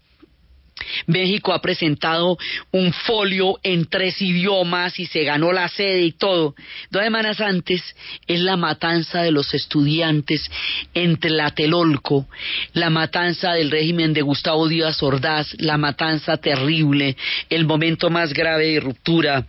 México 1.07 1.53
ha 1.53 1.61
presentado 1.61 2.37
un 2.71 2.93
folio 2.93 3.59
en 3.63 3.85
tres 3.85 4.21
idiomas 4.21 4.99
y 4.99 5.05
se 5.05 5.23
ganó 5.23 5.51
la 5.51 5.67
sede 5.67 6.03
y 6.03 6.11
todo. 6.11 6.55
Dos 6.89 7.03
semanas 7.03 7.41
antes 7.41 7.81
es 8.27 8.39
la 8.39 8.57
matanza 8.57 9.21
de 9.21 9.31
los 9.31 9.53
estudiantes 9.53 10.49
en 10.93 11.17
Tlatelolco, 11.17 12.27
la 12.73 12.89
matanza 12.89 13.53
del 13.53 13.71
régimen 13.71 14.13
de 14.13 14.21
Gustavo 14.21 14.67
Díaz 14.67 15.01
Ordaz, 15.03 15.55
la 15.59 15.77
matanza 15.77 16.37
terrible, 16.37 17.15
el 17.49 17.65
momento 17.65 18.09
más 18.09 18.33
grave 18.33 18.67
de 18.67 18.79
ruptura 18.79 19.45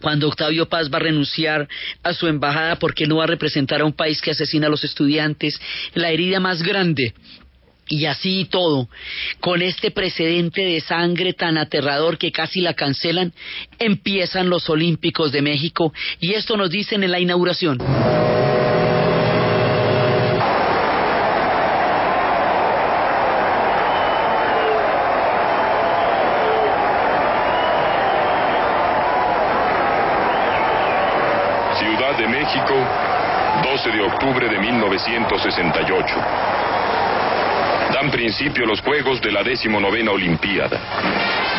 cuando 0.00 0.28
Octavio 0.28 0.66
Paz 0.66 0.90
va 0.92 0.96
a 0.96 1.02
renunciar 1.02 1.68
a 2.02 2.14
su 2.14 2.26
embajada 2.26 2.76
porque 2.76 3.06
no 3.06 3.16
va 3.16 3.24
a 3.24 3.28
representar 3.28 3.82
a 3.82 3.84
un 3.84 3.92
país 3.92 4.20
que 4.20 4.30
asesina 4.30 4.66
a 4.66 4.70
los 4.70 4.82
estudiantes, 4.84 5.60
la 5.94 6.10
herida 6.10 6.40
más 6.40 6.62
grande 6.62 7.12
y 7.90 8.06
así 8.06 8.46
todo, 8.48 8.88
con 9.40 9.60
este 9.62 9.90
precedente 9.90 10.62
de 10.62 10.80
sangre 10.80 11.34
tan 11.34 11.58
aterrador 11.58 12.18
que 12.18 12.30
casi 12.30 12.60
la 12.60 12.74
cancelan, 12.74 13.32
empiezan 13.80 14.48
los 14.48 14.70
Olímpicos 14.70 15.32
de 15.32 15.42
México 15.42 15.92
y 16.20 16.34
esto 16.34 16.56
nos 16.56 16.70
dicen 16.70 17.02
en 17.02 17.10
la 17.10 17.18
inauguración. 17.18 17.78
Ciudad 31.76 32.16
de 32.16 32.28
México, 32.28 32.74
12 33.64 33.90
de 33.90 34.02
octubre 34.02 34.48
de 34.48 34.58
1968 34.60 36.59
dan 38.00 38.10
principio 38.10 38.64
los 38.64 38.80
Juegos 38.80 39.20
de 39.20 39.30
la 39.30 39.42
decimonovena 39.42 40.12
Olimpiada. 40.12 41.49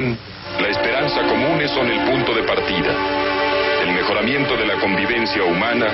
La 0.00 0.68
esperanza 0.68 1.22
comunes 1.22 1.72
son 1.72 1.90
el 1.90 1.98
punto 2.08 2.32
de 2.32 2.44
partida. 2.44 2.94
El 3.82 3.92
mejoramiento 3.94 4.56
de 4.56 4.64
la 4.64 4.76
convivencia 4.76 5.42
humana 5.42 5.86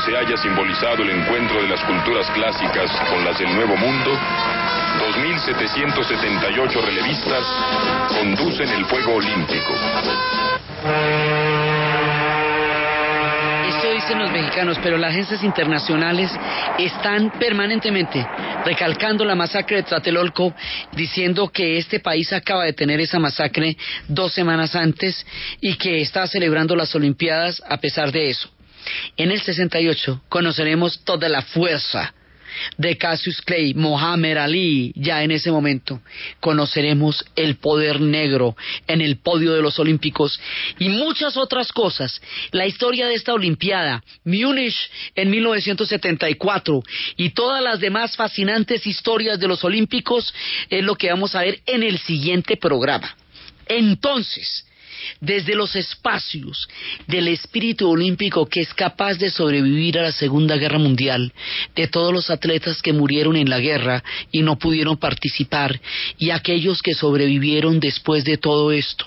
se 0.00 0.16
haya 0.16 0.36
simbolizado 0.36 1.02
el 1.02 1.10
encuentro 1.10 1.60
de 1.60 1.68
las 1.68 1.80
culturas 1.84 2.30
clásicas 2.30 2.90
con 3.10 3.22
las 3.24 3.38
del 3.38 3.54
Nuevo 3.54 3.76
Mundo, 3.76 4.12
2.778 4.98 6.84
relevistas 6.84 7.44
conducen 8.08 8.68
el 8.70 8.84
fuego 8.86 9.16
olímpico. 9.16 9.74
Esto 13.68 13.92
dicen 13.92 14.18
los 14.18 14.30
mexicanos, 14.30 14.78
pero 14.82 14.96
las 14.96 15.10
agencias 15.10 15.42
internacionales 15.42 16.30
están 16.78 17.30
permanentemente 17.32 18.26
recalcando 18.64 19.24
la 19.24 19.34
masacre 19.34 19.76
de 19.78 19.82
Tlatelolco, 19.82 20.54
diciendo 20.92 21.48
que 21.48 21.76
este 21.76 22.00
país 22.00 22.32
acaba 22.32 22.64
de 22.64 22.72
tener 22.72 23.00
esa 23.00 23.18
masacre 23.18 23.76
dos 24.08 24.32
semanas 24.32 24.74
antes 24.74 25.26
y 25.60 25.74
que 25.74 26.00
está 26.00 26.26
celebrando 26.26 26.74
las 26.74 26.94
Olimpiadas 26.94 27.62
a 27.68 27.76
pesar 27.78 28.12
de 28.12 28.30
eso. 28.30 28.50
En 29.16 29.30
el 29.30 29.40
68 29.40 30.22
conoceremos 30.28 31.04
toda 31.04 31.28
la 31.28 31.42
fuerza 31.42 32.14
de 32.76 32.96
Cassius 32.96 33.40
Clay, 33.42 33.74
Mohamed 33.74 34.36
Ali, 34.36 34.92
ya 34.96 35.22
en 35.22 35.30
ese 35.30 35.50
momento 35.50 36.00
conoceremos 36.40 37.24
el 37.36 37.56
poder 37.56 38.00
negro 38.00 38.56
en 38.86 39.00
el 39.00 39.18
podio 39.18 39.52
de 39.52 39.62
los 39.62 39.78
Olímpicos 39.78 40.40
y 40.78 40.88
muchas 40.88 41.36
otras 41.36 41.72
cosas. 41.72 42.20
La 42.50 42.66
historia 42.66 43.06
de 43.06 43.14
esta 43.14 43.34
Olimpiada, 43.34 44.02
Múnich 44.24 44.76
en 45.14 45.30
1974 45.30 46.82
y 47.16 47.30
todas 47.30 47.62
las 47.62 47.80
demás 47.80 48.16
fascinantes 48.16 48.86
historias 48.86 49.38
de 49.38 49.48
los 49.48 49.62
Olímpicos 49.64 50.34
es 50.68 50.84
lo 50.84 50.96
que 50.96 51.10
vamos 51.10 51.34
a 51.34 51.42
ver 51.42 51.60
en 51.66 51.82
el 51.82 51.98
siguiente 51.98 52.56
programa. 52.56 53.16
Entonces, 53.66 54.66
desde 55.20 55.54
los 55.54 55.76
espacios 55.76 56.68
del 57.06 57.28
espíritu 57.28 57.88
olímpico 57.90 58.46
que 58.46 58.60
es 58.60 58.72
capaz 58.74 59.14
de 59.18 59.30
sobrevivir 59.30 59.98
a 59.98 60.02
la 60.02 60.12
Segunda 60.12 60.56
Guerra 60.56 60.78
Mundial, 60.78 61.32
de 61.74 61.88
todos 61.88 62.12
los 62.12 62.30
atletas 62.30 62.82
que 62.82 62.92
murieron 62.92 63.36
en 63.36 63.50
la 63.50 63.58
guerra 63.58 64.02
y 64.30 64.42
no 64.42 64.58
pudieron 64.58 64.96
participar, 64.96 65.80
y 66.18 66.30
aquellos 66.30 66.82
que 66.82 66.94
sobrevivieron 66.94 67.80
después 67.80 68.24
de 68.24 68.36
todo 68.36 68.72
esto, 68.72 69.06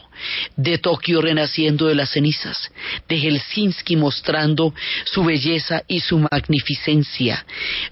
de 0.55 0.77
Tokio 0.77 1.21
renaciendo 1.21 1.87
de 1.87 1.95
las 1.95 2.11
cenizas, 2.11 2.71
de 3.07 3.17
Helsinki 3.17 3.95
mostrando 3.95 4.73
su 5.05 5.23
belleza 5.23 5.83
y 5.87 5.99
su 5.99 6.19
magnificencia, 6.19 7.45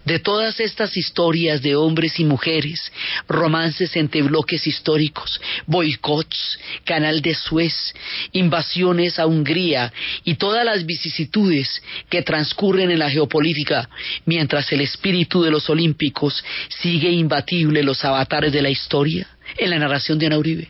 de 0.05 0.19
todas 0.19 0.59
estas 0.59 0.97
historias 0.97 1.61
de 1.61 1.75
hombres 1.75 2.19
y 2.19 2.25
mujeres, 2.25 2.91
romances 3.27 3.95
entre 3.95 4.21
bloques 4.21 4.67
históricos, 4.67 5.39
boicots, 5.65 6.59
canal 6.83 7.21
de 7.21 7.35
Suez, 7.35 7.93
invasiones 8.31 9.19
a 9.19 9.25
Hungría 9.25 9.91
y 10.23 10.35
todas 10.35 10.65
las 10.65 10.85
vicisitudes 10.85 11.81
que 12.09 12.21
transcurren 12.21 12.91
en 12.91 12.99
la 12.99 13.09
geopolítica, 13.09 13.89
mientras 14.25 14.71
el 14.71 14.81
espíritu 14.81 15.43
de 15.43 15.51
los 15.51 15.69
olímpicos 15.69 16.43
sigue 16.81 17.09
imbatible 17.11 17.83
los 17.83 18.03
avatares 18.03 18.51
de 18.51 18.61
la 18.61 18.69
historia, 18.69 19.27
en 19.57 19.69
la 19.69 19.79
narración 19.79 20.17
de 20.17 20.27
Ana 20.27 20.37
Uribe 20.37 20.69